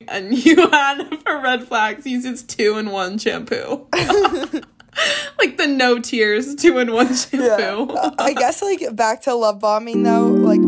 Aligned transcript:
and 0.06 0.32
you 0.32 0.68
had 0.70 1.02
for 1.24 1.40
red 1.40 1.64
flags 1.66 2.06
uses 2.06 2.42
two 2.44 2.78
in 2.78 2.90
one 2.90 3.18
shampoo. 3.18 3.86
like 5.38 5.56
the 5.56 5.66
no 5.66 5.98
tears 5.98 6.54
two 6.54 6.78
in 6.78 6.92
one 6.92 7.12
shampoo. 7.14 7.92
Yeah. 7.92 8.10
I 8.18 8.32
guess 8.32 8.62
like 8.62 8.94
back 8.94 9.22
to 9.22 9.34
love 9.34 9.58
bombing 9.58 10.04
though, 10.04 10.26
like 10.28 10.60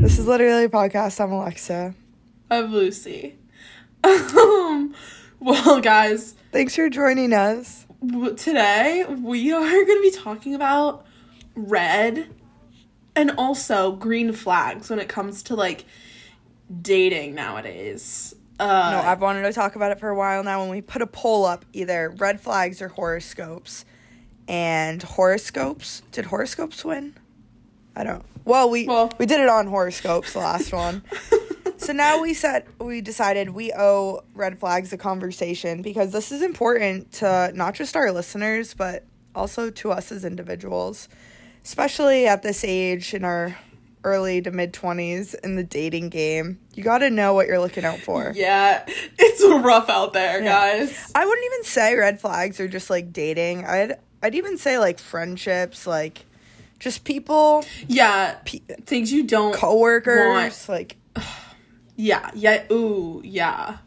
This 0.00 0.18
is 0.18 0.26
literally 0.26 0.64
a 0.64 0.68
podcast. 0.70 1.20
I'm 1.20 1.30
Alexa. 1.30 1.94
I'm 2.50 2.72
Lucy. 2.72 3.36
Um, 4.02 4.94
well, 5.40 5.80
guys, 5.82 6.34
Thanks 6.52 6.74
for 6.74 6.88
joining 6.88 7.34
us. 7.34 7.84
today 8.38 9.04
we 9.06 9.52
are 9.52 9.60
going 9.60 9.86
to 9.86 10.00
be 10.02 10.10
talking 10.10 10.54
about 10.54 11.04
red 11.54 12.28
and 13.20 13.32
also 13.38 13.92
green 13.92 14.32
flags 14.32 14.88
when 14.90 14.98
it 14.98 15.08
comes 15.08 15.42
to 15.44 15.54
like 15.54 15.84
dating 16.82 17.34
nowadays. 17.34 18.34
Uh, 18.58 18.64
No, 18.92 18.98
I've 19.08 19.20
wanted 19.20 19.42
to 19.42 19.52
talk 19.52 19.76
about 19.76 19.92
it 19.92 19.98
for 20.00 20.08
a 20.08 20.14
while 20.14 20.42
now. 20.44 20.60
When 20.60 20.70
we 20.70 20.80
put 20.80 21.02
a 21.02 21.06
poll 21.06 21.44
up, 21.44 21.64
either 21.72 22.14
red 22.18 22.40
flags 22.40 22.80
or 22.82 22.88
horoscopes, 22.88 23.84
and 24.48 25.02
horoscopes. 25.02 26.02
Did 26.12 26.26
horoscopes 26.26 26.84
win? 26.84 27.14
I 27.94 28.04
don't. 28.04 28.24
Well, 28.44 28.70
we 28.70 28.86
Well- 28.86 29.12
we 29.18 29.26
did 29.26 29.40
it 29.40 29.48
on 29.48 29.66
horoscopes 29.66 30.32
the 30.32 30.40
last 30.40 30.72
one. 30.72 31.02
So 31.76 31.94
now 31.94 32.20
we 32.20 32.34
said 32.34 32.66
we 32.78 33.00
decided 33.00 33.50
we 33.50 33.72
owe 33.72 34.20
red 34.34 34.58
flags 34.58 34.92
a 34.92 34.98
conversation 34.98 35.80
because 35.80 36.12
this 36.12 36.30
is 36.30 36.42
important 36.42 37.10
to 37.12 37.50
not 37.54 37.72
just 37.74 37.96
our 37.96 38.12
listeners 38.12 38.74
but 38.74 39.04
also 39.34 39.70
to 39.70 39.90
us 39.90 40.12
as 40.12 40.22
individuals, 40.26 41.08
especially 41.64 42.26
at 42.26 42.42
this 42.42 42.64
age 42.64 43.14
in 43.14 43.24
our 43.24 43.56
early 44.02 44.40
to 44.40 44.50
mid 44.50 44.72
20s 44.72 45.34
in 45.44 45.56
the 45.56 45.64
dating 45.64 46.08
game. 46.08 46.58
You 46.74 46.82
got 46.82 46.98
to 46.98 47.10
know 47.10 47.34
what 47.34 47.46
you're 47.46 47.60
looking 47.60 47.84
out 47.84 47.98
for. 47.98 48.32
yeah, 48.34 48.84
it's 49.18 49.44
rough 49.64 49.88
out 49.90 50.12
there, 50.14 50.40
guys. 50.40 51.12
I 51.14 51.24
wouldn't 51.26 51.44
even 51.52 51.64
say 51.64 51.94
red 51.96 52.20
flags 52.20 52.60
are 52.60 52.68
just 52.68 52.88
like 52.90 53.12
dating. 53.12 53.64
I'd 53.66 53.94
I'd 54.22 54.34
even 54.34 54.56
say 54.58 54.78
like 54.78 54.98
friendships, 54.98 55.86
like 55.86 56.24
just 56.78 57.04
people, 57.04 57.64
Yeah, 57.88 58.36
pe- 58.44 58.60
things 58.86 59.12
you 59.12 59.22
don't 59.24 59.54
coworkers, 59.54 60.28
want. 60.28 60.68
like 60.68 60.96
Yeah, 61.96 62.30
yeah, 62.34 62.64
ooh, 62.72 63.20
yeah. 63.24 63.78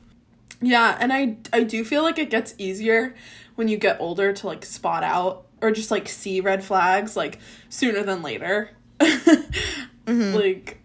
Yeah, 0.61 0.95
and 0.99 1.11
I 1.11 1.37
I 1.52 1.63
do 1.63 1.83
feel 1.83 2.03
like 2.03 2.19
it 2.19 2.30
gets 2.30 2.53
easier 2.59 3.15
when 3.55 3.67
you 3.67 3.77
get 3.77 3.99
older 3.99 4.31
to 4.31 4.47
like 4.47 4.63
spot 4.63 5.03
out 5.03 5.45
or 5.64 5.72
just 5.72 5.89
like 5.89 6.08
see 6.08 6.42
red 6.42 6.64
flags 6.64 7.16
like 7.16 7.39
sooner 7.69 8.03
than 8.03 8.22
later. 8.22 8.69
Like 10.08 10.80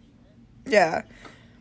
Yeah. 0.66 1.02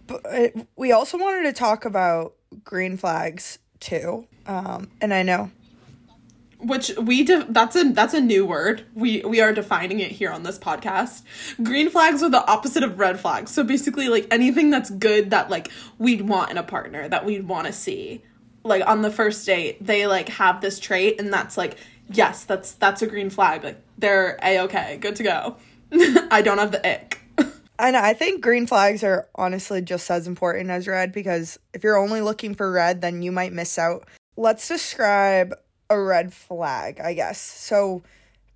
But 0.05 0.25
uh, 0.25 0.47
we 0.75 0.91
also 0.91 1.17
wanted 1.17 1.43
to 1.43 1.53
talk 1.53 1.85
about 1.85 2.33
green 2.63 2.97
flags 2.97 3.59
too. 3.79 4.27
Um, 4.45 4.89
and 5.01 5.13
I 5.13 5.23
know. 5.23 5.51
which 6.59 6.91
we 7.01 7.23
de- 7.23 7.45
that's 7.49 7.75
a 7.75 7.91
that's 7.91 8.13
a 8.13 8.21
new 8.21 8.45
word. 8.45 8.83
We 8.93 9.21
we 9.21 9.41
are 9.41 9.51
defining 9.53 9.99
it 9.99 10.11
here 10.11 10.31
on 10.31 10.43
this 10.43 10.57
podcast. 10.57 11.23
Green 11.61 11.89
flags 11.89 12.23
are 12.23 12.29
the 12.29 12.45
opposite 12.49 12.83
of 12.83 12.99
red 12.99 13.19
flags. 13.19 13.51
So 13.51 13.63
basically 13.63 14.07
like 14.07 14.27
anything 14.31 14.69
that's 14.69 14.89
good 14.89 15.31
that 15.31 15.49
like 15.49 15.69
we'd 15.97 16.21
want 16.21 16.51
in 16.51 16.57
a 16.57 16.63
partner, 16.63 17.09
that 17.09 17.25
we'd 17.25 17.47
want 17.47 17.67
to 17.67 17.73
see. 17.73 18.23
Like 18.63 18.85
on 18.87 19.01
the 19.01 19.11
first 19.11 19.45
date, 19.45 19.85
they 19.85 20.07
like 20.07 20.29
have 20.29 20.61
this 20.61 20.79
trait 20.79 21.19
and 21.19 21.31
that's 21.33 21.57
like 21.57 21.77
yes, 22.09 22.43
that's 22.43 22.73
that's 22.73 23.01
a 23.01 23.07
green 23.07 23.29
flag. 23.29 23.63
Like 23.63 23.81
they're 23.97 24.37
a 24.43 24.59
okay, 24.61 24.97
good 24.97 25.15
to 25.17 25.23
go. 25.23 25.57
I 26.31 26.41
don't 26.41 26.57
have 26.57 26.71
the 26.71 26.85
ick. 26.87 27.21
Know. 27.79 28.01
I 28.01 28.13
think 28.15 28.41
green 28.41 28.65
flags 28.65 29.03
are 29.03 29.27
honestly 29.35 29.83
just 29.83 30.09
as 30.09 30.27
important 30.27 30.71
as 30.71 30.87
red 30.87 31.11
because 31.11 31.59
if 31.75 31.83
you're 31.83 31.97
only 31.97 32.21
looking 32.21 32.55
for 32.55 32.71
red, 32.71 33.01
then 33.01 33.21
you 33.21 33.31
might 33.31 33.53
miss 33.53 33.77
out. 33.77 34.07
Let's 34.35 34.67
describe 34.67 35.53
a 35.87 35.99
red 35.99 36.33
flag, 36.33 36.99
I 36.99 37.13
guess. 37.13 37.39
So 37.39 38.01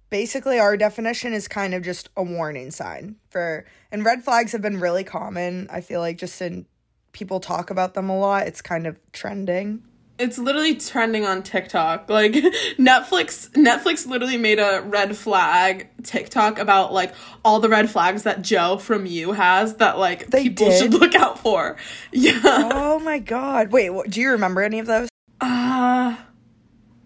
basically, 0.10 0.60
our 0.60 0.76
definition 0.76 1.34
is 1.34 1.48
kind 1.48 1.76
of 1.76 1.84
just 1.84 2.10
a 2.18 2.24
warning 2.24 2.72
sign 2.72 3.16
for, 3.30 3.66
and 3.92 4.04
red 4.04 4.24
flags 4.24 4.52
have 4.54 4.62
been 4.62 4.80
really 4.80 5.04
common. 5.04 5.68
I 5.72 5.82
feel 5.82 6.00
like 6.00 6.18
just 6.18 6.42
in 6.42 6.66
people 7.12 7.40
talk 7.40 7.70
about 7.70 7.94
them 7.94 8.10
a 8.10 8.18
lot, 8.18 8.48
it's 8.48 8.62
kind 8.62 8.88
of 8.88 9.00
trending. 9.12 9.84
It's 10.22 10.38
literally 10.38 10.76
trending 10.76 11.26
on 11.26 11.42
TikTok. 11.44 12.10
Like 12.10 12.32
Netflix 12.78 13.50
Netflix 13.52 14.06
literally 14.08 14.38
made 14.38 14.60
a 14.60 14.82
red 14.86 15.18
flag 15.18 15.88
TikTok 16.04 16.60
about 16.60 16.94
like 16.94 17.14
all 17.44 17.60
the 17.60 17.70
red 17.70 17.90
flags 17.90 18.24
that 18.24 18.42
Joe 18.42 18.78
from 18.78 19.06
You 19.06 19.32
has 19.34 19.76
that 19.78 19.98
like 19.98 20.28
They 20.28 20.44
people 20.44 20.68
did? 20.68 20.80
should 20.80 20.94
look 20.94 21.16
out 21.16 21.40
for. 21.40 21.76
Yeah. 22.14 22.40
Oh 22.44 23.00
my 23.00 23.20
god. 23.20 23.72
Wait, 23.72 23.90
what, 23.90 24.10
do 24.10 24.22
you 24.22 24.32
remember 24.32 24.62
any 24.62 24.80
of 24.80 24.86
those? 24.88 25.10
Uh 25.40 26.16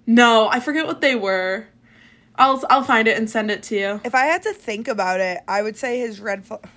No, 0.06 0.47
I 0.50 0.59
forget 0.59 0.86
what 0.86 1.00
they 1.02 1.16
were. 1.16 1.68
I'll 2.36 2.62
I'll 2.70 2.84
find 2.84 3.08
it 3.08 3.18
and 3.18 3.30
send 3.30 3.50
it 3.50 3.64
to 3.64 3.76
you. 3.76 4.02
If 4.03 4.14
I 4.14 4.26
had 4.26 4.44
to 4.44 4.53
think 4.53 4.88
about 4.90 5.22
it, 5.22 5.40
I 5.47 5.62
would 5.62 5.78
say 5.78 6.00
his 6.00 6.20
red 6.20 6.46
flag. 6.46 6.68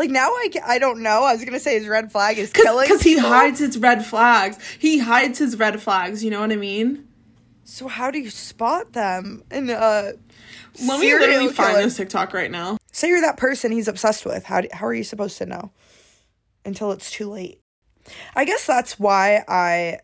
Like 0.00 0.08
now, 0.08 0.30
I, 0.30 0.50
I 0.64 0.78
don't 0.78 1.02
know. 1.02 1.24
I 1.24 1.34
was 1.34 1.44
gonna 1.44 1.60
say 1.60 1.78
his 1.78 1.86
red 1.86 2.10
flag 2.10 2.38
is 2.38 2.50
killing 2.54 2.88
Because 2.88 3.02
he 3.02 3.18
hides 3.18 3.58
his 3.58 3.76
red 3.76 4.02
flags. 4.02 4.58
He 4.78 4.98
hides 4.98 5.38
his 5.38 5.58
red 5.58 5.78
flags, 5.82 6.24
you 6.24 6.30
know 6.30 6.40
what 6.40 6.50
I 6.50 6.56
mean? 6.56 7.06
So 7.64 7.86
how 7.86 8.10
do 8.10 8.18
you 8.18 8.30
spot 8.30 8.94
them? 8.94 9.42
And 9.50 9.70
uh, 9.70 10.12
Let 10.82 11.00
me 11.00 11.12
literally 11.12 11.48
find 11.52 11.76
this 11.76 11.98
TikTok 11.98 12.32
right 12.32 12.50
now. 12.50 12.78
Say 12.92 13.08
you're 13.08 13.20
that 13.20 13.36
person 13.36 13.72
he's 13.72 13.88
obsessed 13.88 14.24
with. 14.24 14.42
How 14.42 14.62
do, 14.62 14.68
how 14.72 14.86
are 14.86 14.94
you 14.94 15.04
supposed 15.04 15.36
to 15.36 15.44
know? 15.44 15.70
Until 16.64 16.92
it's 16.92 17.10
too 17.10 17.28
late. 17.28 17.60
I 18.34 18.46
guess 18.46 18.66
that's 18.66 18.98
why 18.98 19.44
I 19.46 19.98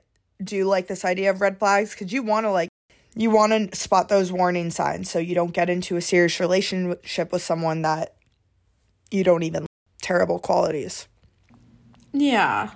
do 0.45 0.67
like 0.67 0.89
this 0.89 1.07
idea 1.07 1.31
of 1.31 1.41
red 1.41 1.59
flags 1.59 1.95
because 1.95 2.13
you 2.13 2.23
want 2.23 2.45
to 2.45 2.51
like 2.51 2.69
you 3.15 3.31
want 3.31 3.53
to 3.53 3.75
spot 3.75 4.11
those 4.11 4.31
warning 4.31 4.71
signs 4.71 5.11
so 5.11 5.19
you 5.19 5.35
don't 5.35 5.55
get 5.55 5.71
into 5.71 5.97
a 5.97 6.03
serious 6.03 6.39
relationship 6.39 7.33
with 7.33 7.41
someone 7.41 7.81
that 7.81 8.13
you 9.11 9.25
don't 9.25 9.43
even 9.43 9.66
terrible 10.07 10.39
qualities. 10.39 11.09
Yeah. 12.13 12.71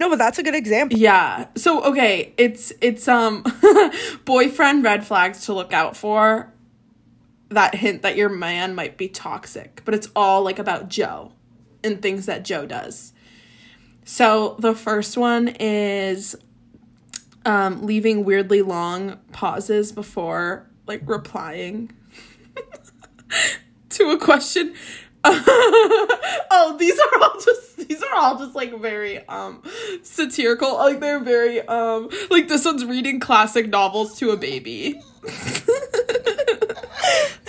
No, 0.00 0.10
but 0.10 0.16
that's 0.16 0.40
a 0.40 0.42
good 0.42 0.56
example. 0.56 0.98
Yeah. 0.98 1.46
So 1.54 1.84
okay, 1.84 2.34
it's 2.36 2.72
it's 2.80 3.06
um 3.06 3.44
boyfriend 4.24 4.82
red 4.82 5.06
flags 5.06 5.46
to 5.46 5.52
look 5.52 5.72
out 5.72 5.96
for. 5.96 6.52
That 7.50 7.76
hint 7.76 8.02
that 8.02 8.16
your 8.16 8.28
man 8.28 8.74
might 8.74 8.98
be 8.98 9.08
toxic, 9.08 9.82
but 9.84 9.94
it's 9.94 10.08
all 10.16 10.42
like 10.42 10.58
about 10.58 10.88
Joe 10.88 11.32
and 11.84 12.02
things 12.02 12.26
that 12.26 12.44
Joe 12.44 12.66
does. 12.66 13.12
So 14.04 14.56
the 14.58 14.74
first 14.74 15.16
one 15.16 15.48
is 15.60 16.34
um 17.46 17.86
leaving 17.86 18.24
weirdly 18.24 18.62
long 18.62 19.20
pauses 19.30 19.92
before 19.92 20.68
like 20.88 21.02
replying 21.06 21.92
to 23.90 24.10
a 24.10 24.18
question. 24.18 24.74
oh, 25.24 26.76
these 26.78 26.98
are 26.98 27.22
all 27.22 27.40
just 27.40 27.76
these 27.88 28.02
are 28.02 28.14
all 28.14 28.38
just 28.38 28.54
like 28.54 28.78
very 28.80 29.26
um 29.26 29.62
satirical. 30.02 30.74
Like 30.76 31.00
they're 31.00 31.18
very 31.20 31.60
um 31.62 32.08
like 32.30 32.48
this 32.48 32.64
one's 32.64 32.84
reading 32.84 33.18
classic 33.20 33.68
novels 33.68 34.16
to 34.18 34.30
a 34.30 34.36
baby. 34.36 35.00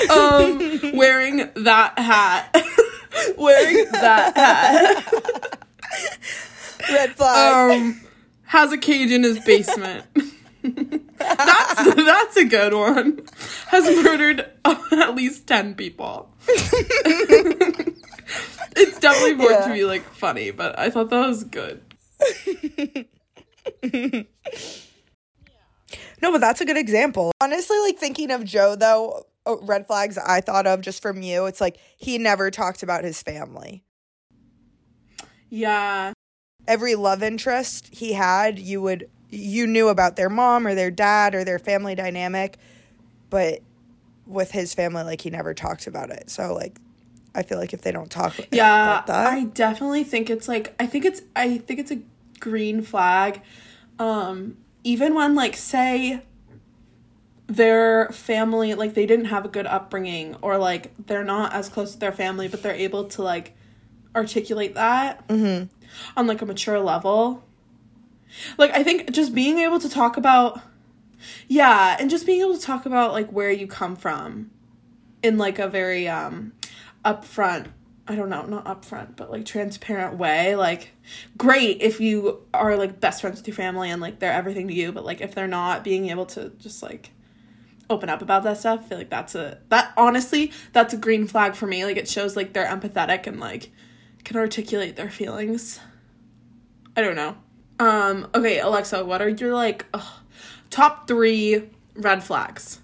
um 0.09 0.57
wearing 0.95 1.49
that 1.55 1.93
hat. 1.97 2.55
wearing 3.37 3.85
that 3.91 4.35
hat. 4.35 5.63
Red 6.91 7.15
flag. 7.15 7.71
Um 7.71 8.01
has 8.45 8.71
a 8.71 8.77
cage 8.77 9.11
in 9.11 9.21
his 9.23 9.39
basement. 9.39 10.05
That's 11.17 11.95
that's 11.95 12.37
a 12.37 12.45
good 12.45 12.73
one. 12.73 13.21
Has 13.67 13.85
murdered 14.03 14.45
at 14.65 15.15
least 15.15 15.47
10 15.47 15.75
people. 15.75 16.33
it's 18.75 18.99
definitely 18.99 19.35
more 19.35 19.51
Yeah. 19.51 19.67
to 19.67 19.73
be 19.73 19.83
like 19.85 20.03
funny, 20.03 20.51
but 20.51 20.77
I 20.79 20.89
thought 20.89 21.09
that 21.09 21.27
was 21.27 21.43
good. 21.43 21.81
No, 26.21 26.31
but 26.33 26.41
that's 26.41 26.59
a 26.59 26.65
good 26.65 26.75
example. 26.77 27.31
Honestly, 27.41 27.77
like 27.79 27.97
thinking 27.97 28.29
of 28.31 28.43
Joe 28.43 28.75
though, 28.75 29.25
uh, 29.45 29.55
red 29.61 29.87
flags 29.87 30.17
I 30.17 30.41
thought 30.41 30.67
of 30.67 30.81
just 30.81 31.01
from 31.01 31.21
you, 31.21 31.45
it's 31.45 31.61
like 31.61 31.77
he 31.97 32.17
never 32.17 32.51
talked 32.51 32.83
about 32.83 33.03
his 33.05 33.23
family. 33.23 33.83
Yeah. 35.49 36.11
Every 36.67 36.95
love 36.95 37.23
interest 37.23 37.87
he 37.93 38.11
had, 38.13 38.59
you 38.59 38.81
would 38.81 39.09
you 39.29 39.67
knew 39.67 39.89
about 39.89 40.15
their 40.15 40.29
mom 40.29 40.65
or 40.65 40.75
their 40.75 40.91
dad 40.91 41.35
or 41.35 41.43
their 41.43 41.59
family 41.59 41.95
dynamic, 41.95 42.57
but 43.29 43.59
with 44.25 44.51
his 44.51 44.73
family 44.73 45.03
like 45.03 45.21
he 45.21 45.29
never 45.29 45.53
talks 45.53 45.87
about 45.87 46.09
it. 46.09 46.29
So 46.29 46.53
like 46.53 46.79
I 47.35 47.43
feel 47.43 47.57
like 47.57 47.73
if 47.73 47.81
they 47.81 47.91
don't 47.91 48.09
talk 48.09 48.35
Yeah, 48.51 49.01
about 49.01 49.07
that, 49.07 49.27
I 49.27 49.43
definitely 49.45 50.03
think 50.03 50.29
it's 50.29 50.47
like 50.47 50.73
I 50.79 50.85
think 50.87 51.05
it's 51.05 51.21
I 51.35 51.57
think 51.59 51.79
it's 51.79 51.91
a 51.91 51.99
green 52.39 52.81
flag. 52.81 53.41
Um 53.97 54.57
even 54.83 55.13
when 55.13 55.35
like 55.35 55.55
say 55.57 56.21
their 57.47 58.09
family 58.09 58.75
like 58.75 58.93
they 58.93 59.05
didn't 59.05 59.25
have 59.25 59.43
a 59.43 59.47
good 59.47 59.65
upbringing 59.65 60.35
or 60.41 60.57
like 60.57 60.91
they're 61.07 61.23
not 61.23 61.51
as 61.53 61.67
close 61.67 61.93
to 61.93 61.99
their 61.99 62.11
family 62.11 62.47
but 62.47 62.61
they're 62.61 62.73
able 62.75 63.05
to 63.05 63.23
like 63.23 63.55
articulate 64.15 64.75
that 64.75 65.23
on 65.29 66.27
like 66.27 66.41
a 66.41 66.45
mature 66.45 66.79
level. 66.79 67.43
Like 68.57 68.71
I 68.71 68.83
think 68.83 69.11
just 69.11 69.33
being 69.33 69.59
able 69.59 69.79
to 69.79 69.89
talk 69.89 70.17
about 70.17 70.61
yeah, 71.47 71.97
and 71.99 72.09
just 72.09 72.25
being 72.25 72.41
able 72.41 72.57
to 72.57 72.61
talk 72.61 72.85
about 72.85 73.11
like 73.11 73.29
where 73.31 73.51
you 73.51 73.67
come 73.67 73.95
from 73.95 74.51
in 75.21 75.37
like 75.37 75.59
a 75.59 75.67
very 75.67 76.07
um 76.07 76.53
upfront 77.03 77.67
I 78.09 78.15
don't 78.15 78.29
know, 78.29 78.43
not 78.43 78.65
upfront, 78.65 79.15
but 79.15 79.29
like 79.29 79.45
transparent 79.45 80.17
way. 80.17 80.55
Like, 80.55 80.93
great 81.37 81.79
if 81.79 82.01
you 82.01 82.41
are 82.55 82.75
like 82.75 82.99
best 82.99 83.21
friends 83.21 83.37
with 83.37 83.47
your 83.47 83.55
family 83.55 83.91
and 83.91 84.01
like 84.01 84.17
they're 84.17 84.33
everything 84.33 84.67
to 84.67 84.73
you, 84.73 84.91
but 84.91 85.05
like 85.05 85.21
if 85.21 85.35
they're 85.35 85.47
not, 85.47 85.83
being 85.83 86.09
able 86.09 86.25
to 86.27 86.49
just 86.57 86.81
like 86.81 87.11
open 87.87 88.09
up 88.09 88.23
about 88.23 88.41
that 88.43 88.57
stuff, 88.57 88.79
I 88.83 88.87
feel 88.87 88.97
like 88.97 89.11
that's 89.11 89.35
a 89.35 89.59
that 89.69 89.93
honestly, 89.95 90.51
that's 90.73 90.91
a 90.91 90.97
green 90.97 91.27
flag 91.27 91.53
for 91.53 91.67
me. 91.67 91.85
Like 91.85 91.97
it 91.97 92.09
shows 92.09 92.35
like 92.35 92.53
they're 92.53 92.65
empathetic 92.65 93.27
and 93.27 93.39
like 93.39 93.71
can 94.23 94.37
articulate 94.37 94.95
their 94.95 95.11
feelings. 95.11 95.79
I 96.97 97.01
don't 97.01 97.15
know. 97.15 97.37
Um, 97.79 98.27
okay, 98.35 98.59
Alexa, 98.59 99.05
what 99.05 99.21
are 99.21 99.29
your 99.29 99.53
like 99.53 99.85
ugh, 99.93 100.19
top 100.69 101.07
three 101.07 101.69
red 101.95 102.23
flags? 102.23 102.79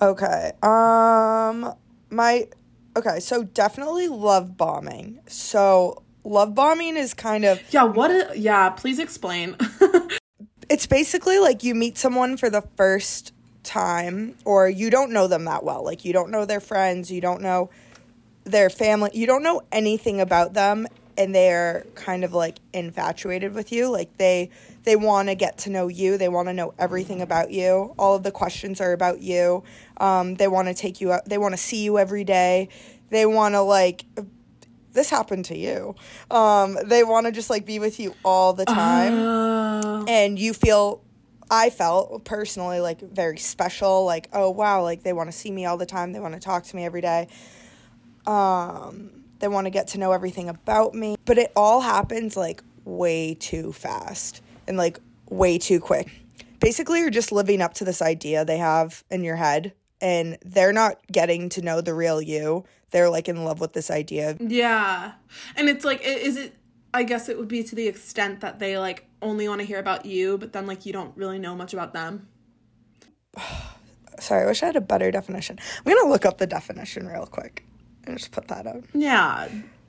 Okay. 0.00 0.52
Um 0.62 1.74
my 2.10 2.48
okay, 2.96 3.20
so 3.20 3.42
definitely 3.42 4.08
love 4.08 4.56
bombing. 4.56 5.20
So 5.26 6.02
love 6.24 6.54
bombing 6.54 6.96
is 6.96 7.14
kind 7.14 7.44
of 7.44 7.60
Yeah, 7.72 7.84
what 7.84 8.10
a, 8.10 8.38
yeah, 8.38 8.70
please 8.70 9.00
explain. 9.00 9.56
it's 10.68 10.86
basically 10.86 11.38
like 11.38 11.64
you 11.64 11.74
meet 11.74 11.98
someone 11.98 12.36
for 12.36 12.48
the 12.48 12.62
first 12.76 13.32
time 13.64 14.36
or 14.44 14.68
you 14.68 14.88
don't 14.88 15.10
know 15.10 15.26
them 15.26 15.44
that 15.46 15.64
well. 15.64 15.84
Like 15.84 16.04
you 16.04 16.12
don't 16.12 16.30
know 16.30 16.44
their 16.44 16.60
friends, 16.60 17.10
you 17.10 17.20
don't 17.20 17.42
know 17.42 17.70
their 18.44 18.70
family, 18.70 19.10
you 19.14 19.26
don't 19.26 19.42
know 19.42 19.62
anything 19.72 20.20
about 20.20 20.54
them 20.54 20.86
and 21.16 21.34
they're 21.34 21.86
kind 21.94 22.24
of 22.24 22.32
like 22.32 22.58
infatuated 22.72 23.54
with 23.54 23.72
you. 23.72 23.90
Like 23.90 24.16
they 24.18 24.50
they 24.84 24.96
want 24.96 25.28
to 25.28 25.34
get 25.34 25.58
to 25.58 25.70
know 25.70 25.88
you. 25.88 26.18
They 26.18 26.28
want 26.28 26.48
to 26.48 26.52
know 26.54 26.74
everything 26.78 27.20
about 27.22 27.50
you. 27.50 27.94
All 27.98 28.16
of 28.16 28.22
the 28.22 28.30
questions 28.32 28.80
are 28.80 28.92
about 28.92 29.20
you. 29.20 29.62
Um, 29.98 30.34
they 30.34 30.48
want 30.48 30.68
to 30.68 30.74
take 30.74 31.00
you 31.00 31.12
out. 31.12 31.24
They 31.26 31.38
want 31.38 31.52
to 31.52 31.58
see 31.58 31.82
you 31.84 31.98
every 31.98 32.24
day. 32.24 32.68
They 33.10 33.26
want 33.26 33.54
to 33.54 33.60
like 33.62 34.04
this 34.92 35.08
happened 35.08 35.46
to 35.46 35.56
you. 35.56 35.94
Um, 36.30 36.76
they 36.84 37.02
want 37.04 37.26
to 37.26 37.32
just 37.32 37.48
like 37.48 37.64
be 37.64 37.78
with 37.78 37.98
you 37.98 38.14
all 38.24 38.52
the 38.52 38.64
time 38.66 39.14
Uh, 39.14 40.04
and 40.08 40.38
you 40.38 40.52
feel 40.52 41.02
i 41.50 41.68
felt 41.68 42.24
personally 42.24 42.80
like 42.80 43.00
very 43.00 43.36
special 43.36 44.06
like 44.06 44.26
oh 44.32 44.48
wow 44.48 44.82
like 44.82 45.02
they 45.02 45.12
want 45.12 45.28
to 45.30 45.36
see 45.36 45.50
me 45.50 45.66
all 45.66 45.76
the 45.76 45.84
time 45.84 46.12
they 46.12 46.20
want 46.20 46.32
to 46.32 46.40
talk 46.40 46.64
to 46.64 46.74
me 46.76 46.84
every 46.84 47.02
day 47.02 47.28
um 48.26 49.10
they 49.42 49.48
want 49.48 49.66
to 49.66 49.70
get 49.70 49.88
to 49.88 49.98
know 49.98 50.12
everything 50.12 50.48
about 50.48 50.94
me 50.94 51.16
but 51.26 51.36
it 51.36 51.52
all 51.54 51.82
happens 51.82 52.36
like 52.36 52.62
way 52.84 53.34
too 53.34 53.72
fast 53.72 54.42
and 54.66 54.76
like 54.76 54.98
way 55.30 55.58
too 55.58 55.80
quick. 55.80 56.10
Basically 56.60 57.00
you're 57.00 57.10
just 57.10 57.32
living 57.32 57.60
up 57.60 57.74
to 57.74 57.84
this 57.84 58.00
idea 58.02 58.44
they 58.44 58.58
have 58.58 59.04
in 59.10 59.24
your 59.24 59.36
head 59.36 59.72
and 60.00 60.38
they're 60.44 60.72
not 60.72 60.98
getting 61.10 61.48
to 61.50 61.62
know 61.62 61.80
the 61.80 61.94
real 61.94 62.20
you. 62.20 62.64
They're 62.90 63.10
like 63.10 63.28
in 63.28 63.44
love 63.44 63.60
with 63.60 63.72
this 63.72 63.90
idea. 63.90 64.36
Yeah. 64.38 65.12
And 65.56 65.68
it's 65.68 65.84
like, 65.84 66.02
is 66.04 66.36
it, 66.36 66.54
I 66.92 67.04
guess 67.04 67.28
it 67.28 67.38
would 67.38 67.48
be 67.48 67.62
to 67.64 67.74
the 67.74 67.88
extent 67.88 68.40
that 68.40 68.58
they 68.58 68.78
like 68.78 69.06
only 69.22 69.48
want 69.48 69.60
to 69.60 69.66
hear 69.66 69.78
about 69.78 70.04
you, 70.04 70.38
but 70.38 70.52
then 70.52 70.66
like 70.66 70.84
you 70.84 70.92
don't 70.92 71.16
really 71.16 71.38
know 71.38 71.54
much 71.54 71.72
about 71.72 71.92
them. 71.92 72.28
sorry 74.20 74.44
i 74.44 74.46
wish 74.46 74.62
i 74.62 74.66
had 74.66 74.76
a 74.76 74.80
better 74.80 75.10
definition. 75.10 75.58
I'm 75.78 75.94
gonna 75.94 76.08
look 76.08 76.26
up 76.26 76.38
the 76.38 76.46
definition 76.46 77.08
real 77.08 77.26
quick 77.26 77.64
and 78.04 78.16
just 78.18 78.32
put 78.32 78.48
that 78.48 78.66
out 78.66 78.84
Yeah. 78.94 79.48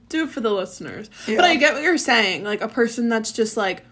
Do 0.10 0.24
it 0.24 0.30
for 0.30 0.42
the 0.42 0.52
listeners. 0.52 1.10
Yeah. 1.28 1.38
But 1.38 1.46
I 1.46 1.56
get 1.56 1.74
what 1.74 1.82
you're 1.84 1.98
saying. 1.98 2.44
Like 2.44 2.62
a 2.62 2.68
person 2.68 3.10
that's 3.10 3.32
just 3.32 3.58
like 3.58 3.84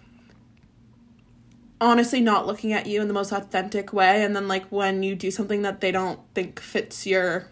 honestly 1.79 2.21
not 2.21 2.45
looking 2.45 2.73
at 2.73 2.85
you 2.85 3.01
in 3.01 3.07
the 3.07 3.13
most 3.13 3.31
authentic 3.31 3.91
way. 3.91 4.23
And 4.23 4.35
then 4.35 4.47
like 4.47 4.65
when 4.68 5.01
you 5.03 5.15
do 5.15 5.31
something 5.31 5.63
that 5.63 5.81
they 5.81 5.91
don't 5.91 6.19
think 6.35 6.59
fits 6.59 7.07
your, 7.07 7.47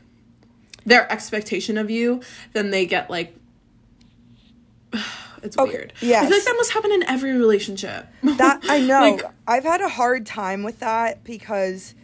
their 0.86 1.12
expectation 1.12 1.78
of 1.78 1.90
you, 1.90 2.22
then 2.54 2.70
they 2.70 2.86
get 2.86 3.10
like, 3.10 3.36
it's 5.42 5.58
Okay, 5.58 5.72
weird. 5.72 5.94
I 6.02 6.06
yes. 6.06 6.28
feel 6.28 6.38
like 6.38 6.46
that 6.46 6.56
must 6.58 6.72
happen 6.72 6.92
in 6.92 7.04
every 7.04 7.32
relationship. 7.34 8.06
That 8.22 8.62
I 8.70 8.80
know. 8.86 9.00
Like, 9.02 9.24
I've 9.48 9.64
had 9.64 9.82
a 9.82 9.90
hard 9.90 10.26
time 10.28 10.62
with 10.64 10.80
that 10.82 11.24
because 11.24 11.96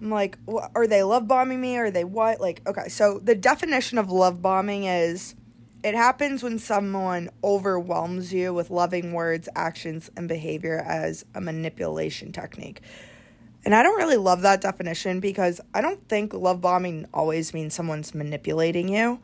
I'm 0.00 0.10
like, 0.10 0.38
wh- 0.48 0.66
are 0.74 0.86
they 0.86 1.02
love 1.02 1.26
bombing 1.28 1.60
me? 1.60 1.76
Are 1.78 1.90
they 1.90 2.04
what? 2.04 2.40
Like, 2.40 2.62
okay, 2.66 2.88
so 2.88 3.18
the 3.22 3.34
definition 3.34 3.98
of 3.98 4.10
love 4.10 4.42
bombing 4.42 4.84
is 4.84 5.34
it 5.82 5.94
happens 5.94 6.42
when 6.42 6.58
someone 6.58 7.30
overwhelms 7.42 8.32
you 8.32 8.52
with 8.54 8.70
loving 8.70 9.12
words, 9.12 9.48
actions, 9.54 10.10
and 10.16 10.28
behavior 10.28 10.78
as 10.86 11.24
a 11.34 11.40
manipulation 11.40 12.32
technique. 12.32 12.80
And 13.64 13.74
I 13.74 13.82
don't 13.82 13.96
really 13.96 14.16
love 14.16 14.42
that 14.42 14.60
definition 14.60 15.20
because 15.20 15.60
I 15.72 15.80
don't 15.80 16.06
think 16.08 16.34
love 16.34 16.60
bombing 16.60 17.06
always 17.14 17.54
means 17.54 17.74
someone's 17.74 18.14
manipulating 18.14 18.88
you. 18.88 19.20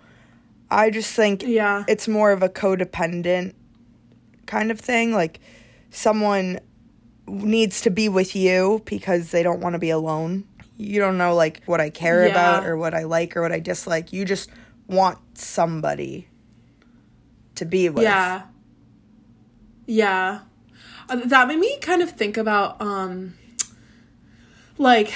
I 0.71 0.91
just 0.91 1.15
think 1.15 1.43
Yeah. 1.43 1.85
it's 1.89 2.09
more 2.09 2.31
of 2.33 2.43
a 2.43 2.49
codependent 2.49 3.55
kind 4.47 4.71
of 4.71 4.81
thing. 4.81 5.13
Like 5.13 5.41
someone 5.91 6.61
needs 7.27 7.81
to 7.83 7.91
be 7.91 8.09
with 8.09 8.35
you 8.35 8.83
because 8.85 9.31
they 9.31 9.43
don't 9.43 9.61
want 9.61 9.75
to 9.75 9.79
be 9.79 9.91
alone. 9.91 10.45
You 10.81 10.99
don't 11.01 11.19
know 11.19 11.35
like 11.35 11.63
what 11.67 11.81
I 11.81 11.91
care 11.91 12.25
Yeah. 12.25 12.31
about 12.31 12.65
or 12.65 12.77
what 12.77 12.95
I 12.95 13.05
like 13.05 13.37
or 13.37 13.43
what 13.43 13.53
I 13.53 13.61
dislike. 13.61 14.13
You 14.13 14.25
just 14.25 14.51
want 14.87 15.19
somebody 15.37 16.29
to 17.57 17.65
be 17.67 17.89
with. 17.89 18.03
Yeah. 18.05 18.43
Yeah. 19.87 20.41
Uh, 21.09 21.17
that 21.27 21.49
made 21.49 21.59
me 21.59 21.79
kind 21.81 22.03
of 22.03 22.13
think 22.13 22.37
about 22.37 22.81
um 22.81 23.35
like 24.79 25.13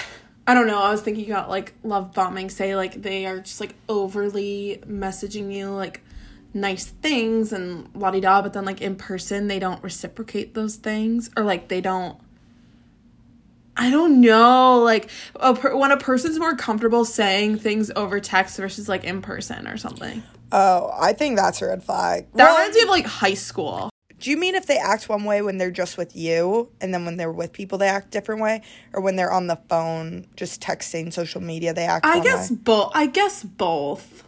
I 0.46 0.52
don't 0.52 0.66
know, 0.66 0.78
I 0.82 0.90
was 0.90 1.00
thinking 1.00 1.30
about 1.30 1.48
like 1.48 1.72
love 1.82 2.12
bombing, 2.12 2.50
say 2.50 2.76
like 2.76 3.00
they 3.00 3.24
are 3.24 3.40
just 3.40 3.60
like 3.60 3.74
overly 3.88 4.82
messaging 4.86 5.50
you 5.52 5.70
like 5.70 6.02
nice 6.52 6.84
things 6.84 7.52
and 7.52 7.88
la 7.94 8.10
di 8.10 8.20
da, 8.20 8.42
but 8.42 8.52
then 8.52 8.64
like 8.66 8.82
in 8.82 8.96
person 8.96 9.48
they 9.48 9.58
don't 9.58 9.82
reciprocate 9.82 10.52
those 10.54 10.76
things 10.76 11.30
or 11.36 11.44
like 11.44 11.68
they 11.68 11.80
don't 11.80 12.18
I 13.76 13.90
don't 13.90 14.20
know, 14.20 14.80
like 14.80 15.10
a 15.36 15.54
per- 15.54 15.76
when 15.76 15.90
a 15.90 15.96
person's 15.96 16.38
more 16.38 16.54
comfortable 16.54 17.04
saying 17.04 17.58
things 17.58 17.90
over 17.96 18.20
text 18.20 18.56
versus 18.56 18.88
like 18.88 19.04
in 19.04 19.20
person 19.22 19.66
or 19.66 19.76
something. 19.76 20.22
Oh, 20.52 20.92
I 20.96 21.12
think 21.12 21.36
that's 21.36 21.60
a 21.60 21.66
red 21.66 21.82
flag. 21.82 22.26
That 22.34 22.44
Well, 22.44 22.56
reminds 22.56 22.76
me 22.76 22.82
of 22.84 22.88
like 22.88 23.06
high 23.06 23.34
school. 23.34 23.90
do 24.20 24.30
you 24.30 24.36
mean 24.36 24.54
if 24.54 24.66
they 24.66 24.78
act 24.78 25.08
one 25.08 25.24
way 25.24 25.42
when 25.42 25.58
they're 25.58 25.72
just 25.72 25.98
with 25.98 26.14
you 26.14 26.70
and 26.80 26.94
then 26.94 27.04
when 27.04 27.16
they're 27.16 27.32
with 27.32 27.52
people 27.52 27.76
they 27.76 27.88
act 27.88 28.10
different 28.12 28.40
way 28.40 28.62
or 28.92 29.00
when 29.02 29.16
they're 29.16 29.32
on 29.32 29.48
the 29.48 29.58
phone 29.68 30.26
just 30.36 30.62
texting 30.62 31.12
social 31.12 31.40
media 31.42 31.74
they 31.74 31.84
act 31.84 32.06
I 32.06 32.22
guess 32.22 32.50
both. 32.50 32.92
I 32.94 33.06
guess 33.06 33.42
both. 33.42 34.22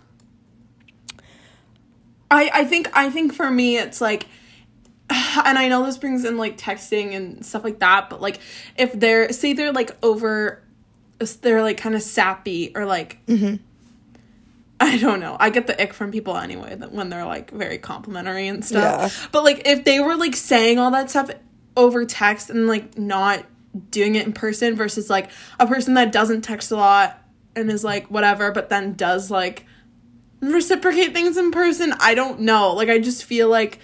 I 2.31 2.51
I 2.53 2.65
think 2.65 2.89
I 2.93 3.11
think 3.11 3.33
for 3.33 3.51
me 3.51 3.79
it's 3.79 4.01
like 4.01 4.27
and 5.45 5.59
I 5.59 5.69
know 5.69 5.85
this 5.85 5.99
brings 5.99 6.25
in 6.25 6.37
like 6.37 6.59
texting 6.59 7.15
and 7.15 7.45
stuff 7.45 7.65
like 7.65 7.81
that, 7.81 8.11
but 8.11 8.21
like 8.21 8.41
if 8.77 8.93
they're 8.93 9.33
say 9.33 9.53
they're 9.53 9.73
like 9.73 9.97
over 10.03 10.63
they're 11.41 11.63
like 11.63 11.79
kind 11.79 11.95
of 11.95 12.03
sappy 12.03 12.73
or 12.75 12.85
like 12.85 13.25
mm-hmm. 13.27 13.57
I 14.79 14.99
don't 14.99 15.21
know. 15.21 15.37
I 15.41 15.49
get 15.51 15.67
the 15.67 15.81
ick 15.81 15.95
from 15.95 16.13
people 16.13 16.37
anyway 16.37 16.75
that 16.75 16.93
when 16.93 17.09
they're 17.09 17.25
like 17.25 17.51
very 17.51 17.79
complimentary 17.79 18.47
and 18.47 18.65
stuff. 18.65 19.13
Yeah. 19.23 19.29
But 19.33 19.45
like 19.45 19.63
if 19.67 19.85
they 19.85 20.01
were 20.01 20.17
like 20.17 20.37
saying 20.37 20.79
all 20.79 20.91
that 20.91 21.09
stuff 21.09 21.31
over 21.77 22.05
text 22.05 22.51
and 22.51 22.67
like 22.67 22.99
not 22.99 23.45
doing 23.91 24.15
it 24.15 24.27
in 24.27 24.33
person 24.33 24.75
versus 24.75 25.09
like 25.09 25.31
a 25.59 25.67
person 25.67 25.95
that 25.95 26.13
doesn't 26.13 26.43
text 26.43 26.71
a 26.73 26.77
lot 26.77 27.23
and 27.55 27.71
is 27.71 27.85
like 27.85 28.11
whatever 28.11 28.51
but 28.51 28.71
then 28.71 28.95
does 28.95 29.31
like 29.31 29.67
reciprocate 30.41 31.13
things 31.13 31.37
in 31.37 31.51
person, 31.51 31.95
I 31.99 32.15
don't 32.15 32.41
know. 32.41 32.75
Like 32.75 32.89
I 32.89 32.99
just 32.99 33.25
feel 33.25 33.49
like 33.49 33.79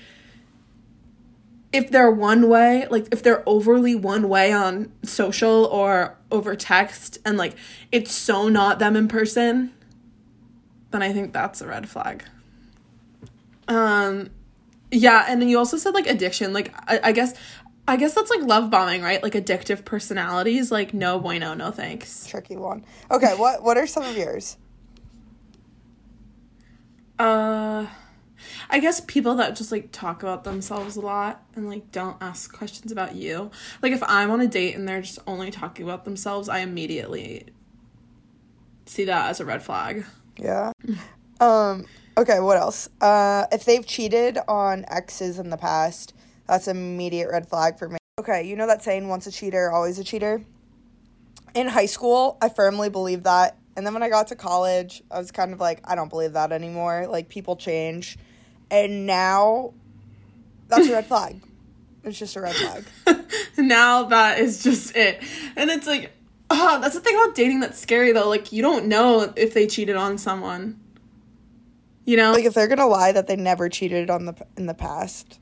if 1.72 1.90
they're 1.90 2.10
one 2.10 2.48
way, 2.48 2.86
like 2.90 3.08
if 3.12 3.22
they're 3.22 3.42
overly 3.48 3.94
one 3.94 4.28
way 4.28 4.52
on 4.52 4.92
social 5.02 5.64
or 5.66 6.16
over 6.30 6.54
text 6.54 7.18
and 7.24 7.38
like 7.38 7.54
it's 7.90 8.12
so 8.12 8.48
not 8.48 8.78
them 8.78 8.94
in 8.94 9.08
person, 9.08 9.72
then 10.90 11.02
I 11.02 11.12
think 11.12 11.32
that's 11.32 11.60
a 11.60 11.66
red 11.66 11.88
flag. 11.88 12.24
Um 13.68 14.30
yeah, 14.90 15.24
and 15.26 15.40
then 15.40 15.48
you 15.48 15.56
also 15.58 15.78
said 15.78 15.94
like 15.94 16.06
addiction. 16.06 16.52
Like 16.52 16.74
I, 16.86 17.00
I 17.04 17.12
guess 17.12 17.34
I 17.88 17.96
guess 17.96 18.14
that's 18.14 18.30
like 18.30 18.42
love 18.42 18.70
bombing, 18.70 19.02
right? 19.02 19.22
Like 19.22 19.32
addictive 19.32 19.84
personalities, 19.84 20.70
like 20.70 20.92
no 20.92 21.18
bueno, 21.18 21.54
no 21.54 21.70
thanks. 21.70 22.26
tricky 22.26 22.56
one. 22.56 22.84
Okay, 23.10 23.34
what 23.34 23.62
what 23.62 23.78
are 23.78 23.86
some 23.86 24.04
of 24.04 24.16
yours? 24.16 24.58
Uh 27.18 27.86
I 28.70 28.78
guess 28.78 29.00
people 29.00 29.34
that 29.36 29.56
just 29.56 29.72
like 29.72 29.90
talk 29.92 30.22
about 30.22 30.44
themselves 30.44 30.96
a 30.96 31.00
lot 31.00 31.44
and 31.54 31.68
like 31.68 31.92
don't 31.92 32.16
ask 32.20 32.52
questions 32.52 32.92
about 32.92 33.14
you. 33.14 33.50
Like 33.82 33.92
if 33.92 34.02
I'm 34.04 34.30
on 34.30 34.40
a 34.40 34.48
date 34.48 34.74
and 34.74 34.88
they're 34.88 35.02
just 35.02 35.18
only 35.26 35.50
talking 35.50 35.84
about 35.84 36.04
themselves, 36.04 36.48
I 36.48 36.58
immediately 36.60 37.46
see 38.86 39.04
that 39.04 39.30
as 39.30 39.40
a 39.40 39.44
red 39.44 39.62
flag. 39.62 40.04
Yeah. 40.36 40.72
Um 41.40 41.86
Okay, 42.18 42.40
what 42.40 42.58
else? 42.58 42.90
Uh, 43.00 43.46
if 43.50 43.64
they've 43.64 43.86
cheated 43.86 44.36
on 44.46 44.84
exes 44.88 45.38
in 45.38 45.48
the 45.48 45.56
past, 45.56 46.12
that's 46.46 46.68
an 46.68 46.76
immediate 46.76 47.30
red 47.30 47.48
flag 47.48 47.78
for 47.78 47.88
me. 47.88 47.96
Okay, 48.20 48.46
you 48.46 48.54
know 48.54 48.66
that 48.66 48.82
saying, 48.82 49.08
once 49.08 49.26
a 49.26 49.32
cheater, 49.32 49.70
always 49.72 49.98
a 49.98 50.04
cheater? 50.04 50.44
In 51.54 51.68
high 51.68 51.86
school, 51.86 52.36
I 52.42 52.50
firmly 52.50 52.90
believed 52.90 53.24
that. 53.24 53.56
And 53.76 53.86
then 53.86 53.94
when 53.94 54.02
I 54.02 54.10
got 54.10 54.26
to 54.26 54.36
college, 54.36 55.02
I 55.10 55.18
was 55.18 55.30
kind 55.30 55.54
of 55.54 55.60
like, 55.60 55.80
I 55.84 55.94
don't 55.94 56.10
believe 56.10 56.34
that 56.34 56.52
anymore. 56.52 57.06
Like, 57.08 57.30
people 57.30 57.56
change. 57.56 58.18
And 58.72 59.06
now, 59.06 59.74
that's 60.68 60.88
a 60.88 60.92
red 60.92 61.06
flag. 61.06 61.42
It's 62.04 62.18
just 62.18 62.36
a 62.36 62.40
red 62.40 62.56
flag. 62.56 63.26
now 63.58 64.04
that 64.04 64.38
is 64.38 64.62
just 64.62 64.96
it. 64.96 65.22
And 65.56 65.70
it's 65.70 65.86
like, 65.86 66.10
oh, 66.48 66.80
that's 66.80 66.94
the 66.94 67.00
thing 67.02 67.14
about 67.14 67.34
dating 67.34 67.60
that's 67.60 67.78
scary 67.78 68.12
though. 68.12 68.30
Like, 68.30 68.50
you 68.50 68.62
don't 68.62 68.86
know 68.86 69.30
if 69.36 69.52
they 69.52 69.66
cheated 69.66 69.94
on 69.94 70.16
someone. 70.16 70.80
You 72.06 72.16
know? 72.16 72.32
Like, 72.32 72.46
if 72.46 72.54
they're 72.54 72.66
gonna 72.66 72.86
lie 72.86 73.12
that 73.12 73.26
they 73.26 73.36
never 73.36 73.68
cheated 73.68 74.08
on 74.08 74.24
the 74.24 74.34
in 74.56 74.64
the 74.64 74.74
past, 74.74 75.38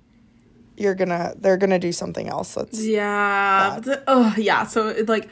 you're 0.77 0.97
gonna 0.97 1.35
they're 1.39 1.57
gonna 1.57 1.79
do 1.79 1.93
something 1.93 2.29
else. 2.29 2.55
That's 2.55 2.85
yeah. 2.85 3.81
Oh, 4.09 4.35
yeah. 4.37 4.67
So 4.67 4.89
it 4.89 5.09
like, 5.09 5.29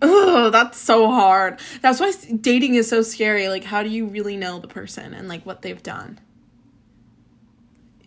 oh, 0.00 0.48
that's 0.48 0.78
so 0.78 1.08
hard. 1.08 1.60
That's 1.82 2.00
why 2.00 2.10
dating 2.40 2.76
is 2.76 2.88
so 2.88 3.02
scary. 3.02 3.50
Like, 3.50 3.64
how 3.64 3.82
do 3.82 3.90
you 3.90 4.06
really 4.06 4.38
know 4.38 4.58
the 4.60 4.66
person 4.66 5.12
and 5.12 5.28
like 5.28 5.44
what 5.44 5.60
they've 5.60 5.82
done? 5.82 6.20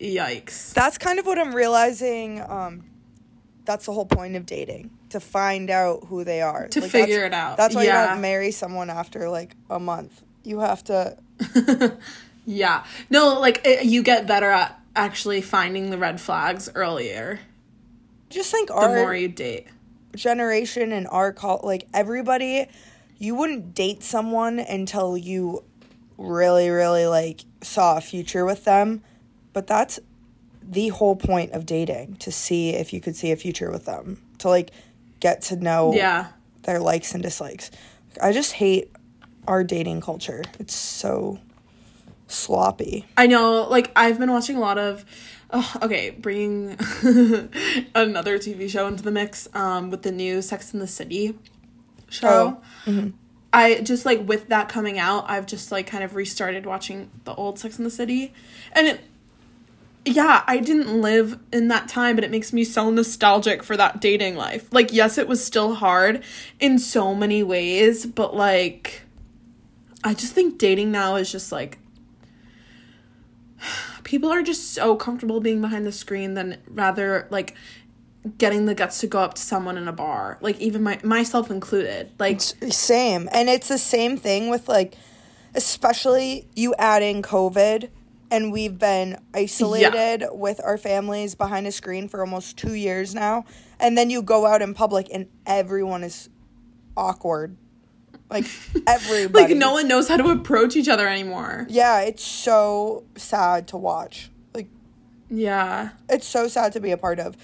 Yikes. 0.02 0.72
That's 0.74 0.98
kind 0.98 1.18
of 1.18 1.26
what 1.26 1.38
I'm 1.38 1.54
realizing. 1.54 2.40
Um, 2.40 2.84
that's 3.64 3.86
the 3.86 3.92
whole 3.92 4.06
point 4.06 4.34
of 4.34 4.44
dating 4.46 4.90
to 5.10 5.20
find 5.20 5.70
out 5.70 6.04
who 6.08 6.24
they 6.24 6.42
are 6.42 6.66
to 6.68 6.80
Like, 6.80 6.90
figure 6.90 7.24
it 7.24 7.32
out. 7.32 7.56
That's 7.56 7.74
why 7.74 7.84
yeah. 7.84 8.02
you 8.02 8.08
don't 8.10 8.20
marry 8.20 8.50
someone 8.50 8.90
after 8.90 9.28
like 9.28 9.54
a 9.70 9.78
month. 9.78 10.22
You 10.42 10.58
have 10.60 10.82
to. 10.84 11.16
yeah. 12.46 12.84
No, 13.10 13.38
like 13.38 13.60
it, 13.64 13.84
you 13.84 14.02
get 14.02 14.26
better 14.26 14.50
at 14.50 14.78
actually 14.96 15.40
finding 15.40 15.90
the 15.90 15.98
red 15.98 16.20
flags 16.20 16.68
earlier. 16.74 17.38
Just 18.28 18.50
think 18.50 18.68
The 18.68 18.74
our 18.74 18.88
more 18.96 19.14
you 19.14 19.28
date. 19.28 19.68
generation 20.16 20.90
and 20.90 21.06
our 21.08 21.32
call 21.32 21.60
like 21.62 21.86
everybody, 21.94 22.66
you 23.18 23.36
wouldn't 23.36 23.74
date 23.74 24.02
someone 24.02 24.58
until 24.58 25.16
you 25.16 25.62
really, 26.18 26.70
really 26.70 27.06
like 27.06 27.42
saw 27.62 27.96
a 27.98 28.00
future 28.00 28.44
with 28.44 28.64
them. 28.64 29.02
But 29.52 29.66
that's 29.66 29.98
the 30.62 30.88
whole 30.88 31.16
point 31.16 31.52
of 31.52 31.66
dating 31.66 32.16
to 32.16 32.30
see 32.32 32.70
if 32.70 32.92
you 32.92 33.00
could 33.00 33.16
see 33.16 33.32
a 33.32 33.36
future 33.36 33.70
with 33.70 33.84
them 33.84 34.22
to 34.38 34.48
like 34.48 34.70
get 35.20 35.42
to 35.42 35.56
know 35.56 35.92
Yeah. 35.92 36.28
their 36.62 36.78
likes 36.80 37.14
and 37.14 37.22
dislikes. 37.22 37.70
I 38.20 38.32
just 38.32 38.52
hate 38.52 38.90
our 39.48 39.64
dating 39.64 40.00
culture. 40.02 40.42
It's 40.58 40.74
so 40.74 41.38
sloppy. 42.28 43.06
I 43.16 43.26
know, 43.26 43.66
like 43.68 43.90
I've 43.96 44.18
been 44.18 44.30
watching 44.30 44.56
a 44.56 44.60
lot 44.60 44.78
of. 44.78 45.04
Oh, 45.54 45.70
okay, 45.82 46.08
bringing 46.10 46.70
another 47.94 48.38
TV 48.38 48.70
show 48.70 48.86
into 48.86 49.02
the 49.02 49.10
mix 49.10 49.48
um, 49.54 49.90
with 49.90 50.00
the 50.02 50.10
new 50.12 50.40
Sex 50.40 50.72
and 50.72 50.80
the 50.80 50.86
City 50.86 51.38
show. 52.08 52.58
I 53.52 53.80
just 53.82 54.06
like 54.06 54.26
with 54.26 54.48
that 54.48 54.70
coming 54.70 54.98
out, 54.98 55.26
I've 55.28 55.46
just 55.46 55.70
like 55.70 55.86
kind 55.86 56.02
of 56.04 56.14
restarted 56.14 56.64
watching 56.64 57.10
the 57.24 57.34
old 57.34 57.58
Sex 57.58 57.76
and 57.76 57.84
the 57.84 57.90
City, 57.90 58.32
and 58.72 58.86
it. 58.86 59.00
Yeah, 60.04 60.42
I 60.46 60.58
didn't 60.58 61.00
live 61.00 61.38
in 61.52 61.68
that 61.68 61.88
time, 61.88 62.16
but 62.16 62.24
it 62.24 62.30
makes 62.30 62.52
me 62.52 62.64
so 62.64 62.90
nostalgic 62.90 63.62
for 63.62 63.76
that 63.76 64.00
dating 64.00 64.34
life. 64.34 64.68
Like, 64.72 64.92
yes, 64.92 65.16
it 65.16 65.28
was 65.28 65.44
still 65.44 65.74
hard 65.74 66.24
in 66.58 66.78
so 66.78 67.14
many 67.14 67.42
ways, 67.42 68.04
but 68.04 68.34
like, 68.34 69.02
I 70.04 70.14
just 70.14 70.32
think 70.32 70.58
dating 70.58 70.90
now 70.90 71.16
is 71.16 71.30
just 71.30 71.52
like 71.52 71.78
people 74.04 74.30
are 74.30 74.42
just 74.42 74.72
so 74.72 74.96
comfortable 74.96 75.40
being 75.40 75.60
behind 75.60 75.86
the 75.86 75.92
screen 75.92 76.34
than 76.34 76.58
rather 76.68 77.28
like 77.30 77.54
getting 78.38 78.66
the 78.66 78.74
guts 78.74 79.00
to 79.00 79.06
go 79.06 79.20
up 79.20 79.34
to 79.34 79.42
someone 79.42 79.76
in 79.76 79.88
a 79.88 79.92
bar 79.92 80.38
like 80.40 80.60
even 80.60 80.80
my 80.82 80.98
myself 81.02 81.50
included 81.50 82.10
like 82.18 82.40
Same. 82.40 83.28
And 83.32 83.48
it's 83.48 83.68
the 83.68 83.78
same 83.78 84.16
thing 84.16 84.48
with 84.48 84.68
like 84.68 84.94
especially 85.54 86.48
you 86.54 86.74
add 86.78 87.02
in 87.02 87.22
COVID 87.22 87.88
and 88.32 88.50
we've 88.50 88.78
been 88.78 89.18
isolated 89.34 90.26
with 90.32 90.58
our 90.64 90.78
families 90.78 91.34
behind 91.34 91.66
a 91.66 91.72
screen 91.72 92.08
for 92.08 92.20
almost 92.20 92.56
2 92.56 92.74
years 92.74 93.14
now 93.14 93.44
and 93.78 93.96
then 93.98 94.08
you 94.10 94.22
go 94.22 94.46
out 94.46 94.62
in 94.62 94.72
public 94.74 95.06
and 95.12 95.26
everyone 95.46 96.02
is 96.02 96.28
awkward. 96.96 97.56
Like 98.30 98.46
everybody. 98.86 99.44
like 99.48 99.56
no 99.56 99.72
one 99.72 99.86
knows 99.88 100.08
how 100.08 100.16
to 100.16 100.28
approach 100.30 100.74
each 100.76 100.88
other 100.88 101.06
anymore 101.06 101.66
Yeah, 101.68 102.00
it's 102.00 102.24
so 102.24 103.04
sad 103.16 103.68
to 103.68 103.76
watch. 103.76 104.30
Like 104.54 104.68
yeah 105.28 105.90
it's 106.08 106.26
so 106.26 106.48
sad 106.48 106.72
to 106.72 106.80
be 106.80 106.90
a 106.90 106.96
part 106.96 107.18
of. 107.20 107.36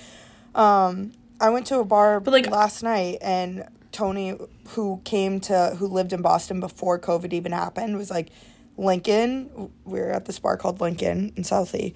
Um, 0.54 1.12
I 1.40 1.50
went 1.50 1.66
to 1.66 1.78
a 1.78 1.84
bar 1.84 2.18
But, 2.20 2.32
like- 2.32 2.50
last 2.50 2.82
night, 2.82 3.18
and 3.20 3.64
Tony, 3.92 4.36
who 4.70 5.00
came 5.04 5.40
to 5.40 5.76
who 5.78 5.86
lived 5.86 6.12
in 6.12 6.20
Boston 6.22 6.58
before 6.60 6.98
COVID 6.98 7.32
even 7.32 7.52
happened, 7.52 7.96
was 7.96 8.10
like, 8.10 8.30
Lincoln. 8.78 9.70
We 9.84 10.00
were 10.00 10.10
at 10.10 10.24
this 10.24 10.38
bar 10.38 10.56
called 10.56 10.80
Lincoln 10.80 11.32
in 11.36 11.42
Southie, 11.42 11.94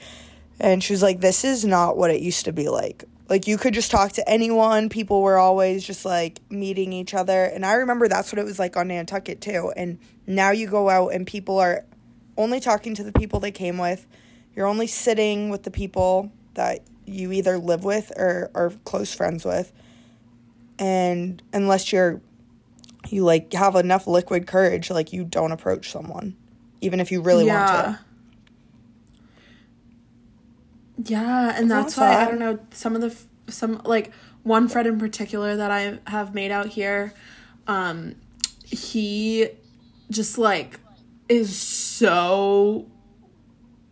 and 0.60 0.82
she 0.82 0.92
was 0.92 1.02
like, 1.02 1.20
"This 1.20 1.44
is 1.44 1.64
not 1.64 1.96
what 1.96 2.10
it 2.10 2.20
used 2.20 2.44
to 2.44 2.52
be 2.52 2.68
like." 2.68 3.04
Like 3.28 3.46
you 3.46 3.56
could 3.56 3.72
just 3.72 3.90
talk 3.90 4.12
to 4.12 4.28
anyone. 4.28 4.88
People 4.88 5.22
were 5.22 5.38
always 5.38 5.86
just 5.86 6.04
like 6.04 6.40
meeting 6.50 6.92
each 6.92 7.14
other, 7.14 7.44
and 7.44 7.64
I 7.64 7.74
remember 7.74 8.08
that's 8.08 8.32
what 8.32 8.38
it 8.38 8.44
was 8.44 8.58
like 8.58 8.76
on 8.76 8.88
Nantucket 8.88 9.40
too. 9.40 9.72
And 9.76 9.98
now 10.26 10.50
you 10.50 10.66
go 10.66 10.90
out 10.90 11.14
and 11.14 11.26
people 11.26 11.58
are 11.58 11.84
only 12.36 12.60
talking 12.60 12.94
to 12.96 13.04
the 13.04 13.12
people 13.12 13.40
they 13.40 13.50
came 13.50 13.78
with. 13.78 14.06
You're 14.54 14.66
only 14.66 14.86
sitting 14.86 15.48
with 15.48 15.62
the 15.62 15.70
people 15.70 16.30
that 16.54 16.80
you 17.06 17.32
either 17.32 17.58
live 17.58 17.84
with 17.84 18.12
or 18.16 18.50
are 18.54 18.70
close 18.84 19.14
friends 19.14 19.44
with. 19.44 19.72
And 20.78 21.42
unless 21.52 21.92
you're 21.92 22.20
you 23.08 23.24
like 23.24 23.52
have 23.52 23.76
enough 23.76 24.06
liquid 24.06 24.46
courage, 24.46 24.90
like 24.90 25.12
you 25.12 25.24
don't 25.24 25.52
approach 25.52 25.90
someone, 25.90 26.36
even 26.82 27.00
if 27.00 27.10
you 27.10 27.22
really 27.22 27.46
want 27.46 27.68
to. 27.68 28.00
Yeah, 31.04 31.54
and 31.56 31.70
that's 31.70 31.94
That's 31.94 31.96
why 31.96 32.22
I 32.22 32.24
don't 32.26 32.38
know 32.38 32.58
some 32.70 32.94
of 32.94 33.00
the 33.00 33.16
some 33.50 33.80
like 33.84 34.12
one 34.42 34.68
friend 34.68 34.86
in 34.86 34.98
particular 34.98 35.56
that 35.56 35.70
I 35.70 35.98
have 36.06 36.34
made 36.34 36.50
out 36.50 36.66
here, 36.66 37.14
um, 37.66 38.16
he 38.64 39.48
just 40.10 40.36
like 40.36 40.78
is 41.28 41.56
so 41.56 42.86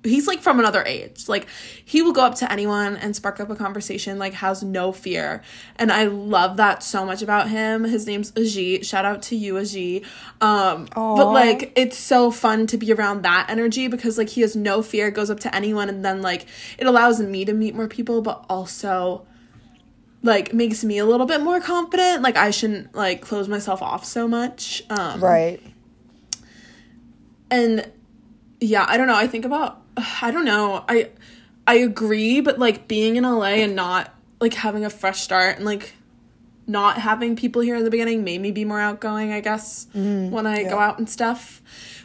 he's 0.03 0.27
like 0.27 0.41
from 0.41 0.59
another 0.59 0.83
age. 0.85 1.29
Like 1.29 1.47
he 1.85 2.01
will 2.03 2.13
go 2.13 2.23
up 2.25 2.35
to 2.37 2.51
anyone 2.51 2.97
and 2.97 3.15
spark 3.15 3.39
up 3.41 3.51
a 3.51 3.55
conversation, 3.57 4.19
like 4.19 4.33
has 4.35 4.63
no 4.63 4.93
fear. 4.93 5.43
And 5.77 5.93
I 5.93 6.05
love 6.05 6.57
that 6.57 6.83
so 6.83 7.05
much 7.05 7.21
about 7.23 7.49
him. 7.51 7.85
His 7.85 8.07
name's 8.07 8.33
Ajit. 8.33 8.85
Shout 8.85 9.05
out 9.05 9.21
to 9.25 9.37
you, 9.37 9.55
Ajit. 9.55 10.05
Um 10.41 10.89
but 10.95 11.33
like 11.33 11.73
it's 11.77 11.99
so 11.99 12.31
fun 12.31 12.67
to 12.69 12.79
be 12.79 12.93
around 12.93 13.23
that 13.23 13.47
energy 13.51 13.89
because 13.89 14.17
like 14.17 14.31
he 14.31 14.41
has 14.41 14.57
no 14.57 14.83
fear, 14.83 15.11
goes 15.11 15.29
up 15.31 15.41
to 15.41 15.55
anyone 15.55 15.89
and 15.89 16.05
then 16.05 16.23
like 16.23 16.47
it 16.79 16.87
allows 16.87 17.21
me 17.21 17.45
to 17.45 17.53
meet 17.53 17.75
more 17.75 17.89
people, 17.89 18.23
but 18.23 18.47
also 18.49 19.27
like 20.23 20.53
makes 20.55 20.83
me 20.85 20.99
a 20.99 21.05
little 21.05 21.27
bit 21.27 21.41
more 21.43 21.61
confident. 21.61 22.23
Like 22.23 22.37
I 22.37 22.51
shouldn't 22.51 22.95
like 22.95 23.21
close 23.21 23.49
myself 23.49 23.83
off 23.83 24.05
so 24.05 24.27
much. 24.27 24.83
Um 24.89 25.21
Right. 25.23 25.61
and 27.51 27.91
yeah 28.61 28.85
i 28.89 28.97
don't 28.97 29.07
know 29.07 29.17
i 29.17 29.27
think 29.27 29.45
about 29.45 29.80
i 30.23 30.31
don't 30.31 30.45
know. 30.45 30.85
I 30.89 31.11
i 31.67 31.75
agree 31.75 32.41
but 32.41 32.59
like 32.59 32.89
being 32.89 33.17
in 33.17 33.25
la 33.25 33.43
and 33.45 33.77
not 33.77 34.15
like 34.41 34.55
having 34.55 34.85
a 34.85 34.91
fresh 34.91 35.21
start 35.21 35.57
and 35.57 35.65
like 35.65 35.95
not 36.67 36.99
having 36.99 37.37
people 37.37 37.63
here 37.63 37.77
in 37.77 37.85
the 37.85 37.91
beginning 37.91 38.23
made 38.25 38.41
me 38.41 38.51
be 38.53 38.65
more 38.65 38.81
outgoing 38.81 39.33
i 39.33 39.41
guess 39.41 39.87
when 39.93 40.47
i 40.47 40.63
go 40.65 40.79
out 40.79 40.99
and 40.99 41.09
stuff. 41.11 41.61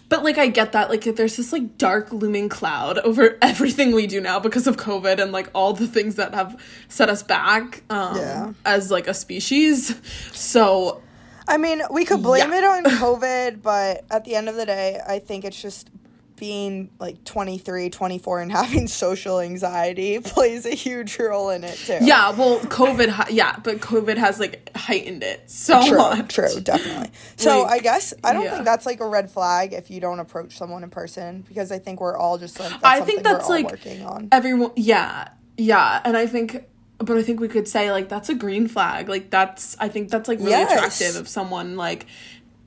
But 0.08 0.24
like 0.24 0.38
i 0.38 0.48
get 0.48 0.72
that 0.74 0.90
like 0.90 1.04
there's 1.04 1.36
this 1.38 1.52
like 1.52 1.78
dark 1.80 2.12
looming 2.14 2.48
cloud 2.50 3.00
over 3.00 3.38
everything 3.42 3.92
we 3.94 4.06
do 4.08 4.22
now 4.22 4.40
because 4.40 4.68
of 4.68 4.78
covid 4.78 5.20
and 5.22 5.32
like 5.32 5.50
all 5.56 5.74
the 5.74 5.88
things 5.88 6.16
that 6.16 6.34
have 6.36 6.62
set 6.90 7.10
us 7.10 7.24
back 7.24 7.84
um 7.90 8.18
Yeah. 8.18 8.54
as 8.66 8.92
like 8.92 9.08
a 9.08 9.14
species. 9.16 9.96
So 10.32 11.02
I 11.48 11.58
mean, 11.58 11.82
we 11.92 12.06
could 12.06 12.24
blame 12.24 12.52
Yeah. 12.52 12.58
it 12.58 12.64
on 12.64 12.84
COVID, 13.02 13.62
but 13.62 14.04
at 14.10 14.26
the 14.26 14.34
end 14.36 14.50
of 14.50 14.56
the 14.56 14.66
day, 14.66 15.00
I 15.08 15.20
think 15.20 15.46
it's 15.46 15.62
just 15.62 15.90
being 16.36 16.90
like 17.00 17.24
23, 17.24 17.90
24 17.90 18.42
and 18.42 18.52
having 18.52 18.88
social 18.88 19.40
anxiety 19.40 20.20
plays 20.24 20.66
a 20.66 20.76
huge 20.76 21.18
role 21.20 21.50
in 21.50 21.64
it 21.64 21.76
too. 21.78 21.98
yeah 22.02 22.32
well 22.32 22.60
covid 22.62 23.28
yeah 23.32 23.58
but 23.64 23.78
covid 23.80 24.18
has 24.18 24.40
like 24.40 24.70
heightened 24.76 25.24
it 25.24 25.50
so 25.50 25.86
True, 25.88 25.98
much 25.98 26.34
true, 26.36 26.60
definitely. 26.62 27.10
So 27.38 27.64
Like, 27.64 27.72
I 27.72 27.80
guess 27.84 28.14
I 28.24 28.34
don't 28.34 28.44
yeah. 28.44 28.52
think 28.54 28.66
that's 28.66 28.86
like 28.86 29.00
a 29.00 29.08
red 29.08 29.32
flag 29.32 29.74
if 29.74 29.90
you 29.90 30.00
don't 30.02 30.20
approach 30.20 30.58
someone 30.58 30.84
in 30.84 30.90
person 30.90 31.42
because 31.48 31.72
I 31.72 31.80
think 31.80 32.02
we're 32.02 32.18
all 32.18 32.38
just 32.38 32.60
like 32.60 32.70
that's 32.72 32.84
I 32.84 33.02
think 33.02 33.24
that's 33.24 33.48
like 33.50 33.70
working 33.70 34.04
on. 34.06 34.30
everyone 34.32 34.72
yeah 34.76 35.30
yeah 35.58 36.02
and 36.04 36.18
i 36.18 36.28
think 36.28 36.66
but 36.98 37.18
i 37.18 37.24
think 37.24 37.40
we 37.40 37.48
could 37.48 37.68
say 37.68 37.92
like 37.92 38.10
that's 38.10 38.28
a 38.30 38.36
green 38.36 38.68
flag 38.68 39.08
like 39.08 39.30
that's 39.30 39.76
i 39.80 39.88
think 39.88 40.10
that's 40.10 40.28
like 40.28 40.40
really 40.40 40.52
Yes. 40.52 40.72
attractive 40.72 41.22
if 41.22 41.28
someone 41.30 41.78
like 41.78 42.06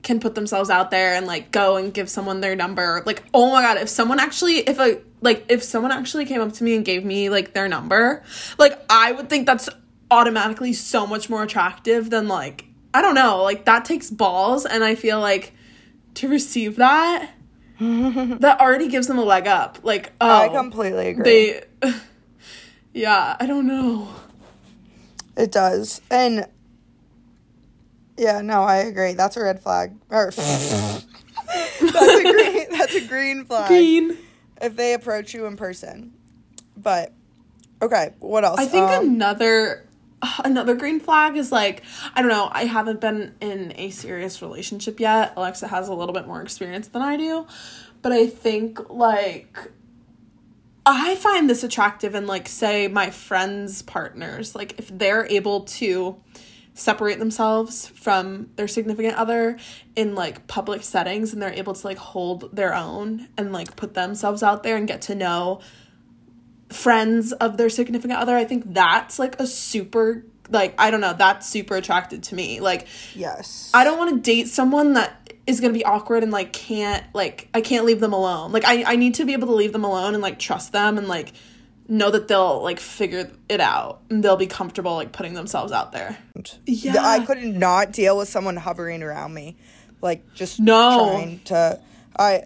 can 0.01 0.19
put 0.19 0.35
themselves 0.35 0.69
out 0.69 0.91
there 0.91 1.15
and 1.15 1.27
like 1.27 1.51
go 1.51 1.75
and 1.75 1.93
give 1.93 2.09
someone 2.09 2.41
their 2.41 2.55
number. 2.55 3.03
Like, 3.05 3.23
oh 3.33 3.51
my 3.51 3.61
god, 3.61 3.77
if 3.77 3.89
someone 3.89 4.19
actually 4.19 4.57
if 4.57 4.79
a 4.79 5.01
like 5.21 5.45
if 5.49 5.63
someone 5.63 5.91
actually 5.91 6.25
came 6.25 6.41
up 6.41 6.53
to 6.53 6.63
me 6.63 6.75
and 6.75 6.85
gave 6.85 7.03
me 7.03 7.29
like 7.29 7.53
their 7.53 7.67
number, 7.67 8.23
like 8.57 8.79
I 8.89 9.11
would 9.11 9.29
think 9.29 9.45
that's 9.45 9.69
automatically 10.11 10.73
so 10.73 11.05
much 11.05 11.29
more 11.29 11.43
attractive 11.43 12.09
than 12.09 12.27
like 12.27 12.65
I 12.93 13.01
don't 13.01 13.15
know, 13.15 13.43
like 13.43 13.65
that 13.65 13.85
takes 13.85 14.09
balls 14.09 14.65
and 14.65 14.83
I 14.83 14.95
feel 14.95 15.19
like 15.19 15.53
to 16.15 16.27
receive 16.27 16.77
that 16.77 17.31
that 17.79 18.59
already 18.59 18.87
gives 18.87 19.07
them 19.07 19.19
a 19.19 19.23
leg 19.23 19.47
up. 19.47 19.79
Like, 19.83 20.11
oh, 20.19 20.29
I 20.29 20.49
completely 20.49 21.09
agree. 21.09 21.23
They 21.81 21.93
Yeah, 22.93 23.37
I 23.39 23.45
don't 23.45 23.67
know. 23.67 24.09
It 25.37 25.51
does. 25.51 26.01
And 26.09 26.47
yeah, 28.19 28.41
no, 28.41 28.63
I 28.63 28.77
agree. 28.77 29.13
That's 29.13 29.37
a 29.37 29.41
red 29.41 29.61
flag. 29.61 29.95
Or, 30.09 30.31
that's 30.35 31.05
a 31.79 32.23
green 32.23 32.65
that's 32.71 32.95
a 32.95 33.07
green 33.07 33.45
flag. 33.45 33.67
Green. 33.67 34.17
If 34.61 34.75
they 34.75 34.93
approach 34.93 35.33
you 35.33 35.45
in 35.45 35.55
person. 35.55 36.13
But 36.75 37.13
okay, 37.81 38.13
what 38.19 38.43
else? 38.43 38.59
I 38.59 38.65
think 38.65 38.89
Um, 38.89 39.07
another 39.07 39.87
another 40.43 40.75
green 40.75 40.99
flag 40.99 41.37
is 41.37 41.51
like 41.51 41.83
I 42.13 42.21
don't 42.21 42.29
know. 42.29 42.49
I 42.51 42.65
haven't 42.65 42.99
been 42.99 43.35
in 43.39 43.73
a 43.77 43.89
serious 43.89 44.41
relationship 44.41 44.99
yet. 44.99 45.33
Alexa 45.37 45.67
has 45.69 45.87
a 45.87 45.93
little 45.93 46.13
bit 46.13 46.27
more 46.27 46.41
experience 46.41 46.89
than 46.89 47.01
I 47.01 47.15
do, 47.15 47.47
but 48.01 48.11
I 48.11 48.27
think 48.27 48.89
like 48.89 49.57
I 50.85 51.15
find 51.15 51.49
this 51.49 51.63
attractive 51.63 52.15
in 52.15 52.27
like 52.27 52.49
say 52.49 52.87
my 52.89 53.11
friends' 53.11 53.81
partners. 53.81 54.55
Like 54.55 54.77
if 54.77 54.89
they're 54.89 55.25
able 55.27 55.61
to 55.61 56.17
separate 56.79 57.19
themselves 57.19 57.87
from 57.89 58.49
their 58.55 58.67
significant 58.67 59.15
other 59.15 59.57
in 59.95 60.15
like 60.15 60.47
public 60.47 60.83
settings 60.83 61.33
and 61.33 61.41
they're 61.41 61.53
able 61.53 61.73
to 61.73 61.85
like 61.85 61.97
hold 61.97 62.55
their 62.55 62.73
own 62.73 63.27
and 63.37 63.51
like 63.51 63.75
put 63.75 63.93
themselves 63.93 64.41
out 64.41 64.63
there 64.63 64.77
and 64.77 64.87
get 64.87 65.01
to 65.01 65.15
know 65.15 65.59
friends 66.69 67.31
of 67.33 67.57
their 67.57 67.69
significant 67.69 68.19
other. 68.19 68.35
I 68.35 68.45
think 68.45 68.73
that's 68.73 69.19
like 69.19 69.39
a 69.39 69.47
super 69.47 70.25
like 70.51 70.73
i 70.79 70.89
don't 70.89 70.99
know 71.01 71.13
that's 71.13 71.47
super 71.47 71.75
attracted 71.75 72.23
to 72.23 72.35
me. 72.35 72.59
Like 72.59 72.87
yes. 73.13 73.71
i 73.73 73.83
don't 73.83 73.97
want 73.97 74.15
to 74.15 74.21
date 74.21 74.47
someone 74.47 74.93
that 74.93 75.33
is 75.45 75.59
going 75.59 75.73
to 75.73 75.77
be 75.77 75.83
awkward 75.83 76.23
and 76.23 76.31
like 76.31 76.53
can't 76.53 77.03
like 77.13 77.49
i 77.53 77.61
can't 77.61 77.85
leave 77.85 77.99
them 77.99 78.13
alone. 78.13 78.51
Like 78.51 78.65
I, 78.65 78.83
I 78.93 78.95
need 78.95 79.15
to 79.15 79.25
be 79.25 79.33
able 79.33 79.47
to 79.47 79.53
leave 79.53 79.73
them 79.73 79.83
alone 79.83 80.13
and 80.13 80.23
like 80.23 80.39
trust 80.39 80.71
them 80.71 80.97
and 80.97 81.07
like 81.07 81.33
know 81.89 82.11
that 82.11 82.27
they'll 82.27 82.61
like 82.61 82.79
figure 82.79 83.29
it 83.49 83.59
out 83.59 84.01
and 84.09 84.23
they'll 84.23 84.37
be 84.37 84.47
comfortable 84.47 84.93
like 84.95 85.11
putting 85.11 85.33
themselves 85.33 85.71
out 85.71 85.91
there 85.91 86.17
yeah 86.65 87.03
I 87.03 87.25
could 87.25 87.43
not 87.43 87.91
deal 87.91 88.17
with 88.17 88.29
someone 88.29 88.55
hovering 88.55 89.01
around 89.03 89.33
me. 89.33 89.57
Like 90.01 90.33
just 90.33 90.59
No. 90.59 90.97
trying 90.97 91.39
to 91.45 91.79
I 92.17 92.43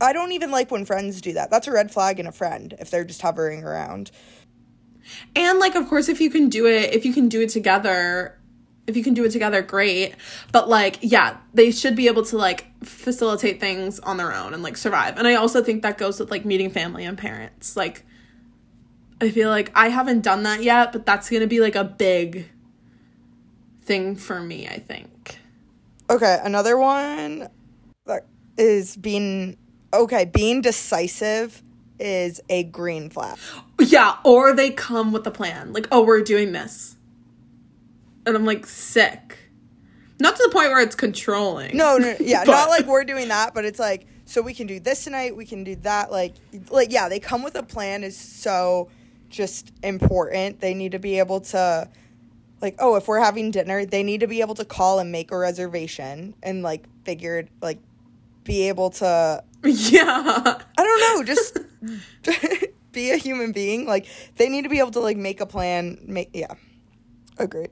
I 0.00 0.12
don't 0.12 0.32
even 0.32 0.50
like 0.50 0.70
when 0.70 0.84
friends 0.84 1.20
do 1.20 1.32
that. 1.34 1.48
That's 1.50 1.68
a 1.68 1.72
red 1.72 1.92
flag 1.92 2.18
in 2.18 2.26
a 2.26 2.32
friend 2.32 2.74
if 2.80 2.90
they're 2.90 3.04
just 3.04 3.22
hovering 3.22 3.62
around. 3.62 4.10
And 5.36 5.58
like 5.58 5.74
of 5.76 5.88
course 5.88 6.08
if 6.08 6.20
you 6.20 6.28
can 6.30 6.48
do 6.48 6.66
it 6.66 6.92
if 6.92 7.04
you 7.06 7.12
can 7.14 7.28
do 7.28 7.40
it 7.40 7.50
together 7.50 8.38
if 8.88 8.96
you 8.96 9.04
can 9.04 9.14
do 9.14 9.24
it 9.24 9.30
together 9.30 9.62
great 9.62 10.14
but 10.50 10.68
like 10.68 10.98
yeah 11.02 11.36
they 11.54 11.70
should 11.70 11.94
be 11.94 12.08
able 12.08 12.24
to 12.24 12.36
like 12.36 12.66
facilitate 12.84 13.60
things 13.60 14.00
on 14.00 14.16
their 14.16 14.34
own 14.34 14.52
and 14.54 14.62
like 14.64 14.76
survive 14.76 15.16
and 15.18 15.28
i 15.28 15.34
also 15.34 15.62
think 15.62 15.82
that 15.82 15.96
goes 15.98 16.18
with 16.18 16.32
like 16.32 16.44
meeting 16.44 16.68
family 16.68 17.04
and 17.04 17.16
parents 17.16 17.76
like 17.76 18.04
i 19.22 19.30
feel 19.30 19.48
like 19.48 19.70
i 19.74 19.88
haven't 19.88 20.20
done 20.20 20.42
that 20.42 20.62
yet 20.62 20.92
but 20.92 21.06
that's 21.06 21.30
gonna 21.30 21.46
be 21.46 21.60
like 21.60 21.74
a 21.76 21.84
big 21.84 22.48
thing 23.82 24.14
for 24.16 24.40
me 24.40 24.68
i 24.68 24.78
think 24.78 25.08
Okay, 26.10 26.38
another 26.44 26.76
one 26.76 27.48
that 28.04 28.26
is 28.58 28.96
being 28.98 29.56
okay, 29.94 30.26
being 30.26 30.60
decisive 30.60 31.62
is 31.98 32.40
a 32.50 32.64
green 32.64 33.08
flag. 33.08 33.38
yeah 33.78 34.16
or 34.24 34.52
they 34.52 34.70
come 34.70 35.12
with 35.12 35.26
a 35.26 35.30
plan 35.30 35.72
like 35.72 35.86
oh 35.90 36.02
we're 36.04 36.20
doing 36.22 36.52
this 36.52 36.96
and 38.26 38.36
i'm 38.36 38.44
like 38.44 38.66
sick 38.66 39.38
not 40.20 40.36
to 40.36 40.42
the 40.44 40.50
point 40.52 40.68
where 40.70 40.80
it's 40.80 40.94
controlling 40.96 41.76
No, 41.76 41.96
no, 41.96 42.14
yeah, 42.20 42.42
not 42.44 42.68
like 42.68 42.86
we're 42.86 43.04
doing 43.04 43.28
that, 43.28 43.54
but 43.54 43.64
it's 43.64 43.78
like 43.78 44.06
so 44.24 44.40
we 44.42 44.54
can 44.54 44.66
do 44.66 44.78
this 44.80 45.04
tonight, 45.04 45.36
we 45.36 45.44
can 45.44 45.64
do 45.64 45.76
that. 45.76 46.10
Like, 46.12 46.34
like 46.70 46.92
yeah, 46.92 47.08
they 47.08 47.18
come 47.20 47.42
with 47.42 47.54
a 47.56 47.62
plan 47.62 48.04
is 48.04 48.16
so 48.16 48.88
just 49.32 49.72
important. 49.82 50.60
They 50.60 50.74
need 50.74 50.92
to 50.92 51.00
be 51.00 51.18
able 51.18 51.40
to, 51.40 51.88
like, 52.60 52.76
oh, 52.78 52.94
if 52.94 53.08
we're 53.08 53.18
having 53.18 53.50
dinner, 53.50 53.84
they 53.84 54.04
need 54.04 54.20
to 54.20 54.28
be 54.28 54.40
able 54.42 54.54
to 54.54 54.64
call 54.64 55.00
and 55.00 55.10
make 55.10 55.32
a 55.32 55.36
reservation 55.38 56.34
and 56.44 56.62
like 56.62 56.84
figure 57.04 57.38
it, 57.38 57.48
like, 57.60 57.78
be 58.44 58.68
able 58.68 58.90
to, 58.90 59.42
yeah 59.64 60.58
I 60.78 60.82
don't 60.84 61.00
know, 61.00 61.24
just 61.24 61.58
be 62.92 63.10
a 63.10 63.16
human 63.16 63.50
being. 63.52 63.86
Like, 63.86 64.06
they 64.36 64.48
need 64.48 64.62
to 64.62 64.68
be 64.68 64.78
able 64.78 64.90
to 64.92 65.00
like 65.00 65.16
make 65.16 65.40
a 65.40 65.46
plan. 65.46 65.98
Make 66.06 66.30
yeah, 66.34 66.54
agreed. 67.38 67.70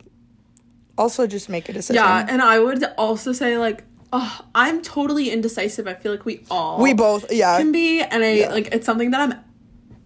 Also, 0.99 1.27
just 1.27 1.49
make 1.49 1.69
a 1.69 1.73
decision. 1.73 2.03
Yeah, 2.03 2.27
and 2.29 2.43
I 2.43 2.59
would 2.59 2.85
also 2.99 3.33
say 3.33 3.59
like, 3.59 3.85
oh, 4.13 4.41
I'm 4.55 4.83
totally 4.83 5.31
indecisive. 5.31 5.87
I 5.87 5.95
feel 5.95 6.13
like 6.13 6.25
we 6.25 6.45
all 6.51 6.81
we 6.83 6.95
both 6.95 7.31
yeah 7.33 7.59
can 7.59 7.73
be, 7.73 8.01
and 8.03 8.25
I 8.25 8.33
Yeah. 8.33 8.51
like 8.51 8.69
it's 8.73 8.87
something 8.87 9.11
that 9.13 9.21
I'm, 9.21 9.35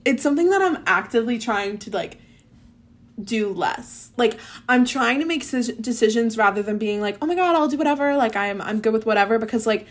it's 0.05 0.23
something 0.23 0.51
that 0.51 0.61
I'm 0.63 0.83
actively 0.87 1.39
trying 1.39 1.79
to 1.79 1.91
like 1.91 2.19
do 3.23 3.53
less. 3.53 4.11
Like 4.17 4.39
I'm 4.69 4.85
trying 4.85 5.21
to 5.21 5.25
make 5.27 5.41
decisions 5.49 6.37
rather 6.37 6.63
than 6.63 6.79
being 6.79 7.01
like, 7.01 7.17
oh 7.23 7.27
my 7.27 7.35
god, 7.35 7.55
I'll 7.57 7.69
do 7.69 7.79
whatever. 7.79 8.17
Like 8.17 8.37
I'm 8.37 8.61
I'm 8.61 8.81
good 8.81 8.93
with 8.93 9.07
whatever 9.07 9.39
because 9.39 9.67
like. 9.67 9.87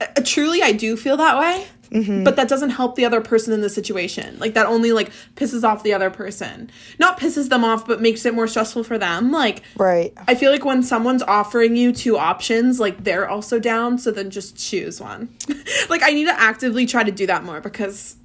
uh, 0.00 0.06
Truly, 0.24 0.62
I 0.62 0.72
do 0.72 0.96
feel 0.96 1.16
that 1.16 1.38
way, 1.38 1.66
Mm-hmm. 1.90 2.22
but 2.22 2.36
that 2.36 2.48
doesn't 2.48 2.68
help 2.70 2.96
the 2.96 3.06
other 3.06 3.22
person 3.22 3.52
in 3.54 3.62
the 3.62 3.70
situation. 3.70 4.38
Like 4.38 4.52
that 4.54 4.66
only 4.66 4.92
like 4.92 5.10
pisses 5.36 5.64
off 5.64 5.82
the 5.82 5.94
other 5.94 6.10
person. 6.10 6.70
Not 6.98 7.18
pisses 7.18 7.48
them 7.48 7.64
off, 7.64 7.86
but 7.86 8.02
makes 8.02 8.26
it 8.26 8.34
more 8.34 8.46
stressful 8.46 8.84
for 8.84 8.98
them. 8.98 9.32
Like 9.32 9.62
right. 9.78 10.12
I 10.28 10.34
feel 10.34 10.52
like 10.52 10.66
when 10.66 10.82
someone's 10.82 11.22
offering 11.22 11.76
you 11.76 11.92
two 11.92 12.18
options, 12.18 12.78
like 12.78 13.04
they're 13.04 13.26
also 13.26 13.58
down, 13.58 13.96
so 13.96 14.10
then 14.10 14.28
just 14.30 14.58
choose 14.58 15.00
one. 15.00 15.30
like 15.88 16.02
I 16.02 16.10
need 16.10 16.26
to 16.26 16.38
actively 16.38 16.84
try 16.84 17.02
to 17.04 17.10
do 17.10 17.26
that 17.26 17.42
more 17.42 17.60
because 17.62 18.16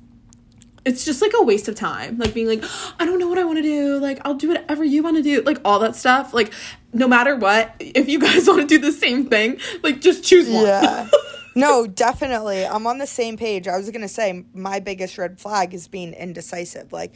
it's 0.86 1.06
just 1.06 1.22
like 1.22 1.32
a 1.36 1.44
waste 1.44 1.68
of 1.68 1.76
time. 1.76 2.18
Like 2.18 2.34
being 2.34 2.48
like, 2.48 2.64
I 3.00 3.06
don't 3.06 3.20
know 3.20 3.28
what 3.28 3.38
I 3.38 3.44
want 3.44 3.58
to 3.58 3.64
do. 3.64 4.00
Like 4.00 4.20
I'll 4.26 4.34
do 4.34 4.50
whatever 4.50 4.84
you 4.84 5.04
want 5.04 5.18
to 5.18 5.24
do. 5.24 5.42
Like 5.42 5.60
all 5.64 5.80
that 5.80 5.96
stuff. 5.96 6.34
Like 6.34 6.54
no 6.92 7.08
matter 7.08 7.36
what, 7.36 7.74
if 7.80 8.10
you 8.10 8.20
guys 8.20 8.48
want 8.48 8.62
to 8.62 8.68
do 8.68 8.80
the 8.80 8.92
same 8.92 9.28
thing, 9.28 9.60
like 9.82 10.02
just 10.02 10.24
choose 10.24 10.50
one. 10.50 10.66
Yeah. 10.66 11.10
No, 11.56 11.86
definitely. 11.86 12.66
I'm 12.66 12.88
on 12.88 12.98
the 12.98 13.06
same 13.06 13.38
page. 13.38 13.68
I 13.68 13.78
was 13.78 13.88
going 13.92 14.02
to 14.02 14.08
say 14.08 14.44
my 14.56 14.80
biggest 14.80 15.20
red 15.20 15.40
flag 15.40 15.76
is 15.76 15.88
being 15.88 16.14
indecisive. 16.14 16.92
Like, 16.92 17.14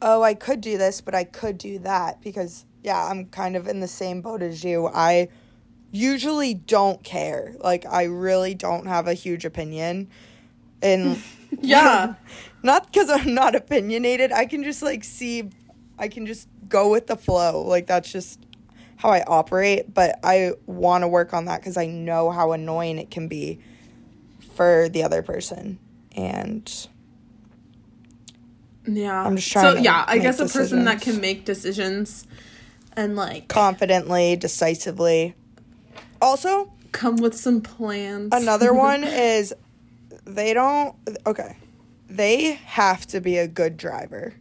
oh, 0.00 0.22
I 0.22 0.34
could 0.34 0.60
do 0.60 0.78
this, 0.78 1.00
but 1.00 1.14
I 1.14 1.24
could 1.24 1.58
do 1.58 1.80
that 1.80 2.20
because 2.22 2.66
yeah, 2.82 3.04
I'm 3.04 3.26
kind 3.26 3.56
of 3.56 3.66
in 3.66 3.80
the 3.80 3.88
same 3.88 4.22
boat 4.22 4.42
as 4.42 4.62
you. 4.62 4.86
I 4.86 5.28
usually 5.90 6.54
don't 6.54 7.02
care. 7.02 7.54
Like 7.58 7.84
I 7.86 8.04
really 8.04 8.54
don't 8.54 8.86
have 8.86 9.06
a 9.06 9.14
huge 9.14 9.44
opinion. 9.44 10.08
And 10.82 11.22
yeah. 11.60 12.14
Not 12.62 12.92
cuz 12.92 13.08
I'm 13.10 13.34
not 13.34 13.54
opinionated. 13.54 14.32
I 14.32 14.46
can 14.46 14.64
just 14.64 14.82
like 14.82 15.04
see 15.04 15.50
I 15.98 16.08
can 16.08 16.26
just 16.26 16.48
go 16.68 16.90
with 16.90 17.06
the 17.06 17.16
flow. 17.16 17.62
Like 17.62 17.86
that's 17.86 18.10
just 18.10 18.40
how 18.96 19.10
I 19.10 19.22
operate, 19.26 19.92
but 19.92 20.18
I 20.22 20.52
want 20.66 21.02
to 21.02 21.08
work 21.08 21.32
on 21.32 21.46
that 21.46 21.62
cuz 21.62 21.76
I 21.76 21.86
know 21.86 22.30
how 22.30 22.52
annoying 22.52 22.98
it 22.98 23.10
can 23.10 23.28
be 23.28 23.60
for 24.54 24.88
the 24.88 25.02
other 25.02 25.22
person. 25.22 25.78
And 26.16 26.70
Yeah. 28.86 29.22
I'm 29.22 29.36
just 29.36 29.48
So 29.48 29.60
trying 29.60 29.76
to 29.76 29.82
yeah, 29.82 30.04
I 30.06 30.18
guess 30.18 30.40
a 30.40 30.46
person 30.46 30.84
that 30.84 31.00
can 31.00 31.20
make 31.20 31.44
decisions 31.44 32.26
and 32.96 33.16
like 33.16 33.48
confidently, 33.48 34.36
decisively. 34.36 35.34
Also, 36.20 36.72
come 36.92 37.16
with 37.16 37.36
some 37.36 37.60
plans. 37.60 38.30
Another 38.32 38.74
one 38.88 39.04
is 39.04 39.54
they 40.24 40.52
don't 40.54 40.94
okay. 41.26 41.56
They 42.10 42.54
have 42.66 43.06
to 43.08 43.20
be 43.20 43.38
a 43.38 43.46
good 43.48 43.76
driver. 43.76 44.34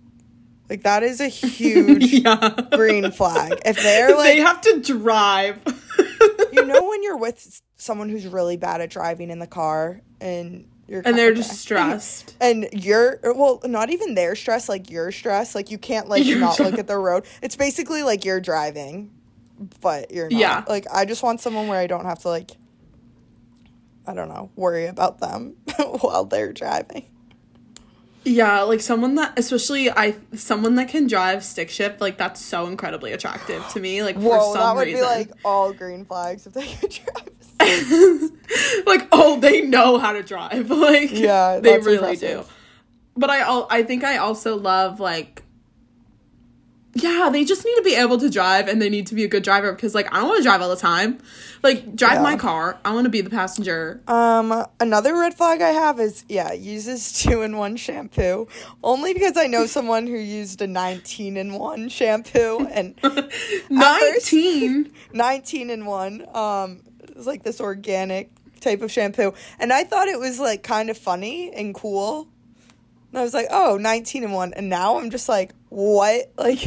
Like 0.69 0.83
that 0.83 1.03
is 1.03 1.19
a 1.19 1.27
huge 1.27 2.03
yeah. 2.13 2.55
green 2.71 3.11
flag. 3.11 3.59
If 3.65 3.81
they're 3.81 4.15
like 4.15 4.25
they 4.33 4.37
have 4.39 4.61
to 4.61 4.81
drive. 4.81 5.59
you 6.51 6.65
know 6.65 6.87
when 6.89 7.03
you're 7.03 7.17
with 7.17 7.61
someone 7.77 8.09
who's 8.09 8.27
really 8.27 8.57
bad 8.57 8.81
at 8.81 8.89
driving 8.89 9.29
in 9.29 9.39
the 9.39 9.47
car 9.47 10.01
and 10.19 10.67
you're 10.87 11.01
and 11.05 11.17
they're 11.17 11.33
just 11.33 11.59
stressed. 11.59 12.35
and 12.41 12.67
you're 12.73 13.19
well 13.23 13.61
not 13.65 13.89
even 13.89 14.15
their 14.15 14.35
stress 14.35 14.67
like 14.67 14.89
you're 14.89 15.11
stressed 15.11 15.53
like 15.55 15.69
you 15.71 15.77
can't 15.77 16.09
like 16.09 16.25
You're 16.25 16.39
not 16.39 16.57
dri- 16.57 16.65
look 16.65 16.79
at 16.79 16.87
the 16.87 16.97
road 16.97 17.25
it's 17.43 17.55
basically 17.55 18.01
like 18.03 18.25
you're 18.25 18.41
driving 18.41 19.11
but 19.81 20.11
you're 20.11 20.29
not 20.29 20.39
Yeah. 20.39 20.63
like 20.67 20.87
i 20.91 21.05
just 21.05 21.21
want 21.21 21.41
someone 21.41 21.67
where 21.67 21.79
i 21.79 21.85
don't 21.85 22.05
have 22.05 22.19
to 22.19 22.29
like 22.29 22.51
i 24.07 24.13
don't 24.15 24.29
know 24.29 24.49
worry 24.55 24.87
about 24.87 25.19
them 25.19 25.55
while 26.01 26.25
they're 26.25 26.51
driving 26.53 27.05
Yeah, 28.25 28.61
like 28.63 28.81
someone 28.81 29.15
that 29.15 29.37
especially 29.39 29.89
I 29.89 30.15
someone 30.35 30.75
that 30.75 30.89
can 30.89 31.07
drive 31.07 31.43
stick 31.43 31.69
shift, 31.69 32.01
like 32.01 32.17
that's 32.17 32.43
so 32.43 32.67
incredibly 32.67 33.11
attractive 33.13 33.67
to 33.69 33.79
me. 33.79 34.03
Like 34.03 34.15
for 34.15 34.37
whoa 34.37 34.53
some 34.53 34.61
that 34.61 34.75
would 34.75 34.85
reason. 34.87 35.01
be 35.01 35.05
like 35.05 35.31
all 35.45 35.71
green 35.73 36.05
flags 36.05 36.45
if 36.45 36.53
they 36.53 36.67
could 36.67 36.91
drive 37.15 37.29
like 38.85 39.07
oh 39.11 39.37
they 39.39 39.61
know 39.61 39.97
how 39.97 40.13
to 40.13 40.23
drive 40.23 40.69
like 40.89 41.11
Yeah, 41.11 41.59
they 41.59 41.77
really 41.77 41.95
impressive. 41.95 42.47
do 42.47 42.53
but 43.17 43.29
i 43.29 43.65
i 43.69 43.83
think 43.83 44.03
i 44.03 44.17
also 44.17 44.55
love 44.55 44.99
like 44.99 45.43
yeah 46.95 47.29
they 47.31 47.45
just 47.45 47.63
need 47.63 47.75
to 47.75 47.83
be 47.83 47.93
able 47.95 48.17
to 48.17 48.29
drive 48.29 48.67
and 48.67 48.81
they 48.81 48.89
need 48.89 49.05
to 49.07 49.13
be 49.15 49.23
a 49.23 49.27
good 49.27 49.43
driver 49.43 49.71
because 49.73 49.93
like 49.93 50.11
i 50.13 50.17
don't 50.19 50.27
want 50.29 50.37
to 50.39 50.43
drive 50.43 50.59
all 50.61 50.69
the 50.69 50.75
time 50.75 51.19
like 51.61 51.95
drive 51.95 52.13
Yeah. 52.15 52.23
my 52.23 52.35
car 52.35 52.79
i 52.83 52.91
want 52.93 53.05
to 53.05 53.09
be 53.11 53.21
the 53.21 53.29
passenger 53.29 54.01
Um, 54.07 54.65
another 54.79 55.15
red 55.15 55.35
flag 55.35 55.61
I 55.61 55.69
have 55.69 55.99
is 55.99 56.23
yeah, 56.27 56.51
uses 56.53 57.13
two 57.21 57.41
in 57.43 57.57
one 57.57 57.75
shampoo. 57.77 58.47
Only 58.83 59.13
because 59.13 59.37
I 59.37 59.47
know 59.47 59.65
someone 59.67 60.07
who 60.07 60.17
used 60.17 60.61
a 60.61 60.67
nineteen 60.67 61.37
in 61.37 61.53
one 61.53 61.89
shampoo 61.89 62.65
and 62.71 62.95
19 63.69 64.91
nineteen 65.13 65.69
in 65.69 65.85
one. 65.85 66.25
Um, 66.33 66.81
it 67.03 67.15
was 67.15 67.27
like 67.27 67.43
this 67.43 67.59
organic 67.61 68.31
type 68.61 68.81
of 68.81 68.91
shampoo, 68.91 69.33
and 69.59 69.71
I 69.71 69.83
thought 69.83 70.07
it 70.07 70.19
was 70.19 70.39
like 70.39 70.63
kind 70.63 70.89
of 70.89 70.97
funny 70.97 71.51
and 71.53 71.73
cool. 71.73 72.27
And 73.11 73.19
I 73.19 73.23
was 73.23 73.33
like, 73.33 73.47
oh, 73.49 73.77
19 73.77 74.23
and 74.23 74.33
one, 74.33 74.53
and 74.53 74.69
now 74.69 74.97
I'm 74.99 75.09
just 75.09 75.27
like, 75.29 75.51
what? 75.69 76.31
Like. 76.37 76.59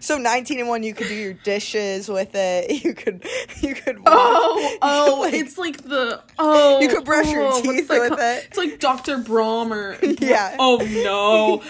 so 0.00 0.16
19 0.18 0.58
and 0.58 0.68
one 0.68 0.82
you 0.82 0.94
could 0.94 1.06
do 1.06 1.14
your 1.14 1.34
dishes 1.34 2.08
with 2.08 2.30
it 2.34 2.82
you 2.84 2.94
could 2.94 3.24
you 3.60 3.74
could 3.74 3.98
Oh, 4.06 4.76
oh, 4.82 5.18
like- 5.20 5.34
it's 5.34 5.58
like 5.58 5.82
the 5.84 6.20
oh. 6.38 6.80
You 6.80 6.88
could 6.88 7.04
brush 7.04 7.30
your 7.30 7.42
oh, 7.42 7.46
what's 7.50 7.60
teeth 7.62 7.88
with 7.90 8.08
called? 8.08 8.20
it. 8.20 8.46
It's 8.48 8.56
like 8.58 8.80
Dr. 8.80 9.18
Bronner 9.18 9.96
or 10.02 10.04
Yeah. 10.18 10.56
Oh 10.58 10.78
no! 10.78 11.62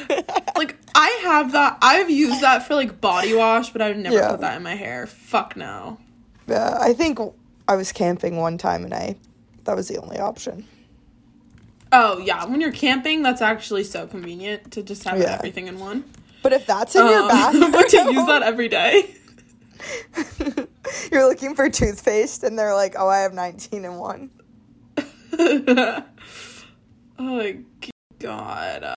like 0.57 0.77
I 0.95 1.09
have 1.25 1.53
that. 1.53 1.79
I've 1.83 2.09
used 2.09 2.41
that 2.43 2.67
for 2.67 2.75
like 2.75 3.01
body 3.01 3.35
wash, 3.35 3.71
but 3.71 3.83
I've 3.83 3.97
never 3.97 4.15
Yeah. 4.17 4.31
put 4.31 4.41
that 4.41 4.57
in 4.57 4.63
my 4.63 4.75
hair. 4.77 5.07
Fuck 5.07 5.57
no. 5.57 5.99
Yeah, 6.47 6.79
I 6.81 6.93
think 6.95 7.19
I 7.67 7.75
was 7.77 7.93
camping 7.93 8.37
one 8.37 8.57
time 8.57 8.85
and 8.85 8.95
I 8.95 9.17
that 9.65 9.75
was 9.77 9.89
the 9.89 9.99
only 10.01 10.19
option. 10.19 10.65
Oh 11.93 12.19
yeah, 12.19 12.45
when 12.45 12.61
you're 12.61 12.73
camping, 12.73 13.23
that's 13.23 13.41
actually 13.43 13.85
so 13.85 14.07
convenient 14.07 14.73
to 14.73 14.83
just 14.83 15.05
have 15.05 15.19
Yeah. 15.19 15.37
everything 15.39 15.69
in 15.69 15.79
one. 15.79 16.05
But 16.43 16.53
if 16.53 16.67
that's 16.67 16.95
in 16.95 17.07
your 17.07 17.23
Um, 17.23 17.29
bathroom, 17.29 17.73
but 17.73 17.89
to 17.89 17.97
use 18.13 18.27
that 18.27 18.43
every 18.45 18.69
day. 18.69 19.15
you're 21.13 21.27
looking 21.27 21.55
for 21.55 21.69
toothpaste 21.71 22.43
and 22.43 22.59
they're 22.59 22.75
like, 22.75 22.95
"Oh, 22.99 23.09
I 23.09 23.19
have 23.21 23.33
19 23.33 23.85
in 23.85 23.95
one." 23.97 24.31
oh 25.39 26.05
my 27.19 27.59
god. 28.19 28.95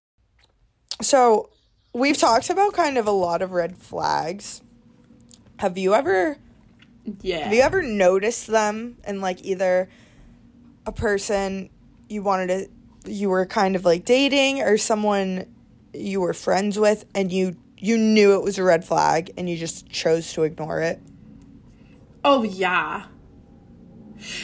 So, 1.01 1.49
we've 1.93 2.17
talked 2.17 2.49
about 2.49 2.73
kind 2.73 2.97
of 2.97 3.07
a 3.07 3.11
lot 3.11 3.41
of 3.41 3.51
red 3.51 3.77
flags. 3.77 4.61
Have 5.57 5.77
you 5.77 5.93
ever 5.93 6.37
Yeah. 7.21 7.39
have 7.45 7.53
you 7.53 7.61
ever 7.61 7.81
noticed 7.81 8.47
them 8.47 8.97
in 9.07 9.21
like 9.21 9.43
either 9.43 9.89
a 10.85 10.91
person 10.91 11.69
you 12.09 12.21
wanted 12.23 12.47
to 12.47 12.69
you 13.05 13.29
were 13.29 13.45
kind 13.45 13.75
of 13.75 13.85
like 13.85 14.05
dating 14.05 14.61
or 14.61 14.77
someone 14.77 15.45
you 15.93 16.21
were 16.21 16.33
friends 16.33 16.79
with 16.79 17.05
and 17.15 17.31
you 17.31 17.55
you 17.77 17.97
knew 17.97 18.35
it 18.35 18.43
was 18.43 18.59
a 18.59 18.63
red 18.63 18.85
flag 18.85 19.31
and 19.37 19.49
you 19.49 19.57
just 19.57 19.89
chose 19.89 20.31
to 20.33 20.43
ignore 20.43 20.81
it? 20.81 21.01
Oh 22.23 22.43
yeah. 22.43 23.05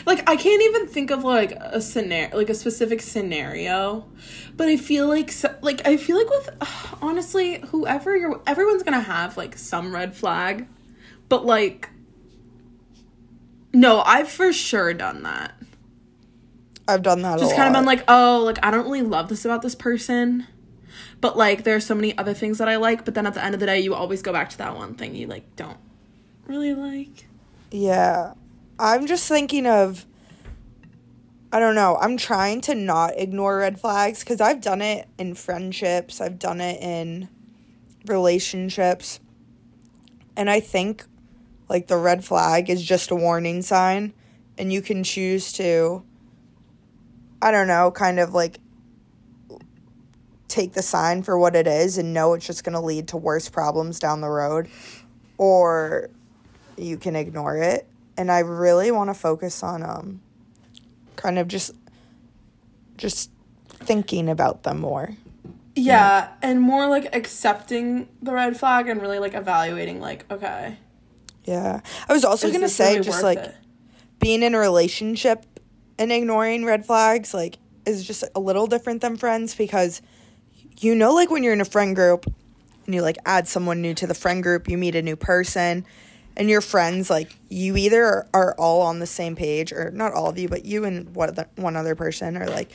Like 0.05 0.27
I 0.27 0.35
can't 0.35 0.63
even 0.63 0.87
think 0.87 1.11
of 1.11 1.23
like 1.23 1.51
a 1.51 1.79
scenario, 1.79 2.35
like 2.35 2.49
a 2.49 2.55
specific 2.55 3.01
scenario, 3.01 4.07
but 4.55 4.67
I 4.67 4.77
feel 4.77 5.07
like 5.07 5.31
so, 5.31 5.55
like 5.61 5.85
I 5.87 5.97
feel 5.97 6.17
like 6.17 6.29
with 6.29 6.49
honestly, 7.01 7.59
whoever 7.67 8.17
you're, 8.17 8.41
everyone's 8.47 8.83
gonna 8.83 9.01
have 9.01 9.37
like 9.37 9.57
some 9.57 9.93
red 9.93 10.15
flag, 10.15 10.67
but 11.29 11.45
like, 11.45 11.89
no, 13.71 14.01
I've 14.01 14.29
for 14.29 14.51
sure 14.51 14.93
done 14.93 15.23
that. 15.23 15.53
I've 16.87 17.01
done 17.01 17.21
that 17.23 17.39
Just 17.39 17.55
kind 17.55 17.67
of 17.67 17.73
been 17.73 17.85
like, 17.85 18.03
oh, 18.07 18.43
like 18.45 18.59
I 18.63 18.71
don't 18.71 18.85
really 18.85 19.01
love 19.01 19.29
this 19.29 19.43
about 19.43 19.61
this 19.61 19.75
person, 19.75 20.47
but 21.19 21.37
like 21.37 21.63
there 21.63 21.75
are 21.75 21.81
so 21.81 21.93
many 21.93 22.17
other 22.17 22.33
things 22.33 22.59
that 22.59 22.69
I 22.69 22.77
like, 22.77 23.03
but 23.03 23.13
then 23.13 23.25
at 23.25 23.33
the 23.33 23.43
end 23.43 23.53
of 23.53 23.59
the 23.59 23.65
day, 23.65 23.79
you 23.79 23.93
always 23.93 24.21
go 24.21 24.31
back 24.31 24.49
to 24.51 24.57
that 24.59 24.75
one 24.75 24.95
thing 24.95 25.15
you 25.15 25.27
like 25.27 25.55
don't 25.55 25.77
really 26.45 26.73
like. 26.73 27.27
Yeah. 27.71 28.33
I'm 28.79 29.07
just 29.07 29.27
thinking 29.27 29.65
of 29.65 30.05
I 31.51 31.59
don't 31.59 31.75
know. 31.75 31.97
I'm 31.99 32.17
trying 32.17 32.61
to 32.61 32.75
not 32.75 33.13
ignore 33.17 33.59
red 33.59 33.79
flags 33.79 34.23
cuz 34.23 34.39
I've 34.39 34.61
done 34.61 34.81
it 34.81 35.07
in 35.17 35.33
friendships, 35.33 36.21
I've 36.21 36.39
done 36.39 36.61
it 36.61 36.81
in 36.81 37.29
relationships. 38.05 39.19
And 40.35 40.49
I 40.49 40.59
think 40.59 41.05
like 41.67 41.87
the 41.87 41.97
red 41.97 42.23
flag 42.23 42.69
is 42.69 42.81
just 42.81 43.11
a 43.11 43.15
warning 43.15 43.61
sign 43.61 44.13
and 44.57 44.71
you 44.71 44.81
can 44.81 45.03
choose 45.03 45.51
to 45.53 46.03
I 47.41 47.51
don't 47.51 47.67
know, 47.67 47.91
kind 47.91 48.19
of 48.19 48.33
like 48.33 48.59
take 50.47 50.73
the 50.73 50.81
sign 50.81 51.23
for 51.23 51.37
what 51.37 51.55
it 51.55 51.67
is 51.67 51.97
and 51.97 52.13
know 52.13 52.33
it's 52.33 52.47
just 52.47 52.63
going 52.63 52.73
to 52.73 52.79
lead 52.79 53.07
to 53.09 53.17
worse 53.17 53.49
problems 53.49 53.99
down 53.99 54.21
the 54.21 54.29
road 54.29 54.67
or 55.37 56.09
you 56.77 56.97
can 56.97 57.15
ignore 57.15 57.57
it 57.57 57.87
and 58.15 58.31
i 58.31 58.39
really 58.39 58.89
want 58.91 59.09
to 59.09 59.13
focus 59.13 59.61
on 59.61 59.83
um 59.83 60.21
kind 61.15 61.37
of 61.37 61.47
just 61.47 61.75
just 62.97 63.29
thinking 63.69 64.29
about 64.29 64.63
them 64.63 64.79
more 64.79 65.15
Yeah, 65.75 66.29
and 66.41 66.59
more 66.59 66.87
like 66.87 67.15
accepting 67.15 68.07
the 68.23 68.33
red 68.33 68.57
flag 68.57 68.89
and 68.89 68.99
really 68.99 69.19
like 69.19 69.35
evaluating 69.35 69.99
like, 69.99 70.25
okay. 70.31 70.77
yeah 71.43 71.81
i 72.07 72.13
was 72.13 72.25
also 72.25 72.47
going 72.49 72.61
to 72.61 72.69
say 72.69 72.93
really 72.93 73.05
just 73.05 73.21
like 73.21 73.37
it? 73.37 73.55
being 74.19 74.41
in 74.43 74.55
a 74.55 74.59
relationship 74.59 75.45
and 75.99 76.11
ignoring 76.11 76.65
red 76.65 76.85
flags 76.85 77.33
like 77.33 77.57
is 77.85 78.05
just 78.05 78.23
a 78.35 78.39
little 78.39 78.67
different 78.67 79.01
than 79.01 79.17
friends 79.17 79.55
because 79.55 80.01
you 80.79 80.93
know 80.95 81.13
like 81.13 81.29
when 81.29 81.43
you're 81.43 81.53
in 81.53 81.61
a 81.61 81.65
friend 81.65 81.95
group 81.95 82.25
and 82.85 82.93
you 82.95 83.01
like 83.01 83.17
add 83.25 83.47
someone 83.47 83.81
new 83.81 83.93
to 83.93 84.05
the 84.07 84.13
friend 84.13 84.43
group 84.43 84.69
you 84.69 84.77
meet 84.77 84.95
a 84.95 85.01
new 85.01 85.15
person 85.15 85.85
and 86.35 86.49
your 86.49 86.61
friends 86.61 87.09
like 87.09 87.35
you 87.49 87.75
either 87.77 88.27
are 88.33 88.53
all 88.59 88.81
on 88.81 88.99
the 88.99 89.07
same 89.07 89.35
page 89.35 89.71
or 89.73 89.89
not 89.91 90.13
all 90.13 90.29
of 90.29 90.37
you 90.37 90.47
but 90.47 90.65
you 90.65 90.85
and 90.85 91.15
one 91.15 91.29
other, 91.29 91.47
one 91.55 91.75
other 91.75 91.95
person 91.95 92.37
are 92.37 92.47
like 92.47 92.69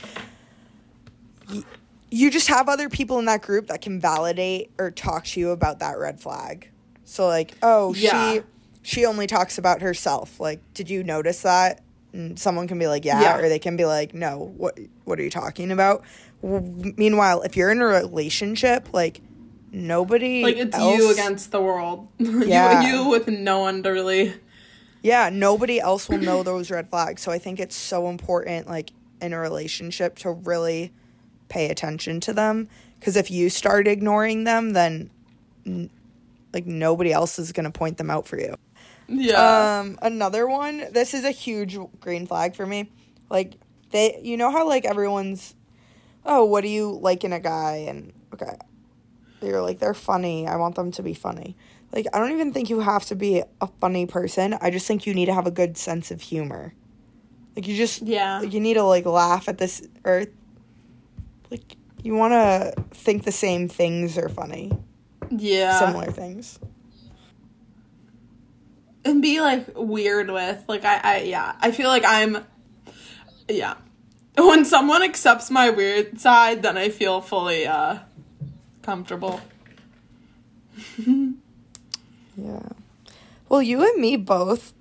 y- 1.49 1.63
you 2.11 2.29
just 2.29 2.47
have 2.47 2.69
other 2.69 2.89
people 2.89 3.17
in 3.19 3.25
that 3.25 3.41
group 3.41 3.67
that 3.67 3.81
can 3.81 3.99
validate 3.99 4.69
or 4.77 4.91
talk 4.91 5.25
to 5.25 5.39
you 5.39 5.49
about 5.49 5.79
that 5.79 5.97
red 5.97 6.19
flag. 6.19 6.69
So 7.05 7.27
like 7.27 7.53
oh 7.63 7.93
Yeah. 7.95 8.33
she 8.35 8.41
she 8.83 9.05
only 9.05 9.27
talks 9.27 9.57
about 9.57 9.81
herself. 9.81 10.39
Like 10.39 10.59
did 10.73 10.89
you 10.89 11.03
notice 11.03 11.41
that 11.41 11.81
and 12.13 12.37
someone 12.39 12.67
can 12.67 12.79
be 12.79 12.87
like 12.87 13.03
yeah, 13.05 13.21
Yeah. 13.21 13.37
or 13.37 13.49
they 13.49 13.59
can 13.59 13.75
be 13.75 13.85
like 13.85 14.13
no 14.13 14.53
what 14.57 14.77
what 15.05 15.19
are 15.19 15.23
you 15.23 15.29
talking 15.29 15.71
about 15.71 16.03
W- 16.41 16.93
meanwhile 16.97 17.41
if 17.41 17.57
you're 17.57 17.71
in 17.71 17.81
a 17.81 17.85
relationship 17.85 18.87
like 18.93 19.21
nobody 19.71 20.43
Like 20.43 20.57
it's 20.57 20.75
else- 20.77 20.97
you 20.97 21.11
against 21.11 21.51
the 21.51 21.61
world. 21.61 22.07
Yeah. 22.19 22.83
you 22.83 23.03
you 23.03 23.09
with 23.09 23.27
no 23.27 23.59
one 23.59 23.81
to 23.83 23.89
really 23.89 24.33
yeah 25.01 25.29
nobody 25.33 25.79
else 25.79 26.07
will 26.07 26.19
know 26.19 26.43
those 26.43 26.69
red 26.71 26.89
flags 26.89 27.21
so 27.21 27.31
i 27.31 27.37
think 27.39 27.59
it's 27.59 27.75
so 27.75 28.07
important 28.09 28.67
like 28.67 28.91
in 29.21 29.33
a 29.33 29.39
relationship 29.39 30.15
to 30.19 30.31
really 30.31 30.91
pay 31.49 31.69
attention 31.69 32.19
to 32.21 32.33
them 32.33 32.67
because 32.99 33.15
if 33.15 33.29
you 33.31 33.49
start 33.49 33.87
ignoring 33.87 34.43
them 34.43 34.71
then 34.73 35.09
n- 35.65 35.89
like 36.53 36.65
nobody 36.67 37.11
else 37.11 37.39
is 37.39 37.51
going 37.51 37.63
to 37.65 37.71
point 37.71 37.97
them 37.97 38.09
out 38.11 38.27
for 38.27 38.39
you 38.39 38.55
Yeah. 39.07 39.79
um 39.81 39.97
another 40.01 40.47
one 40.47 40.85
this 40.91 41.13
is 41.13 41.23
a 41.25 41.31
huge 41.31 41.77
green 41.99 42.25
flag 42.27 42.55
for 42.55 42.65
me. 42.65 42.89
Like 43.29 43.53
they 43.91 44.19
you 44.23 44.37
know 44.37 44.51
how 44.51 44.67
like 44.67 44.85
everyone's 44.85 45.55
oh 46.25 46.45
what 46.45 46.61
do 46.61 46.67
you 46.69 46.91
like 47.01 47.23
in 47.23 47.33
a 47.33 47.39
guy? 47.39 47.85
And 47.87 48.13
okay. 48.33 48.55
You're 49.41 49.61
like 49.61 49.79
they're 49.79 49.93
funny. 49.93 50.47
I 50.47 50.55
want 50.55 50.75
them 50.75 50.91
to 50.91 51.03
be 51.03 51.13
funny. 51.13 51.55
Like 51.91 52.07
i 52.13 52.17
don't 52.17 52.31
even 52.31 52.53
think 52.53 52.69
you 52.69 52.79
have 52.79 53.05
to 53.07 53.15
be 53.15 53.43
a 53.61 53.67
funny 53.79 54.05
person. 54.05 54.55
I 54.61 54.69
just 54.71 54.87
think 54.87 55.05
you 55.05 55.13
need 55.13 55.25
to 55.25 55.33
have 55.33 55.45
a 55.47 55.51
good 55.51 55.77
sense 55.77 56.09
of 56.11 56.21
humor. 56.21 56.73
Like 57.55 57.67
you 57.67 57.75
just 57.75 58.01
Yeah. 58.01 58.39
like, 58.39 58.53
you 58.53 58.59
need 58.59 58.75
to 58.75 58.83
like 58.83 59.05
laugh 59.05 59.47
at 59.49 59.57
this 59.57 59.87
or 60.03 60.25
like 61.51 61.75
you 62.01 62.15
want 62.15 62.33
to 62.33 62.73
think 62.91 63.23
the 63.25 63.31
same 63.31 63.67
things 63.69 64.17
are 64.17 64.29
funny. 64.29 64.71
Yeah. 65.29 65.79
similar 65.79 66.11
things 66.11 66.59
and 69.05 69.21
be 69.21 69.41
like 69.41 69.65
weird 69.75 70.29
with 70.29 70.63
like 70.67 70.85
I, 70.85 70.99
I 71.03 71.17
yeah 71.23 71.55
i 71.61 71.71
feel 71.71 71.89
like 71.89 72.03
i'm 72.05 72.37
yeah 73.49 73.75
when 74.37 74.65
someone 74.65 75.03
accepts 75.03 75.51
my 75.51 75.69
weird 75.69 76.19
side 76.19 76.61
then 76.63 76.77
i 76.77 76.89
feel 76.89 77.21
fully 77.21 77.65
uh 77.67 77.99
comfortable 78.81 79.39
Yeah. 82.35 82.69
Well, 83.47 83.61
you 83.61 83.83
and 83.87 84.01
me 84.01 84.15
both, 84.15 84.73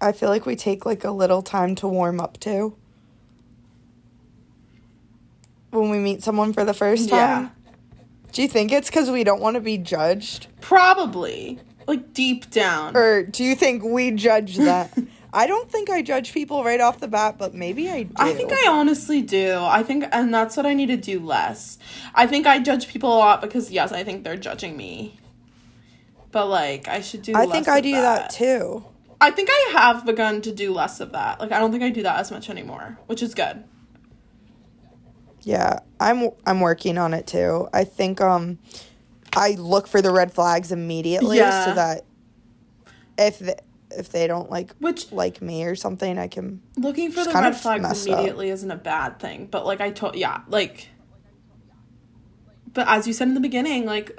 I 0.00 0.12
feel 0.12 0.30
like 0.30 0.46
we 0.46 0.56
take 0.56 0.86
like 0.86 1.04
a 1.04 1.10
little 1.10 1.42
time 1.42 1.74
to 1.76 1.86
warm 1.88 2.18
up 2.18 2.40
to. 2.40 2.74
When 5.70 5.90
we 5.90 5.98
meet 5.98 6.22
someone 6.22 6.54
for 6.54 6.64
the 6.64 6.72
first 6.72 7.10
Yeah. 7.10 7.26
time. 7.26 7.50
Do 8.32 8.40
you 8.42 8.48
think 8.48 8.72
it's 8.72 8.88
because 8.88 9.10
we 9.10 9.24
don't 9.24 9.40
want 9.42 9.54
to 9.56 9.60
be 9.60 9.76
judged? 9.76 10.46
probably 10.62 11.58
like 11.90 12.14
deep 12.14 12.50
down 12.50 12.96
Or 12.96 13.22
do 13.22 13.44
you 13.44 13.54
think 13.54 13.82
we 13.84 14.10
judge 14.12 14.56
that? 14.56 14.96
I 15.32 15.46
don't 15.46 15.70
think 15.70 15.90
I 15.90 16.02
judge 16.02 16.32
people 16.32 16.64
right 16.64 16.80
off 16.80 16.98
the 16.98 17.06
bat, 17.06 17.36
but 17.38 17.54
maybe 17.54 17.88
I 17.88 18.02
do. 18.02 18.14
I 18.16 18.32
think 18.32 18.52
I 18.52 18.68
honestly 18.68 19.22
do. 19.22 19.58
I 19.60 19.82
think, 19.84 20.04
and 20.10 20.34
that's 20.34 20.56
what 20.56 20.66
I 20.66 20.74
need 20.74 20.86
to 20.86 20.96
do 20.96 21.20
less. 21.20 21.78
I 22.14 22.26
think 22.26 22.46
I 22.46 22.58
judge 22.58 22.88
people 22.88 23.14
a 23.14 23.18
lot 23.18 23.40
because, 23.40 23.70
yes, 23.70 23.92
I 23.92 24.02
think 24.02 24.24
they're 24.24 24.36
judging 24.36 24.76
me. 24.76 25.20
But, 26.32 26.46
like, 26.46 26.88
I 26.88 27.00
should 27.00 27.22
do 27.22 27.36
I 27.36 27.46
think 27.46 27.68
I 27.68 27.80
do 27.80 27.92
that. 27.92 28.30
too. 28.30 28.84
I 29.20 29.30
think 29.30 29.50
I 29.52 29.70
have 29.74 30.04
begun 30.04 30.40
to 30.42 30.52
do 30.52 30.72
less 30.72 30.98
of 30.98 31.12
that. 31.12 31.38
Like, 31.38 31.52
I 31.52 31.60
don't 31.60 31.70
think 31.70 31.84
I 31.84 31.90
do 31.90 32.02
that 32.02 32.18
as 32.18 32.32
much 32.32 32.50
anymore, 32.50 32.98
which 33.06 33.22
is 33.22 33.32
good. 33.34 33.62
Yeah, 35.42 35.80
I'm 35.98 36.30
I'm 36.46 36.60
working 36.60 36.98
on 36.98 37.14
it 37.14 37.26
too. 37.26 37.68
I 37.72 37.84
think 37.84 38.20
um 38.20 38.58
I 39.36 39.52
look 39.52 39.86
for 39.86 40.02
the 40.02 40.10
red 40.10 40.32
flags 40.32 40.72
immediately 40.72 41.38
Yeah. 41.38 41.64
so 41.66 41.74
that 41.74 42.04
if 43.18 43.38
the, 43.38 43.56
if 43.90 44.10
they 44.10 44.26
don't 44.26 44.50
like 44.50 44.74
Which 44.78 45.10
like 45.12 45.42
me 45.42 45.64
or 45.64 45.74
something, 45.74 46.18
I 46.18 46.28
can 46.28 46.62
looking 46.76 47.10
for 47.10 47.24
the 47.24 47.32
red 47.32 47.56
flags 47.56 47.82
messed 47.82 48.08
up. 48.08 48.14
immediately 48.14 48.50
isn't 48.50 48.70
a 48.70 48.76
bad 48.76 49.18
thing. 49.18 49.46
But, 49.50 49.66
like, 49.66 49.80
I 49.80 49.90
told, 49.90 50.14
yeah, 50.16 50.42
like, 50.48 50.88
but 52.72 52.86
as 52.88 53.06
you 53.06 53.12
said 53.12 53.28
in 53.28 53.34
the 53.34 53.40
beginning, 53.40 53.84
like, 53.86 54.16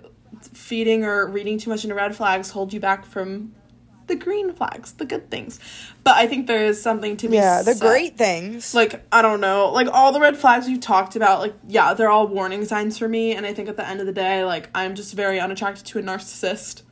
feeding 0.53 1.03
or 1.05 1.27
reading 1.27 1.57
too 1.57 1.69
much 1.69 1.83
into 1.83 1.95
red 1.95 2.15
flags 2.15 2.51
hold 2.51 2.73
you 2.73 2.79
back 2.79 3.05
from 3.05 3.53
the 4.11 4.15
green 4.25 4.53
flags, 4.53 4.91
the 4.93 5.05
good 5.05 5.31
things. 5.31 5.59
But 6.03 6.15
I 6.17 6.27
think 6.27 6.45
there 6.47 6.65
is 6.65 6.81
something 6.81 7.15
to 7.17 7.29
be 7.29 7.35
Yeah, 7.35 7.61
the 7.61 7.73
said- 7.73 7.87
great 7.87 8.17
things. 8.17 8.73
like 8.75 9.03
I 9.11 9.21
don't 9.21 9.39
know, 9.41 9.69
like 9.71 9.87
all 9.91 10.11
the 10.11 10.19
red 10.19 10.35
flags 10.37 10.67
we've 10.67 10.79
talked 10.81 11.15
about, 11.15 11.39
like 11.39 11.55
yeah, 11.67 11.93
they're 11.93 12.09
all 12.09 12.27
warning 12.27 12.65
signs 12.65 12.97
for 12.97 13.07
me, 13.07 13.33
and 13.33 13.45
I 13.45 13.53
think 13.53 13.69
at 13.69 13.77
the 13.77 13.87
end 13.87 13.99
of 14.01 14.05
the 14.05 14.13
day, 14.13 14.43
like 14.43 14.69
I'm 14.75 14.93
just 14.95 15.13
very 15.15 15.39
unattracted 15.39 15.85
to 15.87 15.99
a 15.99 16.03
narcissist. 16.03 16.83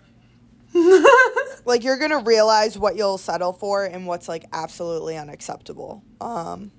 like 1.65 1.83
you're 1.83 1.97
going 1.97 2.11
to 2.11 2.19
realize 2.19 2.77
what 2.77 2.95
you'll 2.95 3.17
settle 3.17 3.53
for 3.53 3.83
and 3.85 4.05
what's 4.05 4.27
like 4.29 4.45
absolutely 4.53 5.17
unacceptable. 5.17 6.03
Um 6.21 6.71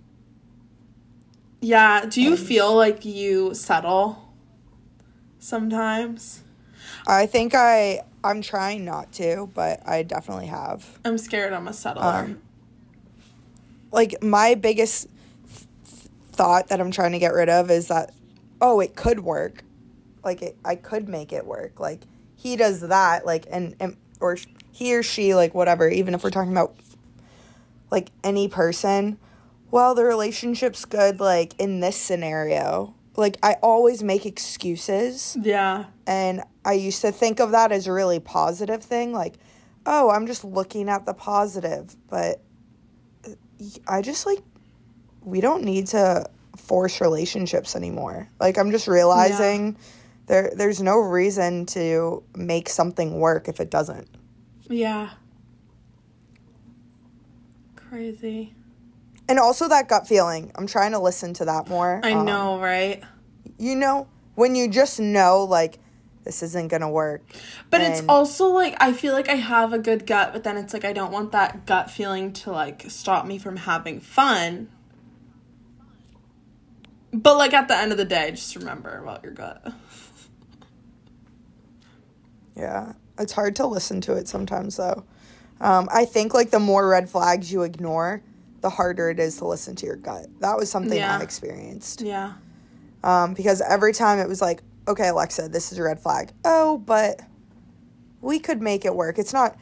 yeah, 1.63 2.07
do 2.07 2.23
you 2.23 2.37
feel 2.39 2.75
like 2.75 3.05
you 3.05 3.53
settle 3.55 4.33
sometimes? 5.39 6.43
I 7.07 7.27
think 7.27 7.55
I 7.55 8.01
I'm 8.23 8.43
trying 8.43 8.85
not 8.85 9.13
to, 9.15 9.51
but 9.55 9.87
I 9.87 10.03
definitely 10.03 10.47
have. 10.47 10.99
I'm 11.05 11.19
scared 11.19 11.53
I'm 11.53 11.69
a 11.69 11.73
settler. 11.73 12.05
Um, 12.05 12.43
like 13.93 14.23
my 14.23 14.55
biggest 14.55 15.09
th- 15.47 15.67
thought 16.33 16.69
that 16.69 16.81
I'm 16.81 16.91
trying 16.91 17.13
to 17.13 17.19
get 17.19 17.33
rid 17.33 17.49
of 17.49 17.71
is 17.71 17.89
that 17.89 18.13
oh 18.61 18.81
it 18.81 18.95
could 18.95 19.21
work 19.21 19.65
like 20.23 20.43
it, 20.43 20.57
I 20.65 20.77
could 20.77 21.09
make 21.09 21.33
it 21.33 21.47
work 21.47 21.81
like 21.81 22.01
he 22.37 22.57
does 22.57 22.81
that 22.81 23.27
like 23.27 23.47
and, 23.51 23.75
and 23.81 23.97
or 24.21 24.37
he 24.71 24.95
or 24.95 25.03
she 25.03 25.35
like 25.35 25.55
whatever 25.55 25.89
even 25.89 26.15
if 26.15 26.23
we're 26.23 26.31
talking 26.31 26.53
about 26.53 26.75
like 27.91 28.11
any 28.23 28.49
person 28.49 29.19
well 29.71 29.95
the 29.95 30.05
relationship's 30.05 30.85
good 30.85 31.21
like 31.21 31.59
in 31.59 31.81
this 31.81 31.97
scenario 31.97 32.95
like 33.17 33.39
I 33.43 33.57
always 33.63 34.03
make 34.03 34.27
excuses 34.27 35.37
yeah, 35.41 35.87
and 36.07 36.43
I 36.65 36.75
used 36.75 37.01
to 37.03 37.13
think 37.13 37.41
of 37.41 37.53
that 37.53 37.73
as 37.73 37.87
a 37.87 37.93
really 37.93 38.21
positive 38.21 38.83
thing. 38.83 39.13
Like, 39.13 39.37
oh, 39.87 40.11
I'm 40.11 40.27
just 40.27 40.45
looking 40.45 40.89
at 40.89 41.07
the 41.07 41.15
positive. 41.15 41.95
But 42.09 42.41
uh, 43.27 43.31
I 43.89 44.03
just 44.03 44.27
like, 44.27 44.41
we 45.23 45.41
don't 45.41 45.65
need 45.65 45.89
to 45.89 46.27
force 46.57 47.01
relationships 47.01 47.75
anymore. 47.77 48.29
Like, 48.39 48.59
I'm 48.59 48.71
just 48.71 48.87
realizing 48.89 49.77
there 50.27 50.53
there's 50.55 50.81
no 50.81 50.99
reason 50.99 51.67
to 51.67 52.23
make 52.37 52.69
something 52.69 53.19
work 53.19 53.49
if 53.49 53.61
it 53.61 53.71
doesn't. 53.71 54.09
yeah. 54.69 55.11
Crazy. 57.77 58.55
And 59.31 59.39
also 59.39 59.69
that 59.69 59.89
gut 59.89 60.09
feeling. 60.09 60.51
I'm 60.57 60.67
trying 60.67 60.91
to 60.91 60.99
listen 60.99 61.33
to 61.35 61.45
that 61.45 61.69
more. 61.69 62.01
I 62.03 62.13
Um, 62.13 62.27
know, 62.27 62.59
right? 62.59 63.01
You 63.59 63.77
know, 63.77 64.09
when 64.35 64.57
you 64.57 64.67
just 64.67 64.99
know, 64.99 65.45
like, 65.45 65.79
this 66.25 66.43
isn't 66.43 66.67
going 66.69 66.81
to 66.81 66.89
work. 66.89 67.23
But 67.71 67.81
it's 67.81 68.03
also 68.09 68.49
like 68.49 68.77
I 68.81 68.93
feel 68.93 69.15
like 69.15 69.29
I 69.29 69.37
have 69.37 69.73
a 69.73 69.79
good 69.79 70.05
gut, 70.05 70.33
but 70.33 70.43
then 70.43 70.57
it's 70.57 70.75
like 70.75 70.85
I 70.85 70.93
don't 70.93 71.13
want 71.13 71.31
that 71.33 71.65
gut 71.65 71.91
feeling 71.91 72.33
to 72.35 72.51
like 72.51 72.91
stop 72.91 73.25
me 73.25 73.39
from 73.39 73.57
having 73.57 74.01
fun. 74.01 74.69
But 77.13 77.39
like 77.39 77.55
at 77.55 77.69
the 77.69 77.77
end 77.77 77.93
of 77.93 77.99
the 77.99 78.05
day, 78.05 78.33
just 78.33 78.55
remember 78.57 78.99
about 78.99 79.23
your 79.23 79.33
gut. 79.33 79.73
Yeah, 82.57 82.93
it's 83.19 83.33
hard 83.33 83.57
to 83.57 83.67
listen 83.67 84.03
to 84.03 84.15
it 84.15 84.29
sometimes, 84.29 84.77
though. 84.77 85.05
Um, 85.63 85.89
I 85.91 86.05
think 86.05 86.35
like 86.35 86.51
the 86.51 86.59
more 86.59 86.87
red 86.89 87.09
flags 87.09 87.51
you 87.51 87.63
ignore, 87.63 88.23
the 88.61 88.71
harder 88.71 89.11
it 89.11 89.19
is 89.19 89.37
to 89.37 89.47
listen 89.47 89.75
to 89.77 89.87
your 89.87 89.97
gut. 89.97 90.27
That 90.41 90.57
was 90.57 90.71
something 90.71 90.99
Yeah. 90.99 91.19
I 91.19 91.23
experienced. 91.23 92.03
Yeah. 92.03 92.35
Um, 93.03 93.35
because 93.35 93.61
every 93.63 93.93
time 93.93 94.19
it 94.19 94.29
was 94.29 94.43
like, 94.43 94.63
okay, 94.87 95.09
Alexa, 95.09 95.49
this 95.49 95.73
is 95.73 95.79
a 95.79 95.83
red 95.83 96.01
flag. 96.01 96.33
Oh, 96.45 96.79
but 96.79 97.21
we 98.21 98.39
could 98.39 98.61
make 98.61 98.85
it 98.85 98.95
work. 98.95 99.19
It's 99.19 99.33
not. 99.33 99.57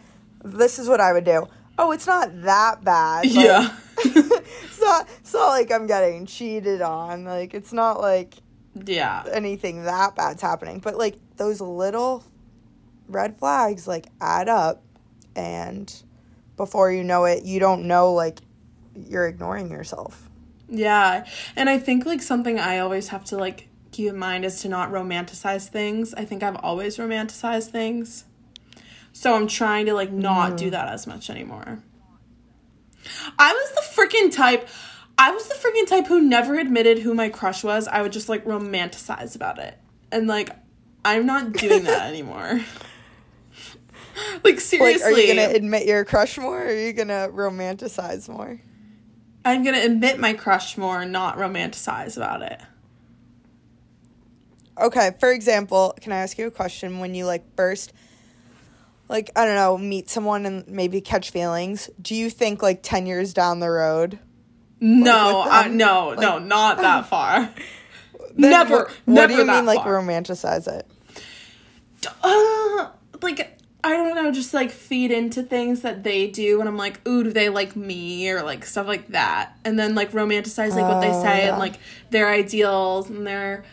This 0.44 0.78
is 0.78 0.88
what 0.88 1.00
I 1.00 1.12
would 1.12 1.24
do. 1.24 1.46
Oh, 1.78 1.92
it's 1.92 2.06
not 2.06 2.42
that 2.42 2.82
bad. 2.82 3.26
Yeah. 3.26 3.76
it's 3.98 4.80
not. 4.80 5.08
It's 5.20 5.32
not 5.32 5.48
like 5.48 5.70
I'm 5.70 5.86
getting 5.86 6.26
cheated 6.26 6.82
on. 6.82 7.24
Like 7.24 7.54
it's 7.54 7.72
not 7.72 8.00
like 8.00 8.34
yeah. 8.74 9.22
anything 9.32 9.84
that 9.84 10.16
bad's 10.16 10.42
happening. 10.42 10.80
But 10.80 10.96
like 10.96 11.16
those 11.36 11.60
little 11.60 12.24
red 13.08 13.38
flags 13.38 13.86
like 13.88 14.06
add 14.20 14.48
up 14.48 14.82
and 15.34 16.02
before 16.56 16.92
you 16.92 17.04
know 17.04 17.24
it, 17.24 17.44
you 17.44 17.60
don't 17.60 17.86
know 17.86 18.12
like 18.12 18.40
you're 19.06 19.26
ignoring 19.26 19.70
yourself. 19.70 20.28
Yeah. 20.68 21.26
And 21.56 21.68
I 21.68 21.78
think 21.78 22.06
like 22.06 22.22
something 22.22 22.58
I 22.58 22.78
always 22.78 23.08
have 23.08 23.24
to 23.26 23.36
like 23.36 23.68
keep 23.92 24.08
in 24.08 24.18
mind 24.18 24.44
is 24.44 24.60
to 24.62 24.68
not 24.68 24.90
romanticize 24.90 25.68
things. 25.68 26.14
I 26.14 26.24
think 26.24 26.42
I've 26.42 26.56
always 26.56 26.96
romanticized 26.98 27.70
things. 27.70 28.24
So 29.12 29.34
I'm 29.34 29.48
trying 29.48 29.86
to 29.86 29.94
like 29.94 30.12
not 30.12 30.56
do 30.56 30.64
mm-hmm. 30.64 30.72
that 30.72 30.88
as 30.88 31.06
much 31.06 31.30
anymore. 31.30 31.82
I 33.38 33.52
was 33.52 33.70
the 33.72 34.02
freaking 34.02 34.34
type 34.34 34.68
I 35.18 35.32
was 35.32 35.48
the 35.48 35.54
freaking 35.54 35.86
type 35.88 36.06
who 36.06 36.20
never 36.20 36.56
admitted 36.56 37.00
who 37.00 37.12
my 37.12 37.28
crush 37.28 37.64
was. 37.64 37.88
I 37.88 38.02
would 38.02 38.12
just 38.12 38.28
like 38.28 38.44
romanticize 38.44 39.34
about 39.34 39.58
it. 39.58 39.76
And 40.12 40.28
like 40.28 40.50
I'm 41.04 41.26
not 41.26 41.52
doing 41.52 41.84
that 41.84 42.08
anymore. 42.08 42.60
like 44.44 44.60
seriously. 44.60 45.02
Like 45.10 45.18
are 45.18 45.20
you 45.20 45.34
going 45.34 45.50
to 45.50 45.56
admit 45.56 45.86
your 45.86 46.04
crush 46.04 46.38
more 46.38 46.62
or 46.62 46.66
are 46.66 46.72
you 46.72 46.92
going 46.92 47.08
to 47.08 47.30
romanticize 47.34 48.28
more? 48.28 48.60
I'm 49.44 49.64
gonna 49.64 49.80
admit 49.80 50.18
my 50.18 50.32
crush 50.34 50.76
more, 50.76 51.04
not 51.04 51.36
romanticize 51.36 52.16
about 52.16 52.42
it. 52.42 52.60
Okay, 54.78 55.10
for 55.18 55.32
example, 55.32 55.94
can 56.00 56.12
I 56.12 56.18
ask 56.18 56.38
you 56.38 56.46
a 56.46 56.50
question 56.50 57.00
when 57.00 57.14
you 57.14 57.26
like 57.26 57.44
first 57.56 57.92
like 59.08 59.30
I 59.34 59.44
don't 59.44 59.54
know, 59.54 59.78
meet 59.78 60.10
someone 60.10 60.46
and 60.46 60.66
maybe 60.68 61.00
catch 61.00 61.30
feelings, 61.30 61.88
do 62.00 62.14
you 62.14 62.30
think 62.30 62.62
like 62.62 62.82
10 62.82 63.06
years 63.06 63.32
down 63.32 63.60
the 63.60 63.70
road 63.70 64.18
No, 64.80 65.40
I, 65.40 65.64
them, 65.64 65.76
no, 65.78 66.14
no, 66.14 66.38
not 66.38 66.78
that 66.78 67.06
far. 67.10 67.50
never, 68.36 68.76
what, 68.76 68.88
what 68.88 68.96
never 69.06 69.32
do 69.32 69.38
you 69.38 69.46
mean 69.46 69.66
like 69.66 69.80
romanticize 69.80 70.68
it? 70.68 70.86
Uh, 72.22 72.88
like 73.22 73.57
I 73.84 73.90
don't 73.92 74.14
know, 74.16 74.32
just 74.32 74.52
like 74.54 74.70
feed 74.72 75.10
into 75.12 75.42
things 75.42 75.82
that 75.82 76.02
they 76.02 76.26
do, 76.26 76.58
and 76.60 76.68
I'm 76.68 76.76
like, 76.76 77.06
ooh, 77.06 77.22
do 77.22 77.32
they 77.32 77.48
like 77.48 77.76
me 77.76 78.28
or 78.28 78.42
like 78.42 78.64
stuff 78.64 78.86
like 78.88 79.08
that, 79.08 79.56
and 79.64 79.78
then 79.78 79.94
like 79.94 80.10
romanticize 80.12 80.70
like 80.70 80.88
what 80.88 81.00
they 81.00 81.10
Oh, 81.12 81.22
say 81.22 81.44
yeah. 81.44 81.50
and 81.50 81.58
like 81.58 81.74
their 82.10 82.28
ideals 82.28 83.08
and 83.08 83.24
their 83.26 83.64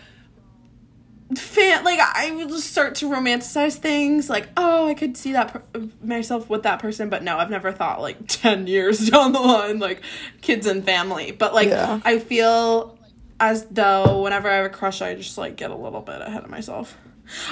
fan. 1.36 1.84
Like 1.84 2.00
I 2.00 2.32
would 2.32 2.50
just 2.50 2.70
start 2.72 2.96
to 2.96 3.10
romanticize 3.10 3.76
things, 3.78 4.30
like 4.30 4.48
oh, 4.58 4.88
I 4.88 4.94
could 4.94 5.18
see 5.18 5.32
that 5.34 5.52
per- 5.54 5.88
myself 6.04 6.50
with 6.50 6.64
that 6.64 6.80
person, 6.80 7.10
but 7.10 7.24
no, 7.24 7.38
I've 7.38 7.50
never 7.50 7.72
thought 7.72 8.00
like 8.00 8.18
ten 8.28 8.68
years 8.68 9.10
down 9.10 9.32
the 9.32 9.40
line, 9.40 9.80
like 9.80 10.02
kids 10.42 10.68
and 10.68 10.86
family. 10.86 11.32
But 11.32 11.54
like 11.54 11.70
Yeah. 11.70 12.00
I 12.06 12.20
feel 12.20 12.98
as 13.40 13.66
though 13.66 14.22
whenever 14.22 14.50
I 14.50 14.58
have 14.58 14.66
a 14.68 14.70
crush, 14.70 15.02
I 15.02 15.16
just 15.16 15.38
like 15.38 15.56
get 15.56 15.72
a 15.72 15.76
little 15.76 16.02
bit 16.02 16.22
ahead 16.22 16.44
of 16.44 16.50
myself. 16.50 16.96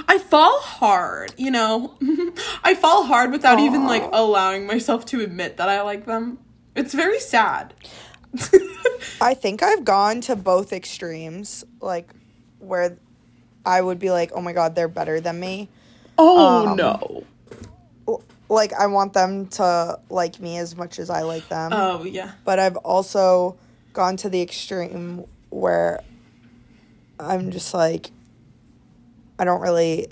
I 0.07 0.17
fall 0.17 0.59
hard, 0.59 1.33
you 1.37 1.51
know. 1.51 1.95
I 2.63 2.75
fall 2.75 3.03
hard 3.05 3.31
without 3.31 3.59
even 3.59 3.85
like 3.85 4.03
allowing 4.11 4.65
myself 4.67 5.05
to 5.07 5.21
admit 5.21 5.57
that 5.57 5.69
I 5.69 5.81
like 5.81 6.05
them. 6.05 6.39
It's 6.75 6.93
very 6.93 7.19
sad. 7.19 7.73
I 9.21 9.33
think 9.35 9.61
I've 9.61 9.85
gone 9.85 10.21
to 10.21 10.35
both 10.35 10.73
extremes, 10.73 11.63
like 11.81 12.11
where 12.59 12.97
I 13.65 13.81
would 13.81 13.99
be 13.99 14.09
like, 14.11 14.31
"Oh 14.33 14.41
my 14.41 14.53
god, 14.53 14.75
they're 14.75 14.87
better 14.87 15.19
than 15.21 15.39
me." 15.39 15.69
oh 16.17 16.67
Um, 16.69 16.77
no. 16.77 17.23
Like 18.49 18.73
I 18.73 18.87
want 18.87 19.13
them 19.13 19.47
to 19.47 19.99
like 20.09 20.39
me 20.39 20.57
as 20.57 20.75
much 20.75 20.99
as 20.99 21.09
I 21.09 21.21
like 21.21 21.47
them. 21.49 21.71
Oh 21.73 22.03
yeah. 22.03 22.31
but 22.45 22.59
I've 22.59 22.77
also 22.77 23.57
gone 23.93 24.17
to 24.17 24.29
the 24.29 24.41
extreme 24.41 25.25
where 25.49 26.01
I'm 27.19 27.51
just 27.51 27.73
like 27.73 28.11
I 29.43 29.45
don't 29.45 29.59
really 29.59 30.07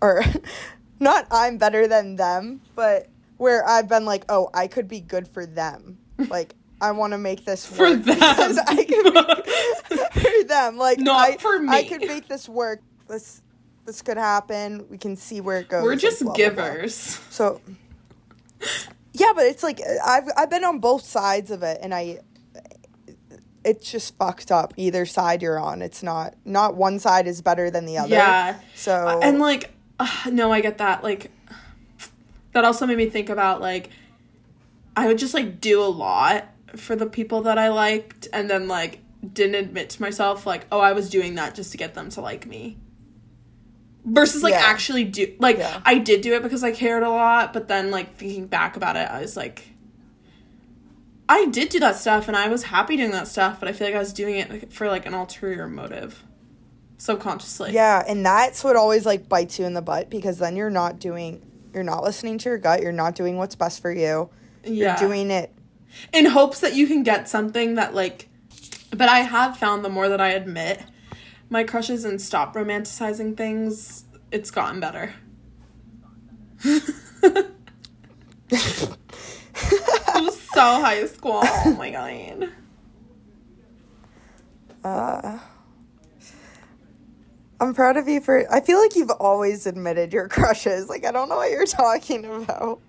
or 0.00 0.24
not 0.98 1.28
I'm 1.30 1.58
better 1.58 1.86
than 1.86 2.16
them, 2.16 2.60
but 2.74 3.06
where 3.36 3.64
I've 3.64 3.88
been 3.88 4.04
like, 4.04 4.24
oh, 4.28 4.50
I 4.52 4.66
could 4.66 4.88
be 4.88 5.00
good 5.00 5.28
for 5.28 5.46
them. 5.46 5.98
Like, 6.28 6.54
I 6.80 6.92
want 6.92 7.14
to 7.14 7.18
make 7.18 7.44
this 7.44 7.66
For 7.66 7.96
them. 7.96 8.02
because 8.02 8.58
I 8.58 8.84
could 8.84 9.12
make, 9.12 10.12
for 10.12 10.44
them. 10.44 10.76
Like, 10.76 10.98
Not 10.98 11.30
I, 11.30 11.36
for 11.36 11.60
I 11.68 11.82
could 11.82 12.00
make 12.02 12.28
this 12.28 12.48
work. 12.48 12.80
This 13.08 13.42
this 13.86 14.02
could 14.02 14.18
happen. 14.18 14.86
We 14.88 14.98
can 14.98 15.16
see 15.16 15.40
where 15.40 15.58
it 15.58 15.68
goes. 15.68 15.82
We're 15.82 15.92
like, 15.92 15.98
just 15.98 16.22
blah, 16.22 16.34
blah, 16.34 16.50
blah. 16.50 16.64
givers. 16.70 16.94
So, 17.30 17.60
yeah, 19.12 19.32
but 19.34 19.46
it's 19.46 19.64
like 19.64 19.80
I've 20.04 20.28
I've 20.36 20.50
been 20.50 20.64
on 20.64 20.78
both 20.78 21.04
sides 21.04 21.50
of 21.50 21.62
it, 21.62 21.78
and 21.80 21.92
I. 21.94 22.20
It's 23.64 23.90
just 23.90 24.16
fucked 24.16 24.50
up. 24.50 24.74
Either 24.76 25.06
side 25.06 25.42
you're 25.42 25.58
on, 25.58 25.82
it's 25.82 26.02
not 26.02 26.34
not 26.44 26.76
one 26.76 26.98
side 26.98 27.26
is 27.26 27.40
better 27.42 27.70
than 27.70 27.86
the 27.86 27.98
other. 27.98 28.10
Yeah. 28.10 28.58
So 28.74 29.20
And 29.22 29.38
like, 29.38 29.70
uh, 30.00 30.30
no, 30.32 30.50
I 30.52 30.60
get 30.60 30.78
that. 30.78 31.04
Like, 31.04 31.30
that 32.52 32.64
also 32.64 32.86
made 32.86 32.98
me 32.98 33.08
think 33.08 33.28
about 33.28 33.60
like, 33.60 33.90
I 34.96 35.06
would 35.06 35.18
just 35.18 35.32
like 35.32 35.60
do 35.60 35.80
a 35.82 35.86
lot 35.86 36.48
for 36.76 36.96
the 36.96 37.06
people 37.06 37.42
that 37.42 37.58
I 37.58 37.68
liked, 37.68 38.28
and 38.32 38.50
then 38.50 38.66
like 38.68 38.98
didn't 39.32 39.54
admit 39.54 39.90
to 39.90 40.02
myself 40.02 40.46
like, 40.46 40.66
oh, 40.72 40.80
I 40.80 40.92
was 40.92 41.08
doing 41.08 41.36
that 41.36 41.54
just 41.54 41.70
to 41.72 41.78
get 41.78 41.94
them 41.94 42.10
to 42.10 42.20
like 42.20 42.46
me. 42.46 42.76
Versus 44.04 44.42
like 44.42 44.52
Yeah. 44.54 44.62
actually 44.64 45.04
do 45.04 45.32
like 45.38 45.58
Yeah. 45.58 45.80
I 45.84 45.98
did 45.98 46.22
do 46.22 46.34
it 46.34 46.42
because 46.42 46.64
I 46.64 46.72
cared 46.72 47.04
a 47.04 47.08
lot, 47.08 47.52
but 47.52 47.68
then 47.68 47.92
like 47.92 48.16
thinking 48.16 48.46
back 48.46 48.76
about 48.76 48.96
it, 48.96 49.08
I 49.08 49.20
was 49.20 49.36
like. 49.36 49.68
I 51.32 51.46
did 51.46 51.70
do 51.70 51.80
that 51.80 51.96
stuff 51.96 52.28
and 52.28 52.36
I 52.36 52.48
was 52.48 52.64
happy 52.64 52.96
doing 52.96 53.12
that 53.12 53.26
stuff, 53.26 53.58
but 53.58 53.68
I 53.68 53.72
feel 53.72 53.86
like 53.86 53.96
I 53.96 53.98
was 53.98 54.12
doing 54.12 54.36
it 54.36 54.72
for 54.72 54.88
like 54.88 55.06
an 55.06 55.14
ulterior 55.14 55.66
motive. 55.66 56.22
Subconsciously. 56.98 57.72
Yeah, 57.72 58.04
and 58.06 58.24
that's 58.24 58.62
what 58.62 58.76
always 58.76 59.06
like 59.06 59.28
bites 59.28 59.58
you 59.58 59.64
in 59.64 59.74
the 59.74 59.82
butt 59.82 60.10
because 60.10 60.38
then 60.38 60.56
you're 60.56 60.70
not 60.70 60.98
doing 60.98 61.42
you're 61.72 61.84
not 61.84 62.04
listening 62.04 62.36
to 62.38 62.50
your 62.50 62.58
gut, 62.58 62.82
you're 62.82 62.92
not 62.92 63.14
doing 63.14 63.38
what's 63.38 63.54
best 63.54 63.80
for 63.80 63.90
you. 63.90 64.28
Yeah. 64.62 65.00
You're 65.00 65.08
doing 65.08 65.30
it 65.30 65.52
in 66.12 66.26
hopes 66.26 66.60
that 66.60 66.74
you 66.74 66.86
can 66.86 67.02
get 67.02 67.28
something 67.28 67.74
that 67.74 67.94
like 67.94 68.28
but 68.90 69.08
i 69.08 69.20
have 69.20 69.56
found 69.56 69.84
the 69.84 69.88
more 69.88 70.08
that 70.08 70.20
i 70.20 70.28
admit 70.28 70.82
my 71.50 71.64
crushes 71.64 72.04
and 72.04 72.20
stop 72.20 72.54
romanticizing 72.54 73.36
things 73.36 74.04
it's 74.30 74.50
gotten 74.50 74.80
better 74.80 75.14
it 79.54 80.22
was 80.22 80.40
so 80.40 80.60
high 80.60 81.06
school. 81.06 81.40
Oh 81.42 81.74
my 81.78 81.90
god. 81.90 82.48
Uh 84.84 85.38
I'm 87.60 87.74
proud 87.74 87.96
of 87.96 88.08
you 88.08 88.20
for 88.20 88.44
I 88.52 88.60
feel 88.60 88.80
like 88.80 88.96
you've 88.96 89.10
always 89.10 89.66
admitted 89.66 90.12
your 90.12 90.28
crushes. 90.28 90.88
Like 90.88 91.04
I 91.04 91.12
don't 91.12 91.28
know 91.28 91.36
what 91.36 91.50
you're 91.50 91.66
talking 91.66 92.24
about. 92.24 92.80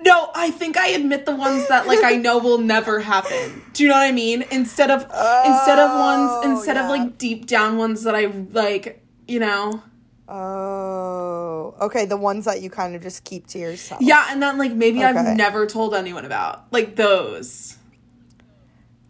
no 0.00 0.30
i 0.34 0.50
think 0.50 0.76
i 0.76 0.88
admit 0.88 1.26
the 1.26 1.34
ones 1.36 1.68
that 1.68 1.86
like 1.86 2.02
i 2.02 2.16
know 2.16 2.38
will 2.38 2.58
never 2.58 3.00
happen. 3.00 3.62
Do 3.72 3.82
you 3.84 3.88
know 3.88 3.94
what 3.94 4.06
i 4.06 4.12
mean? 4.12 4.44
Instead 4.50 4.90
of 4.90 5.02
instead 5.02 5.78
of 5.78 5.90
ones 5.98 6.30
Oh, 6.34 6.50
instead 6.50 6.76
of 6.76 6.88
like 6.88 7.18
deep 7.18 7.46
down 7.46 7.76
ones 7.78 8.02
that 8.02 8.14
i 8.16 8.26
like 8.52 9.02
you 9.28 9.38
know 9.38 9.82
Oh, 10.28 11.74
okay. 11.80 12.06
The 12.06 12.16
ones 12.16 12.44
that 12.46 12.62
you 12.62 12.70
kind 12.70 12.94
of 12.94 13.02
just 13.02 13.24
keep 13.24 13.46
to 13.48 13.58
yourself. 13.58 14.00
Yeah, 14.02 14.26
and 14.30 14.42
then 14.42 14.58
like 14.58 14.72
maybe 14.72 14.98
Okay. 14.98 15.08
I've 15.08 15.36
never 15.36 15.66
told 15.66 15.94
anyone 15.94 16.24
about. 16.24 16.72
Like 16.72 16.96
those. 16.96 17.76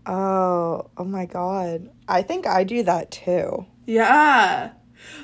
Oh, 0.07 0.91
oh 0.97 1.05
my 1.05 1.27
god. 1.27 1.91
I 2.09 2.23
think 2.23 2.47
I 2.47 2.65
do 2.65 2.83
that 2.83 3.11
too. 3.11 3.67
Yeah. 3.87 4.73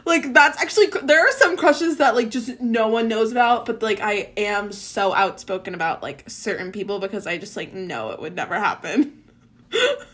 Like 0.04 0.32
that's 0.32 0.60
actually 0.60 0.88
there 1.02 1.26
are 1.26 1.32
some 1.32 1.56
crushes 1.56 1.96
that 1.96 2.14
like 2.14 2.30
just 2.30 2.60
no 2.60 2.88
one 2.88 3.08
knows 3.08 3.32
about, 3.32 3.66
but 3.66 3.82
like 3.82 4.00
I 4.00 4.32
am 4.36 4.72
so 4.72 5.12
outspoken 5.14 5.74
about 5.74 6.02
like 6.02 6.24
certain 6.28 6.70
people 6.70 6.98
because 7.00 7.26
I 7.26 7.38
just 7.38 7.56
like 7.56 7.72
know 7.72 8.10
it 8.10 8.20
would 8.20 8.34
never 8.34 8.54
happen. 8.54 9.24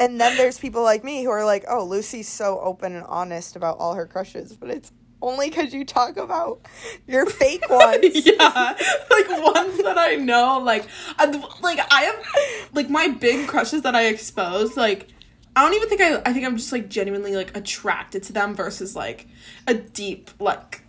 And 0.00 0.18
then 0.18 0.34
there's 0.38 0.58
people 0.58 0.82
like 0.82 1.04
me 1.04 1.22
who 1.22 1.30
are 1.30 1.44
like, 1.44 1.66
"Oh, 1.68 1.84
Lucy's 1.84 2.26
so 2.26 2.58
open 2.60 2.96
and 2.96 3.04
honest 3.04 3.54
about 3.54 3.76
all 3.78 3.94
her 3.94 4.06
crushes," 4.06 4.56
but 4.56 4.70
it's 4.70 4.90
only 5.22 5.48
because 5.50 5.72
you 5.74 5.84
talk 5.84 6.16
about 6.16 6.60
your 7.06 7.26
fake 7.30 7.68
ones. 7.68 8.26
yeah, 8.26 8.76
like 9.10 9.28
ones 9.54 9.82
that 9.82 9.96
I 9.98 10.16
know, 10.16 10.58
like, 10.64 10.86
I, 11.18 11.26
like 11.62 11.78
I 11.92 12.02
have, 12.02 12.26
like 12.74 12.88
my 12.90 13.08
big 13.08 13.46
crushes 13.48 13.82
that 13.82 13.94
I 13.94 14.06
expose, 14.06 14.76
like, 14.76 15.08
I 15.56 15.62
don't 15.64 15.74
even 15.74 15.88
think 15.88 16.00
I, 16.00 16.22
I 16.24 16.32
think 16.32 16.46
I'm 16.46 16.56
just 16.56 16.72
like 16.72 16.88
genuinely 16.88 17.34
like 17.36 17.56
attracted 17.56 18.22
to 18.24 18.32
them 18.32 18.54
versus 18.54 18.94
like 18.96 19.26
a 19.66 19.74
deep 19.74 20.30
like, 20.38 20.82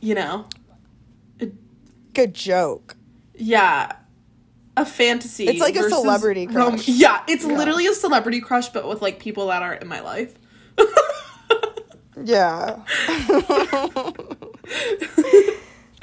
you 0.00 0.14
know, 0.14 0.46
Good 2.14 2.34
joke. 2.34 2.96
yeah, 3.34 3.92
a 4.76 4.84
fantasy. 4.84 5.46
It's 5.46 5.60
like 5.60 5.76
a 5.76 5.88
celebrity 5.88 6.46
rom- 6.48 6.72
crush. 6.72 6.88
yeah, 6.88 7.22
it's 7.28 7.44
Yeah. 7.44 7.56
literally 7.56 7.86
a 7.86 7.94
celebrity 7.94 8.40
crush, 8.40 8.68
but 8.70 8.88
with 8.88 9.00
like 9.02 9.20
people 9.20 9.46
that 9.48 9.62
aren't 9.62 9.82
in 9.82 9.88
my 9.88 10.00
life. 10.00 10.34
Yeah. 12.24 12.82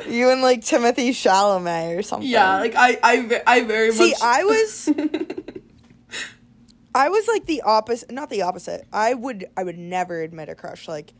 you 0.07 0.29
and 0.29 0.41
like 0.41 0.61
Timothée 0.61 1.09
Chalamet 1.09 1.97
or 1.97 2.01
something. 2.01 2.29
yeah, 2.29 2.59
like 2.59 2.75
I, 2.75 2.97
I, 3.01 3.41
I 3.47 3.63
very 3.63 3.91
See, 3.91 4.11
much. 4.11 4.19
I 4.21 4.43
was 4.43 4.89
I 6.95 7.09
was 7.09 7.27
like 7.27 7.45
the 7.45 7.61
opposite, 7.63 8.11
not 8.11 8.29
the 8.29 8.43
opposite. 8.43 8.85
I 8.91 9.13
would 9.13 9.45
I 9.57 9.63
would 9.63 9.77
never 9.77 10.21
admit 10.21 10.49
a 10.49 10.55
crush 10.55 10.87
like 10.87 11.13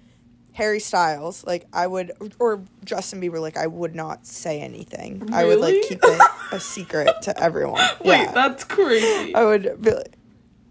Harry 0.53 0.79
Styles. 0.79 1.43
Like 1.45 1.65
I 1.73 1.85
would 1.85 2.13
or 2.39 2.63
Justin 2.85 3.21
Bieber 3.21 3.41
like 3.41 3.57
I 3.57 3.67
would 3.67 3.93
not 3.93 4.25
say 4.25 4.61
anything. 4.61 5.29
I 5.33 5.43
would 5.43 5.59
like 5.59 5.75
keep 5.87 5.99
it 6.01 6.21
a 6.53 6.59
secret 6.61 7.09
to 7.23 7.37
everyone. 7.37 7.81
Wait, 8.05 8.21
yeah. 8.21 8.31
that's 8.31 8.63
crazy. 8.63 9.35
I 9.35 9.43
would 9.43 9.81
be 9.81 9.91
like 9.91 10.14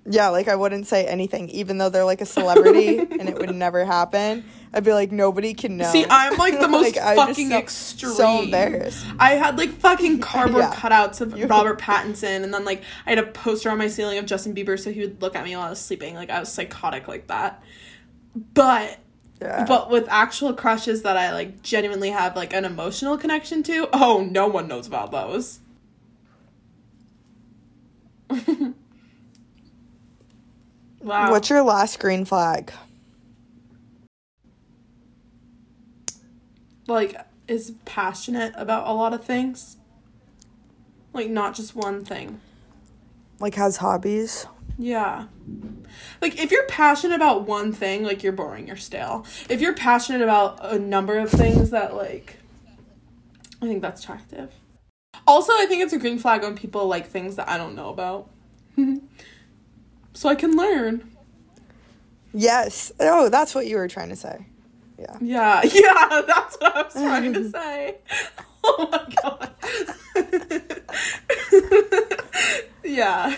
yeah, 0.06 0.28
like 0.28 0.48
I 0.48 0.56
wouldn't 0.56 0.86
say 0.86 1.06
anything, 1.06 1.48
even 1.50 1.78
though 1.78 1.88
they're 1.88 2.04
like 2.04 2.20
a 2.20 2.26
celebrity 2.26 2.98
and 2.98 3.28
it 3.28 3.38
would 3.38 3.54
never 3.54 3.84
happen. 3.84 4.44
I'd 4.76 4.82
be 4.84 4.92
like, 4.92 5.12
nobody 5.12 5.54
can 5.54 5.76
know. 5.76 5.84
See, 5.90 6.04
I'm 6.10 6.36
like 6.36 6.58
the 6.58 6.66
most 6.76 6.96
Like, 6.96 7.16
fucking 7.16 7.50
so- 7.50 7.56
extreme. 7.58 8.12
so 8.12 8.42
embarrassed. 8.42 9.06
I 9.20 9.34
had 9.36 9.56
like 9.56 9.70
fucking 9.70 10.18
cardboard 10.20 10.64
Yeah. 10.64 10.74
cutouts 10.74 11.20
of 11.20 11.38
You- 11.38 11.46
Robert 11.46 11.78
Pattinson, 11.80 12.42
and 12.42 12.52
then 12.52 12.64
like 12.64 12.82
I 13.06 13.10
had 13.10 13.18
a 13.18 13.26
poster 13.26 13.70
on 13.70 13.78
my 13.78 13.86
ceiling 13.88 14.18
of 14.18 14.26
Justin 14.26 14.54
Bieber, 14.54 14.78
so 14.78 14.90
he 14.92 15.00
would 15.00 15.22
look 15.22 15.36
at 15.36 15.44
me 15.44 15.54
while 15.56 15.66
I 15.66 15.70
was 15.70 15.80
sleeping. 15.80 16.14
Like 16.16 16.28
I 16.30 16.40
was 16.40 16.50
psychotic 16.52 17.06
like 17.08 17.28
that. 17.28 17.62
But 18.52 18.98
Yeah. 19.40 19.64
but 19.64 19.90
with 19.90 20.06
actual 20.10 20.52
crushes 20.54 21.02
that 21.02 21.16
I 21.16 21.32
like 21.32 21.62
genuinely 21.62 22.10
have 22.10 22.34
like 22.34 22.52
an 22.52 22.64
emotional 22.64 23.16
connection 23.16 23.62
to, 23.64 23.88
oh, 23.92 24.26
no 24.28 24.48
one 24.48 24.66
knows 24.66 24.86
about 24.88 25.12
those. 25.12 25.60
Wow. 31.04 31.30
What's 31.30 31.50
your 31.50 31.62
last 31.62 32.00
green 32.00 32.24
flag? 32.24 32.72
like 36.86 37.16
is 37.46 37.74
passionate 37.84 38.52
about 38.56 38.86
a 38.86 38.92
lot 38.92 39.12
of 39.12 39.24
things. 39.24 39.76
Like 41.12 41.28
not 41.28 41.54
just 41.54 41.76
one 41.76 42.04
thing. 42.04 42.40
Like 43.38 43.54
has 43.54 43.78
hobbies? 43.78 44.46
Yeah. 44.78 45.26
Like 46.20 46.38
if 46.38 46.50
you're 46.50 46.66
passionate 46.66 47.14
about 47.14 47.46
one 47.46 47.72
thing, 47.72 48.02
like 48.02 48.22
you're 48.22 48.32
boring, 48.32 48.66
you're 48.66 48.76
stale. 48.76 49.24
If 49.48 49.60
you're 49.60 49.74
passionate 49.74 50.22
about 50.22 50.58
a 50.62 50.78
number 50.78 51.18
of 51.18 51.30
things 51.30 51.70
that 51.70 51.94
like 51.94 52.38
I 53.62 53.66
think 53.66 53.82
that's 53.82 54.02
attractive. 54.02 54.52
Also, 55.26 55.52
I 55.52 55.66
think 55.66 55.82
it's 55.82 55.92
a 55.92 55.98
green 55.98 56.18
flag 56.18 56.42
when 56.42 56.56
people 56.56 56.86
like 56.86 57.06
things 57.06 57.36
that 57.36 57.48
I 57.48 57.56
don't 57.56 57.74
know 57.74 57.88
about. 57.88 58.28
So 60.14 60.28
I 60.28 60.34
can 60.34 60.56
learn. 60.56 61.10
Yes. 62.32 62.90
Oh, 62.98 63.28
that's 63.28 63.54
what 63.54 63.66
you 63.66 63.76
were 63.76 63.88
trying 63.88 64.08
to 64.08 64.16
say. 64.16 64.46
Yeah. 64.98 65.16
Yeah, 65.20 65.60
yeah, 65.72 66.22
that's 66.26 66.56
what 66.60 66.76
I 66.76 66.82
was 66.82 66.92
trying 66.92 67.32
to 67.34 67.50
say. 67.58 67.96
Oh 68.66 68.88
my 68.90 69.06
god. 69.20 69.50
yeah. 72.82 73.36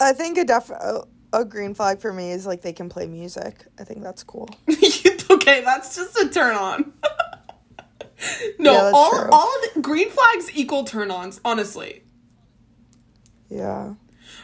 I 0.00 0.12
think 0.12 0.38
a 0.38 0.44
def 0.44 0.70
a, 0.70 1.02
a 1.32 1.44
green 1.44 1.74
flag 1.74 2.00
for 2.00 2.12
me 2.12 2.30
is 2.30 2.46
like 2.46 2.62
they 2.62 2.72
can 2.72 2.88
play 2.88 3.08
music. 3.08 3.66
I 3.80 3.84
think 3.84 4.02
that's 4.04 4.22
cool. 4.22 4.48
okay, 4.70 5.62
that's 5.64 5.96
just 5.96 6.16
a 6.18 6.28
turn 6.28 6.54
on. 6.54 6.92
no, 8.60 8.72
Yeah, 8.72 8.90
all 8.94 9.10
true. 9.10 9.28
all 9.32 9.48
of 9.56 9.74
the, 9.74 9.80
green 9.80 10.08
flags 10.08 10.50
equal 10.54 10.84
turn 10.84 11.10
ons, 11.10 11.40
honestly. 11.44 12.04
Yeah. 13.48 13.94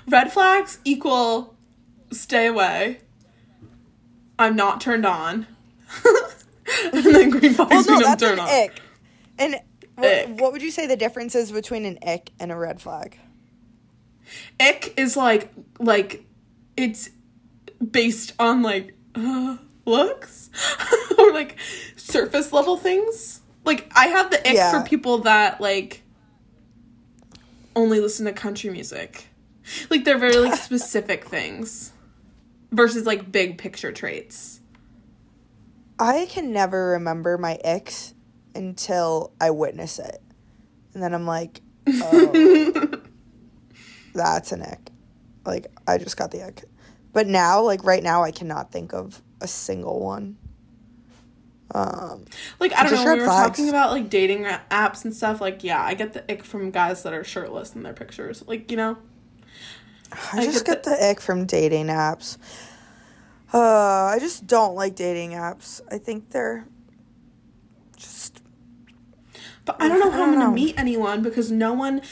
Red 0.09 0.33
flags 0.33 0.79
equal 0.85 1.55
stay 2.13 2.47
away. 2.47 3.01
I'm 4.39 4.57
not 4.57 4.81
turned 4.81 5.07
on. 5.07 5.47
and 6.93 7.05
then 7.05 7.31
green 7.31 7.55
flags 7.55 7.71
Well, 7.71 7.85
no, 7.85 7.93
mean 7.93 7.97
I'm 7.97 8.03
that's 8.03 8.23
an 8.23 8.29
turned 8.29 8.41
on. 8.41 8.49
ick. 8.49 8.81
And 9.39 9.61
what, 9.97 10.29
what 10.41 10.53
would 10.53 10.63
you 10.63 10.71
say 10.71 10.87
the 10.87 10.97
difference 10.97 11.35
is 11.35 11.53
between 11.53 11.85
an 11.85 11.99
ick 12.07 12.31
and 12.41 12.51
a 12.53 12.57
red 12.57 12.81
flag? 12.81 13.19
ick 14.59 14.95
is 14.97 15.17
like 15.19 15.53
like 15.79 16.25
it's 16.79 17.11
based 17.91 18.33
on 18.39 18.63
like 18.63 18.97
uh, 19.15 19.59
looks 19.85 20.49
or 21.19 21.31
like 21.33 21.57
surface 21.97 22.51
level 22.53 22.77
things 22.79 23.41
like 23.67 23.87
i 23.95 24.07
have 24.07 24.31
the 24.31 24.39
ick 24.49 24.55
Yeah. 24.55 24.71
for 24.73 24.85
people 24.89 25.19
that 25.19 25.61
like 25.61 26.03
only 27.77 28.01
listen 28.01 28.25
to 28.27 28.33
country 28.33 28.71
music. 28.71 29.27
Like 29.91 30.05
they're 30.05 30.19
very 30.19 30.37
like 30.37 30.59
specific 30.61 31.25
things 31.25 31.93
versus 32.71 33.07
like 33.07 33.33
big 33.33 33.57
picture 33.59 33.93
traits. 33.93 34.61
I 35.99 36.27
can 36.29 36.53
never 36.53 36.91
remember 36.91 37.39
my 37.39 37.59
ex 37.65 38.15
until 38.55 39.33
I 39.41 39.51
witness 39.51 39.99
it. 39.99 40.21
And 40.93 41.03
then 41.03 41.15
I'm 41.15 41.27
like, 41.27 41.61
oh, 41.89 43.01
that's 44.15 44.53
an 44.53 44.63
ick. 44.63 44.91
Like, 45.45 45.67
I 45.87 45.99
just 45.99 46.17
got 46.17 46.31
the 46.31 46.43
ick. 46.47 46.65
But 47.13 47.27
now, 47.27 47.63
like, 47.63 47.85
right 47.85 48.03
now, 48.03 48.23
I 48.23 48.31
cannot 48.33 48.71
think 48.73 48.93
of 48.93 49.23
a 49.41 49.47
single 49.47 50.01
one. 50.01 50.37
Um, 51.75 52.25
Like 52.61 52.73
I 52.75 52.85
don't 52.85 52.93
know, 52.95 53.15
we 53.15 53.21
were 53.21 53.27
flags. 53.27 53.49
talking 53.51 53.69
about 53.69 53.91
like 53.91 54.09
dating 54.09 54.45
apps 54.45 55.05
and 55.05 55.15
stuff. 55.15 55.41
Like 55.41 55.65
yeah, 55.65 55.83
I 55.83 55.95
get 55.95 56.13
the 56.13 56.31
ick 56.31 56.45
from 56.45 56.71
guys 56.71 57.03
that 57.03 57.13
are 57.13 57.25
shirtless 57.25 57.75
in 57.75 57.83
their 57.83 57.93
pictures. 57.95 58.45
Like 58.47 58.71
you 58.71 58.77
know, 58.77 58.99
I, 60.13 60.41
I 60.41 60.45
just 60.45 60.65
get 60.65 60.83
get 60.83 60.85
the 60.85 61.11
ick 61.11 61.21
from 61.21 61.47
dating 61.47 61.87
apps. 61.87 62.39
Uh, 63.53 63.59
I 64.07 64.19
just 64.21 64.47
don't 64.47 64.75
like 64.75 64.97
dating 64.97 65.33
apps. 65.33 65.81
I 65.91 65.99
think 65.99 66.31
they're 66.31 66.67
just 67.97 68.43
but 69.65 69.77
I 69.81 69.89
don't 69.89 69.99
know 70.01 70.09
I 70.09 70.13
how 70.13 70.19
don't 70.19 70.35
I'm 70.35 70.39
gonna 70.41 70.51
meet 70.55 70.79
anyone 70.79 71.23
because 71.23 71.51
no 71.51 71.73
one 71.73 72.03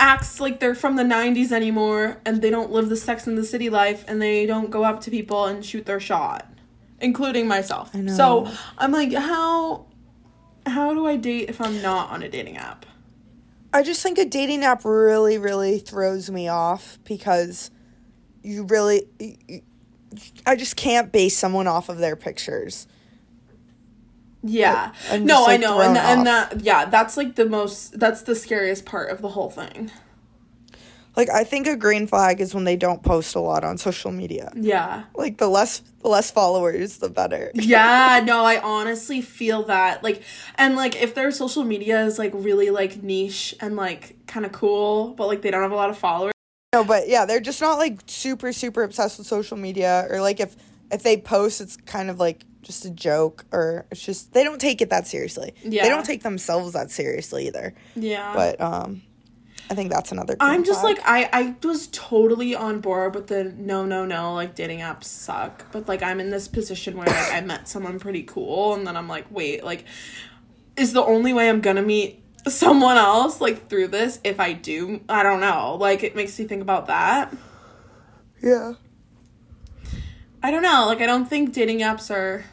acts 0.00 0.40
like 0.40 0.58
they're 0.58 0.74
from 0.74 0.96
the 0.96 1.04
90s 1.04 1.52
anymore 1.52 2.20
and 2.24 2.42
they 2.42 2.50
don't 2.50 2.72
live 2.72 2.88
the 2.88 2.96
Sex 2.96 3.26
and 3.26 3.38
the 3.38 3.44
City 3.44 3.70
life 3.70 4.04
and 4.08 4.20
they 4.20 4.46
don't 4.46 4.68
go 4.70 4.82
up 4.82 5.00
to 5.02 5.10
people 5.10 5.44
and 5.44 5.64
shoot 5.64 5.86
their 5.86 6.00
shot 6.00 6.48
including 7.00 7.46
myself 7.46 7.90
I 7.94 8.00
know. 8.00 8.16
so 8.16 8.48
i'm 8.78 8.92
like 8.92 9.12
how 9.12 9.86
how 10.66 10.94
do 10.94 11.06
i 11.06 11.16
date 11.16 11.48
if 11.48 11.60
i'm 11.60 11.82
not 11.82 12.10
on 12.10 12.22
a 12.22 12.28
dating 12.28 12.56
app 12.56 12.86
I 13.72 13.82
just 13.82 14.02
think 14.02 14.18
a 14.18 14.24
dating 14.24 14.64
app 14.64 14.84
really, 14.84 15.38
really 15.38 15.78
throws 15.78 16.30
me 16.30 16.48
off 16.48 16.98
because 17.04 17.70
you 18.42 18.64
really. 18.64 19.06
you- 19.18 19.62
I 20.46 20.56
just 20.56 20.76
can't 20.76 21.10
base 21.10 21.34
someone 21.38 21.66
off 21.66 21.88
of 21.88 21.96
their 21.96 22.16
pictures. 22.16 22.86
yeah 24.42 24.92
I'm 25.10 25.24
no 25.24 25.36
just, 25.36 25.48
i 25.48 25.56
know 25.56 25.80
and, 25.80 25.96
thrown 25.96 26.06
and 26.18 26.26
that 26.26 26.60
yeah 26.60 26.84
that's 26.84 27.16
like 27.16 27.36
the 27.36 27.46
most 27.46 27.98
that's 27.98 28.22
the 28.22 28.34
scariest 28.34 28.84
part 28.84 29.08
of 29.10 29.22
the 29.22 29.28
whole 29.30 29.48
thing 29.48 29.90
Like 31.16 31.28
I 31.30 31.44
think 31.44 31.66
a 31.66 31.76
green 31.76 32.06
flag 32.06 32.40
is 32.40 32.54
when 32.54 32.64
they 32.64 32.76
don't 32.76 33.02
post 33.02 33.34
a 33.34 33.40
lot 33.40 33.64
on 33.64 33.76
social 33.78 34.10
media. 34.12 34.50
yeah 34.56 35.04
Like 35.14 35.38
the 35.38 35.48
less 35.48 35.82
the 36.02 36.08
less 36.08 36.30
followers, 36.30 36.98
the 36.98 37.08
better. 37.08 37.50
yeah 37.54 38.20
no 38.24 38.44
i 38.44 38.60
honestly 38.60 39.20
feel 39.20 39.62
that 39.64 40.02
like 40.02 40.22
and 40.56 40.74
like 40.76 41.00
if 41.00 41.14
their 41.14 41.30
social 41.30 41.62
media 41.64 42.04
is 42.04 42.18
like 42.18 42.32
really 42.34 42.70
like 42.70 43.02
niche 43.02 43.54
and 43.60 43.76
like 43.76 44.16
kind 44.26 44.44
of 44.46 44.52
cool 44.52 45.14
but 45.14 45.26
like 45.28 45.42
they 45.42 45.50
don't 45.50 45.62
have 45.62 45.70
a 45.72 45.76
lot 45.76 45.90
of 45.90 45.98
followers 45.98 46.32
No, 46.72 46.84
but 46.84 47.06
yeah, 47.08 47.26
they're 47.26 47.40
just 47.40 47.60
not 47.60 47.76
like 47.78 48.00
super 48.06 48.52
super 48.52 48.82
obsessed 48.82 49.18
with 49.18 49.26
social 49.26 49.56
media 49.58 50.06
or 50.10 50.20
like 50.22 50.40
if 50.40 50.56
if 50.90 51.02
they 51.02 51.16
post 51.18 51.60
it's 51.60 51.76
kind 51.76 52.08
of 52.10 52.18
like 52.18 52.44
just 52.62 52.84
a 52.84 52.90
joke 52.90 53.44
or 53.52 53.86
it's 53.90 54.02
just 54.02 54.32
they 54.32 54.42
don't 54.44 54.60
take 54.60 54.80
it 54.80 54.88
that 54.90 55.06
seriously. 55.06 55.52
Yeah. 55.62 55.82
They 55.82 55.88
don't 55.90 56.04
take 56.06 56.22
themselves 56.22 56.72
that 56.72 56.90
seriously 56.90 57.46
either. 57.48 57.74
yeah 57.94 58.32
But 58.34 58.60
um 58.60 59.02
I 59.72 59.74
think 59.74 59.90
that's 59.90 60.12
another 60.12 60.36
I'm 60.38 60.64
just 60.64 60.82
flag. 60.82 60.98
like 60.98 61.08
I 61.08 61.30
I 61.32 61.66
was 61.66 61.86
totally 61.92 62.54
on 62.54 62.80
board 62.80 63.14
with 63.14 63.28
the 63.28 63.44
no 63.44 63.86
no 63.86 64.04
no 64.04 64.34
like 64.34 64.54
dating 64.54 64.80
apps 64.80 65.04
suck. 65.04 65.64
But 65.72 65.88
like 65.88 66.02
I'm 66.02 66.20
in 66.20 66.28
this 66.28 66.46
position 66.46 66.94
where 66.98 67.06
like 67.06 67.32
I 67.32 67.40
met 67.40 67.68
someone 67.74 67.98
pretty 67.98 68.22
cool 68.22 68.74
and 68.74 68.86
then 68.86 68.98
I'm 68.98 69.08
like 69.08 69.24
wait 69.30 69.64
like 69.64 69.86
is 70.76 70.92
the 70.92 71.02
only 71.02 71.32
way 71.32 71.48
I'm 71.48 71.62
gonna 71.62 71.80
meet 71.80 72.22
someone 72.46 72.98
else 72.98 73.40
like 73.40 73.70
through 73.70 73.88
this 73.88 74.20
if 74.24 74.38
I 74.38 74.52
do? 74.52 75.00
I 75.08 75.22
don't 75.22 75.40
know. 75.40 75.78
Like 75.80 76.02
it 76.02 76.14
makes 76.14 76.38
me 76.38 76.44
think 76.44 76.60
about 76.60 76.88
that. 76.88 77.34
Yeah. 78.42 78.74
I 80.42 80.50
don't 80.50 80.62
know. 80.62 80.84
Like 80.84 81.00
I 81.00 81.06
don't 81.06 81.24
think 81.24 81.54
dating 81.54 81.78
apps 81.78 82.10
are 82.10 82.44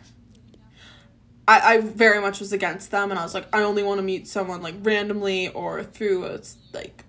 I, 1.49 1.73
I 1.73 1.81
very 1.81 2.21
much 2.21 2.39
was 2.39 2.53
against 2.53 2.91
them 2.91 3.11
and 3.11 3.19
I 3.19 3.23
was 3.23 3.33
like 3.33 3.53
I 3.53 3.63
only 3.63 3.83
want 3.83 3.97
to 3.97 4.03
meet 4.03 4.25
someone 4.25 4.61
like 4.61 4.75
randomly 4.83 5.49
or 5.49 5.83
through 5.83 6.25
a 6.25 6.39
like 6.71 7.03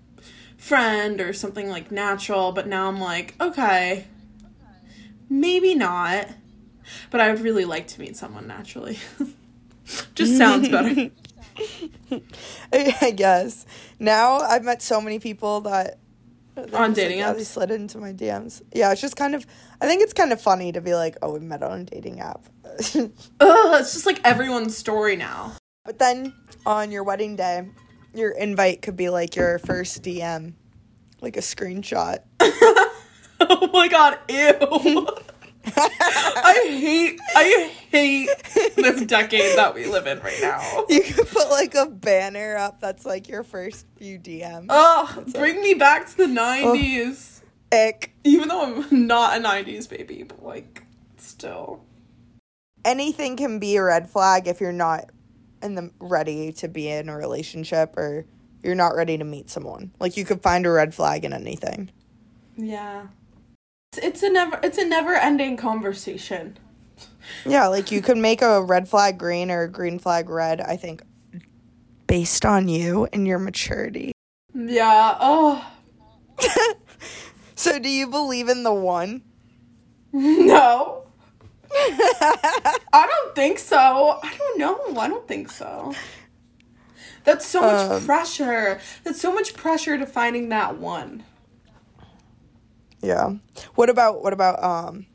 friend 0.61 1.19
or 1.19 1.33
something 1.33 1.67
like 1.69 1.91
natural 1.91 2.51
but 2.51 2.67
now 2.67 2.87
I'm 2.87 2.99
like 2.99 3.33
okay 3.41 4.05
maybe 5.29 5.73
not 5.75 6.27
but 7.09 7.19
I 7.19 7.31
would 7.31 7.41
really 7.41 7.65
like 7.65 7.87
to 7.87 7.99
meet 7.99 8.15
someone 8.15 8.47
naturally 8.47 8.99
just 10.15 10.37
sounds 10.37 10.69
better 10.69 11.09
I 12.71 13.11
guess. 13.15 13.65
Now 13.99 14.37
I've 14.39 14.63
met 14.63 14.81
so 14.81 15.01
many 15.01 15.19
people 15.19 15.61
that 15.61 15.97
On 16.73 16.93
dating 16.93 17.19
yeah, 17.19 17.33
They 17.33 17.41
apps? 17.41 17.45
slid 17.45 17.71
into 17.71 17.97
my 17.97 18.13
DMs. 18.13 18.61
Yeah, 18.73 18.91
it's 18.91 19.01
just 19.01 19.15
kind 19.15 19.35
of. 19.35 19.45
I 19.81 19.85
think 19.87 20.01
it's 20.01 20.13
kind 20.13 20.31
of 20.31 20.41
funny 20.41 20.71
to 20.71 20.81
be 20.81 20.95
like, 20.95 21.17
"Oh, 21.21 21.33
we 21.33 21.39
met 21.39 21.61
on 21.61 21.81
a 21.81 21.83
dating 21.83 22.19
app," 22.21 22.47
Ugh, 22.95 23.11
it's 23.39 23.93
just 23.93 24.05
like 24.05 24.21
everyone's 24.23 24.77
story 24.77 25.15
now 25.15 25.53
but 25.85 25.99
then 25.99 26.33
on 26.65 26.91
your 26.91 27.03
wedding 27.03 27.35
day, 27.35 27.67
your 28.13 28.31
invite 28.31 28.81
could 28.81 28.95
be 28.95 29.09
like 29.09 29.35
your 29.35 29.59
first 29.59 30.03
DM, 30.03 30.53
like 31.21 31.37
a 31.37 31.41
screenshot. 31.41 32.19
oh 33.41 33.69
my 33.73 33.87
god 33.87 34.19
ew 34.29 35.07
I 35.65 36.65
hate 36.67 37.19
I 37.35 37.71
hate 37.89 38.29
this 38.75 39.05
decade 39.05 39.57
that 39.57 39.75
we 39.75 39.85
live 39.85 40.07
in 40.07 40.19
right 40.19 40.39
now. 40.41 40.85
You 40.89 41.01
could 41.01 41.27
put 41.27 41.49
like 41.49 41.75
a 41.75 41.85
banner 41.85 42.57
up 42.57 42.79
that's 42.79 43.05
like 43.05 43.29
your 43.29 43.43
first 43.43 43.85
few 43.95 44.17
DMs. 44.17 44.67
Ugh, 44.69 45.31
bring 45.33 45.61
me 45.61 45.75
back 45.75 46.09
to 46.09 46.17
the 46.17 46.25
90s. 46.25 47.41
Ick. 47.71 48.15
Even 48.23 48.47
though 48.47 48.63
I'm 48.63 48.87
not 49.07 49.37
a 49.37 49.43
90s 49.43 49.87
baby, 49.87 50.23
but 50.23 50.43
like, 50.43 50.83
still. 51.17 51.83
Anything 52.83 53.37
can 53.37 53.59
be 53.59 53.75
a 53.75 53.83
red 53.83 54.09
flag 54.09 54.47
if 54.47 54.59
you're 54.59 54.71
not 54.71 55.10
in 55.61 55.75
the 55.75 55.91
ready 55.99 56.51
to 56.53 56.67
be 56.67 56.89
in 56.89 57.09
a 57.09 57.17
relationship 57.17 57.97
or 57.97 58.25
you're 58.63 58.75
not 58.75 58.95
ready 58.95 59.17
to 59.17 59.23
meet 59.23 59.49
someone. 59.49 59.91
Like 59.99 60.17
you 60.17 60.25
could 60.25 60.41
find 60.41 60.65
a 60.65 60.71
red 60.71 60.93
flag 60.93 61.25
in 61.25 61.33
anything. 61.33 61.91
Yeah. 62.55 63.07
It's, 63.93 64.05
it's 64.05 64.23
a 64.23 64.29
never 64.29 64.59
it's 64.63 64.77
a 64.77 64.85
never 64.85 65.15
ending 65.15 65.57
conversation. 65.57 66.57
Yeah, 67.45 67.67
like 67.67 67.91
you 67.91 68.01
could 68.01 68.17
make 68.17 68.41
a 68.41 68.61
red 68.61 68.87
flag 68.87 69.17
green 69.17 69.51
or 69.51 69.63
a 69.63 69.71
green 69.71 69.99
flag 69.99 70.29
red, 70.29 70.61
I 70.61 70.77
think 70.77 71.03
based 72.07 72.45
on 72.45 72.67
you 72.67 73.07
and 73.13 73.27
your 73.27 73.39
maturity. 73.39 74.11
Yeah. 74.53 75.17
Oh. 75.19 75.71
So 77.61 77.77
do 77.77 77.89
you 77.89 78.07
believe 78.07 78.49
in 78.49 78.63
the 78.63 78.73
one? 78.73 79.21
No. 80.13 81.03
I 82.93 83.07
don't 83.07 83.35
think 83.35 83.59
so. 83.59 84.19
I 84.21 84.35
don't 84.37 84.59
know. 84.59 84.99
I 84.99 85.07
don't 85.07 85.27
think 85.27 85.49
so. 85.51 85.93
That's 87.23 87.45
so 87.45 87.61
much 87.61 87.89
Um, 87.91 88.05
pressure. 88.05 88.79
That's 89.03 89.21
so 89.21 89.33
much 89.33 89.53
pressure 89.53 89.97
to 89.97 90.05
finding 90.05 90.49
that 90.49 90.77
one. 90.77 91.23
Yeah. 93.01 93.35
What 93.75 93.89
about 93.89 94.23
what 94.23 94.33
about 94.33 94.61
um 94.63 95.05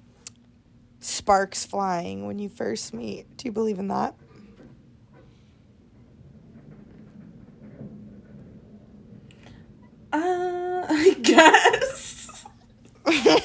sparks 1.00 1.64
flying 1.66 2.26
when 2.26 2.38
you 2.38 2.48
first 2.48 2.94
meet? 2.94 3.36
Do 3.36 3.46
you 3.48 3.52
believe 3.52 3.78
in 3.78 3.88
that? 3.88 4.14
Uh, 10.12 10.86
I 10.88 11.16
guess. 11.22 12.44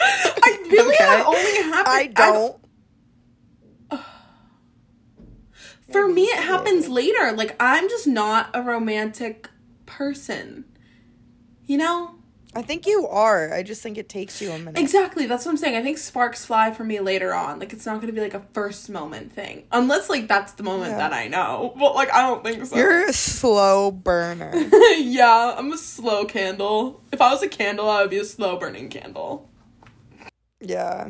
I 0.00 0.58
really 0.70 0.94
Okay. 0.94 1.04
have 1.04 1.26
only 1.26 1.56
happened. 1.62 1.86
I 1.88 2.06
don't. 2.08 2.56
For 5.92 6.08
me, 6.08 6.24
it 6.24 6.38
happens 6.42 6.88
later. 6.88 7.32
Like 7.32 7.56
I'm 7.60 7.88
just 7.88 8.06
not 8.06 8.50
a 8.54 8.62
romantic 8.62 9.48
person. 9.86 10.64
You 11.66 11.78
know? 11.78 12.12
I 12.54 12.62
think 12.62 12.86
you 12.86 13.06
are. 13.08 13.52
I 13.52 13.62
just 13.62 13.82
think 13.82 13.98
it 13.98 14.08
takes 14.08 14.40
you 14.40 14.50
a 14.50 14.58
minute. 14.58 14.78
Exactly. 14.78 15.26
That's 15.26 15.44
what 15.44 15.50
I'm 15.52 15.56
saying. 15.58 15.76
I 15.76 15.82
think 15.82 15.98
sparks 15.98 16.42
fly 16.46 16.70
for 16.70 16.84
me 16.84 17.00
later 17.00 17.34
on. 17.34 17.58
Like 17.58 17.72
it's 17.74 17.84
not 17.84 17.96
going 17.96 18.06
to 18.06 18.12
be 18.14 18.20
like 18.22 18.32
a 18.32 18.42
first 18.54 18.88
moment 18.88 19.32
thing, 19.32 19.64
unless 19.72 20.08
like 20.08 20.26
that's 20.26 20.52
the 20.52 20.62
moment 20.62 20.92
Yeah. 20.92 20.98
that 20.98 21.12
I 21.12 21.28
know. 21.28 21.74
But 21.78 21.94
like 21.94 22.10
I 22.12 22.22
don't 22.22 22.42
think 22.42 22.64
so. 22.64 22.74
You're 22.76 23.08
a 23.08 23.12
slow 23.12 23.90
burner. 23.90 24.52
yeah, 24.96 25.54
I'm 25.56 25.70
a 25.72 25.76
slow 25.78 26.24
candle. 26.24 27.02
If 27.12 27.20
I 27.20 27.30
was 27.30 27.42
a 27.42 27.48
candle, 27.48 27.90
I 27.90 28.00
would 28.00 28.10
be 28.10 28.18
a 28.18 28.24
slow 28.24 28.56
burning 28.58 28.88
candle. 28.88 29.50
Yeah. 30.60 31.08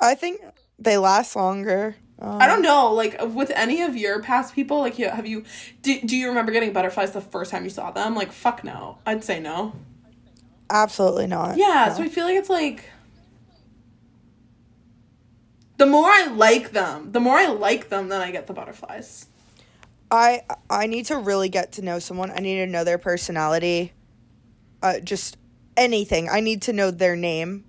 I 0.00 0.14
think 0.14 0.40
they 0.78 0.98
last 0.98 1.36
longer. 1.36 1.96
Um, 2.18 2.40
I 2.40 2.46
don't 2.46 2.62
know, 2.62 2.92
like 2.92 3.20
with 3.34 3.50
any 3.54 3.82
of 3.82 3.94
your 3.96 4.22
past 4.22 4.54
people, 4.54 4.78
like 4.78 4.98
you, 4.98 5.08
have 5.10 5.26
you 5.26 5.44
do, 5.82 6.00
do 6.00 6.16
you 6.16 6.28
remember 6.28 6.50
getting 6.52 6.72
butterflies 6.72 7.12
the 7.12 7.20
first 7.20 7.50
time 7.50 7.64
you 7.64 7.70
saw 7.70 7.90
them? 7.90 8.14
Like 8.14 8.32
fuck 8.32 8.64
no. 8.64 8.98
I'd 9.04 9.22
say 9.24 9.38
no. 9.40 9.74
Absolutely 10.70 11.26
not. 11.26 11.56
Yeah, 11.58 11.86
No. 11.88 11.94
so 11.94 12.02
I 12.02 12.08
feel 12.08 12.24
like 12.24 12.36
it's 12.36 12.48
like 12.50 12.84
the 15.76 15.86
more 15.86 16.08
I 16.08 16.26
like 16.26 16.72
them, 16.72 17.12
the 17.12 17.20
more 17.20 17.36
I 17.36 17.48
like 17.48 17.90
them, 17.90 18.08
then 18.08 18.20
I 18.20 18.30
get 18.30 18.46
the 18.46 18.54
butterflies. 18.54 19.26
I 20.10 20.42
I 20.70 20.86
need 20.86 21.06
to 21.06 21.16
really 21.18 21.48
get 21.48 21.72
to 21.72 21.82
know 21.82 21.98
someone. 21.98 22.30
I 22.30 22.38
need 22.40 22.56
to 22.56 22.66
know 22.66 22.84
their 22.84 22.98
personality. 22.98 23.92
Uh, 24.82 25.00
just 25.00 25.36
anything. 25.76 26.28
I 26.30 26.40
need 26.40 26.62
to 26.62 26.72
know 26.72 26.90
their 26.90 27.16
name 27.16 27.64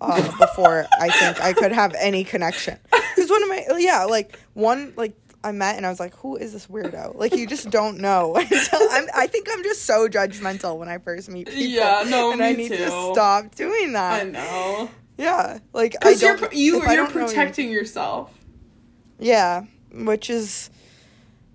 uh, 0.00 0.22
before 0.38 0.86
I 1.00 1.08
think 1.10 1.40
I 1.42 1.52
could 1.52 1.72
have 1.72 1.94
any 1.98 2.24
connection. 2.24 2.78
Because 2.90 3.30
one 3.30 3.42
of 3.42 3.48
my 3.48 3.66
yeah, 3.78 4.04
like 4.04 4.38
one 4.54 4.92
like 4.96 5.14
I 5.42 5.52
met 5.52 5.76
and 5.76 5.86
I 5.86 5.88
was 5.90 6.00
like, 6.00 6.14
who 6.16 6.36
is 6.36 6.52
this 6.52 6.66
weirdo? 6.66 7.16
Like 7.16 7.34
you 7.34 7.46
just 7.46 7.70
don't 7.70 7.98
know. 7.98 8.36
I'm, 8.38 9.06
I 9.14 9.26
think 9.26 9.48
I'm 9.50 9.62
just 9.62 9.84
so 9.84 10.08
judgmental 10.08 10.76
when 10.78 10.88
I 10.88 10.98
first 10.98 11.28
meet 11.30 11.46
people. 11.48 11.62
Yeah, 11.62 12.04
no, 12.08 12.30
and 12.32 12.40
me 12.40 12.46
I 12.46 12.52
need 12.52 12.68
too. 12.68 12.76
to 12.76 12.90
stop 13.12 13.54
doing 13.54 13.92
that. 13.94 14.26
I 14.26 14.30
know. 14.30 14.90
Yeah, 15.18 15.58
like 15.72 15.96
I 15.96 15.98
Because 15.98 16.22
you're 16.22 16.36
don't. 16.36 16.52
you 16.52 16.82
if 16.82 16.88
I 16.88 16.94
you're 16.94 17.06
you- 17.06 17.10
protecting 17.12 17.70
yourself. 17.70 18.32
Yeah, 19.18 19.64
which 19.92 20.30
is, 20.30 20.70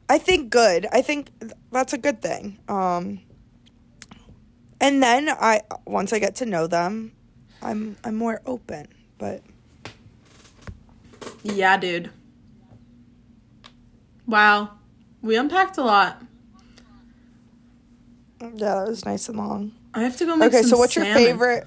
I 0.08 0.20
think, 0.20 0.52
good. 0.52 0.86
I 0.91 1.02
think 1.02 1.30
that's 1.72 1.93
a 1.93 1.98
good 1.98 2.22
thing. 2.22 2.60
Um, 2.68 3.22
and 4.80 5.02
then 5.02 5.30
I 5.30 5.62
once 5.86 6.14
I 6.14 6.20
get 6.20 6.36
to 6.36 6.46
know 6.46 6.68
them, 6.68 7.14
I'm 7.66 7.97
I'm 8.03 8.16
more 8.16 8.41
open. 8.45 8.88
But 9.18 9.41
Yeah, 11.43 11.78
dude. 11.78 12.11
Wow. 14.28 14.72
We 15.22 15.36
unpacked 15.38 15.78
a 15.78 15.84
lot. 15.84 16.22
yeah, 18.41 18.49
that 18.76 18.88
was 18.88 19.05
nice 19.05 19.28
and 19.30 19.38
long. 19.38 19.72
I 19.93 20.01
have 20.03 20.18
to 20.18 20.26
go 20.26 20.36
make 20.36 20.47
Okay, 20.49 20.61
some 20.61 20.72
so 20.72 20.78
what's 20.78 20.95
your 20.95 21.05
favorite? 21.05 21.66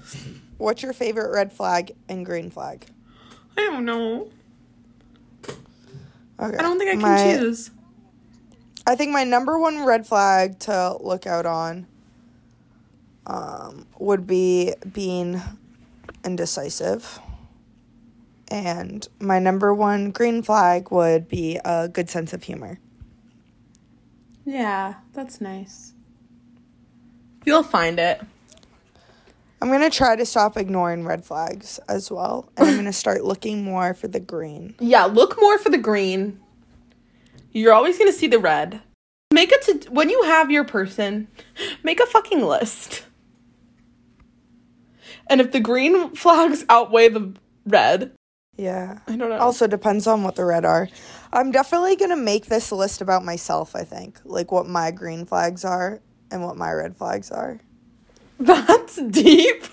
What's 0.57 0.81
your 0.83 0.93
favorite 0.93 1.31
red 1.31 1.51
flag 1.51 1.93
and 2.07 2.25
green 2.25 2.49
flag? 2.49 2.85
I 3.57 3.61
don't 3.61 3.85
know. 3.85 4.29
Okay, 5.45 6.57
I 6.57 6.61
don't 6.61 6.77
think 6.77 6.89
I 6.89 6.93
can 6.93 7.01
my- 7.01 7.37
choose. 7.37 7.71
I 8.87 8.95
think 8.95 9.11
my 9.11 9.23
number 9.23 9.59
one 9.59 9.83
red 9.85 10.07
flag 10.07 10.57
to 10.59 10.97
look 11.01 11.27
out 11.27 11.45
on 11.45 11.85
um, 13.27 13.85
would 13.99 14.25
be 14.25 14.73
being 14.93 15.39
indecisive. 16.23 17.19
And 18.49 19.07
my 19.19 19.39
number 19.39 19.73
one 19.73 20.11
green 20.11 20.41
flag 20.41 20.91
would 20.91 21.27
be 21.27 21.59
a 21.63 21.87
good 21.87 22.09
sense 22.09 22.33
of 22.33 22.43
humor. 22.43 22.79
Yeah, 24.45 24.95
that's 25.13 25.39
nice. 25.39 25.93
You'll 27.45 27.63
find 27.63 27.99
it. 27.99 28.21
I'm 29.61 29.67
going 29.67 29.81
to 29.81 29.95
try 29.95 30.15
to 30.15 30.25
stop 30.25 30.57
ignoring 30.57 31.05
red 31.05 31.25
flags 31.25 31.79
as 31.89 32.09
well. 32.09 32.49
And 32.57 32.67
I'm 32.67 32.73
going 32.75 32.85
to 32.85 32.93
start 32.93 33.23
looking 33.23 33.63
more 33.63 33.93
for 33.93 34.07
the 34.07 34.19
green. 34.19 34.75
Yeah, 34.79 35.05
look 35.05 35.39
more 35.39 35.59
for 35.59 35.69
the 35.69 35.77
green. 35.77 36.39
You're 37.51 37.73
always 37.73 37.97
gonna 37.97 38.11
see 38.11 38.27
the 38.27 38.39
red. 38.39 38.81
Make 39.31 39.51
it 39.51 39.61
to 39.63 39.89
when 39.91 40.09
you 40.09 40.23
have 40.23 40.51
your 40.51 40.63
person, 40.63 41.27
make 41.83 41.99
a 41.99 42.05
fucking 42.05 42.41
list. 42.41 43.03
And 45.29 45.39
if 45.39 45.51
the 45.51 45.59
green 45.59 46.15
flags 46.15 46.65
outweigh 46.69 47.09
the 47.09 47.33
red, 47.65 48.11
Yeah. 48.57 48.99
I 49.07 49.15
don't 49.15 49.29
know. 49.29 49.37
Also 49.37 49.67
depends 49.67 50.07
on 50.07 50.23
what 50.23 50.35
the 50.35 50.43
red 50.43 50.65
are. 50.65 50.89
I'm 51.31 51.51
definitely 51.51 51.95
going 51.95 52.09
to 52.09 52.17
make 52.17 52.47
this 52.47 52.71
list 52.71 52.99
about 53.01 53.23
myself, 53.23 53.75
I 53.75 53.83
think. 53.83 54.19
Like 54.25 54.51
what 54.51 54.67
my 54.67 54.91
green 54.91 55.25
flags 55.25 55.63
are 55.63 56.01
and 56.31 56.43
what 56.43 56.57
my 56.57 56.71
red 56.71 56.97
flags 56.97 57.31
are. 57.31 57.59
that's 58.39 59.01
deep. 59.01 59.63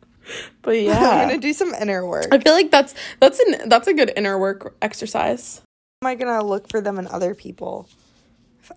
but 0.62 0.70
yeah. 0.80 0.98
I'm 0.98 1.28
gonna 1.28 1.40
do 1.40 1.52
some 1.52 1.74
inner 1.74 2.06
work. 2.06 2.28
I 2.30 2.38
feel 2.38 2.52
like 2.52 2.70
that's 2.70 2.94
that's 3.20 3.40
an 3.40 3.68
that's 3.68 3.88
a 3.88 3.94
good 3.94 4.12
inner 4.16 4.38
work 4.38 4.76
exercise. 4.82 5.62
Am 6.02 6.06
I 6.08 6.14
gonna 6.14 6.44
look 6.44 6.68
for 6.70 6.80
them 6.80 6.98
in 6.98 7.06
other 7.08 7.34
people? 7.34 7.88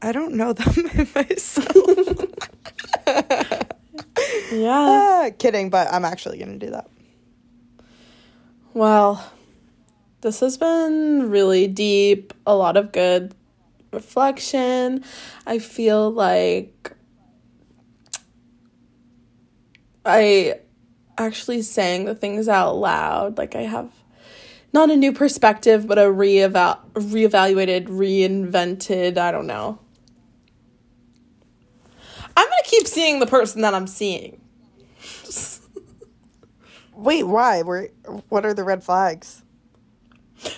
I 0.01 0.11
don't 0.11 0.33
know 0.35 0.53
them 0.53 0.73
in 0.93 1.07
myself. 1.13 1.67
Yeah. 4.51 4.71
ah, 4.71 5.29
kidding, 5.39 5.69
but 5.69 5.91
I'm 5.91 6.05
actually 6.05 6.37
gonna 6.37 6.57
do 6.57 6.71
that. 6.71 6.89
Well, 8.73 9.31
this 10.21 10.39
has 10.41 10.57
been 10.57 11.29
really 11.29 11.67
deep, 11.67 12.33
a 12.45 12.55
lot 12.55 12.77
of 12.77 12.91
good 12.91 13.33
reflection. 13.91 15.03
I 15.45 15.59
feel 15.59 16.11
like 16.11 16.91
I 20.05 20.59
actually 21.17 21.61
saying 21.61 22.05
the 22.05 22.15
things 22.15 22.47
out 22.47 22.73
loud, 22.73 23.37
like 23.37 23.55
I 23.55 23.61
have 23.61 23.91
not 24.73 24.91
a 24.91 24.95
new 24.97 25.13
perspective, 25.13 25.87
but 25.87 25.97
a 25.97 26.11
reeval 26.11 26.77
reevaluated, 26.93 27.87
reinvented, 27.87 29.17
I 29.17 29.31
don't 29.31 29.47
know. 29.47 29.79
Keep 32.67 32.87
seeing 32.87 33.19
the 33.19 33.27
person 33.27 33.61
that 33.61 33.73
I'm 33.73 33.87
seeing. 33.87 34.41
Wait, 36.93 37.23
why? 37.23 37.61
Where? 37.61 37.89
What 38.29 38.45
are 38.45 38.53
the 38.53 38.63
red 38.63 38.83
flags? 38.83 39.43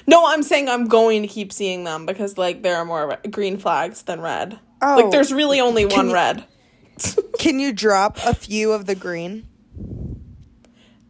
No, 0.05 0.25
I'm 0.27 0.43
saying 0.43 0.69
I'm 0.69 0.87
going 0.87 1.21
to 1.21 1.27
keep 1.27 1.51
seeing 1.51 1.83
them 1.83 2.05
because 2.05 2.37
like 2.37 2.61
there 2.61 2.77
are 2.77 2.85
more 2.85 3.09
re- 3.09 3.29
green 3.29 3.57
flags 3.57 4.03
than 4.03 4.21
red. 4.21 4.59
Oh, 4.81 4.95
like 4.97 5.11
there's 5.11 5.33
really 5.33 5.59
only 5.59 5.85
one 5.85 6.07
you- 6.07 6.13
red. 6.13 6.45
Can 7.39 7.59
you 7.59 7.73
drop 7.73 8.17
a 8.25 8.33
few 8.33 8.71
of 8.71 8.85
the 8.85 8.95
green? 8.95 9.47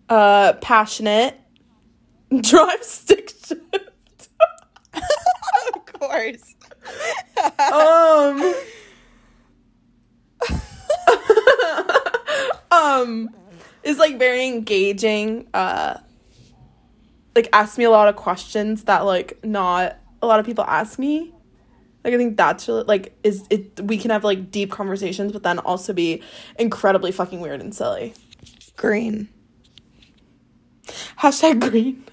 Uh, 0.10 0.54
passionate, 0.54 1.40
drive 2.42 2.84
stick 2.84 3.30
shift. 3.46 4.30
of 4.94 5.86
course. 5.86 6.56
um, 7.60 8.54
um, 12.72 13.30
is 13.84 13.98
like 13.98 14.18
very 14.18 14.48
engaging. 14.48 15.48
Uh, 15.54 15.98
like 17.36 17.50
asks 17.54 17.78
me 17.78 17.84
a 17.84 17.92
lot 17.92 18.08
of 18.08 18.16
questions 18.16 18.84
that 18.86 19.06
like 19.06 19.44
not 19.44 19.98
a 20.22 20.28
lot 20.28 20.40
of 20.40 20.46
people 20.46 20.64
ask 20.66 20.98
me. 21.00 21.34
Like 22.04 22.14
I 22.14 22.18
think 22.18 22.38
that's 22.38 22.68
really 22.68 22.84
like 22.84 23.18
is 23.24 23.46
it 23.50 23.80
we 23.82 23.98
can 23.98 24.12
have 24.12 24.24
like 24.24 24.52
deep 24.52 24.72
conversations, 24.72 25.32
but 25.32 25.44
then 25.44 25.60
also 25.60 25.94
be 25.94 26.24
incredibly 26.58 27.12
fucking 27.12 27.40
weird 27.40 27.62
and 27.62 27.74
silly. 27.74 28.14
Green. 28.76 29.30
Hashtag 31.20 31.60
green. 31.60 32.04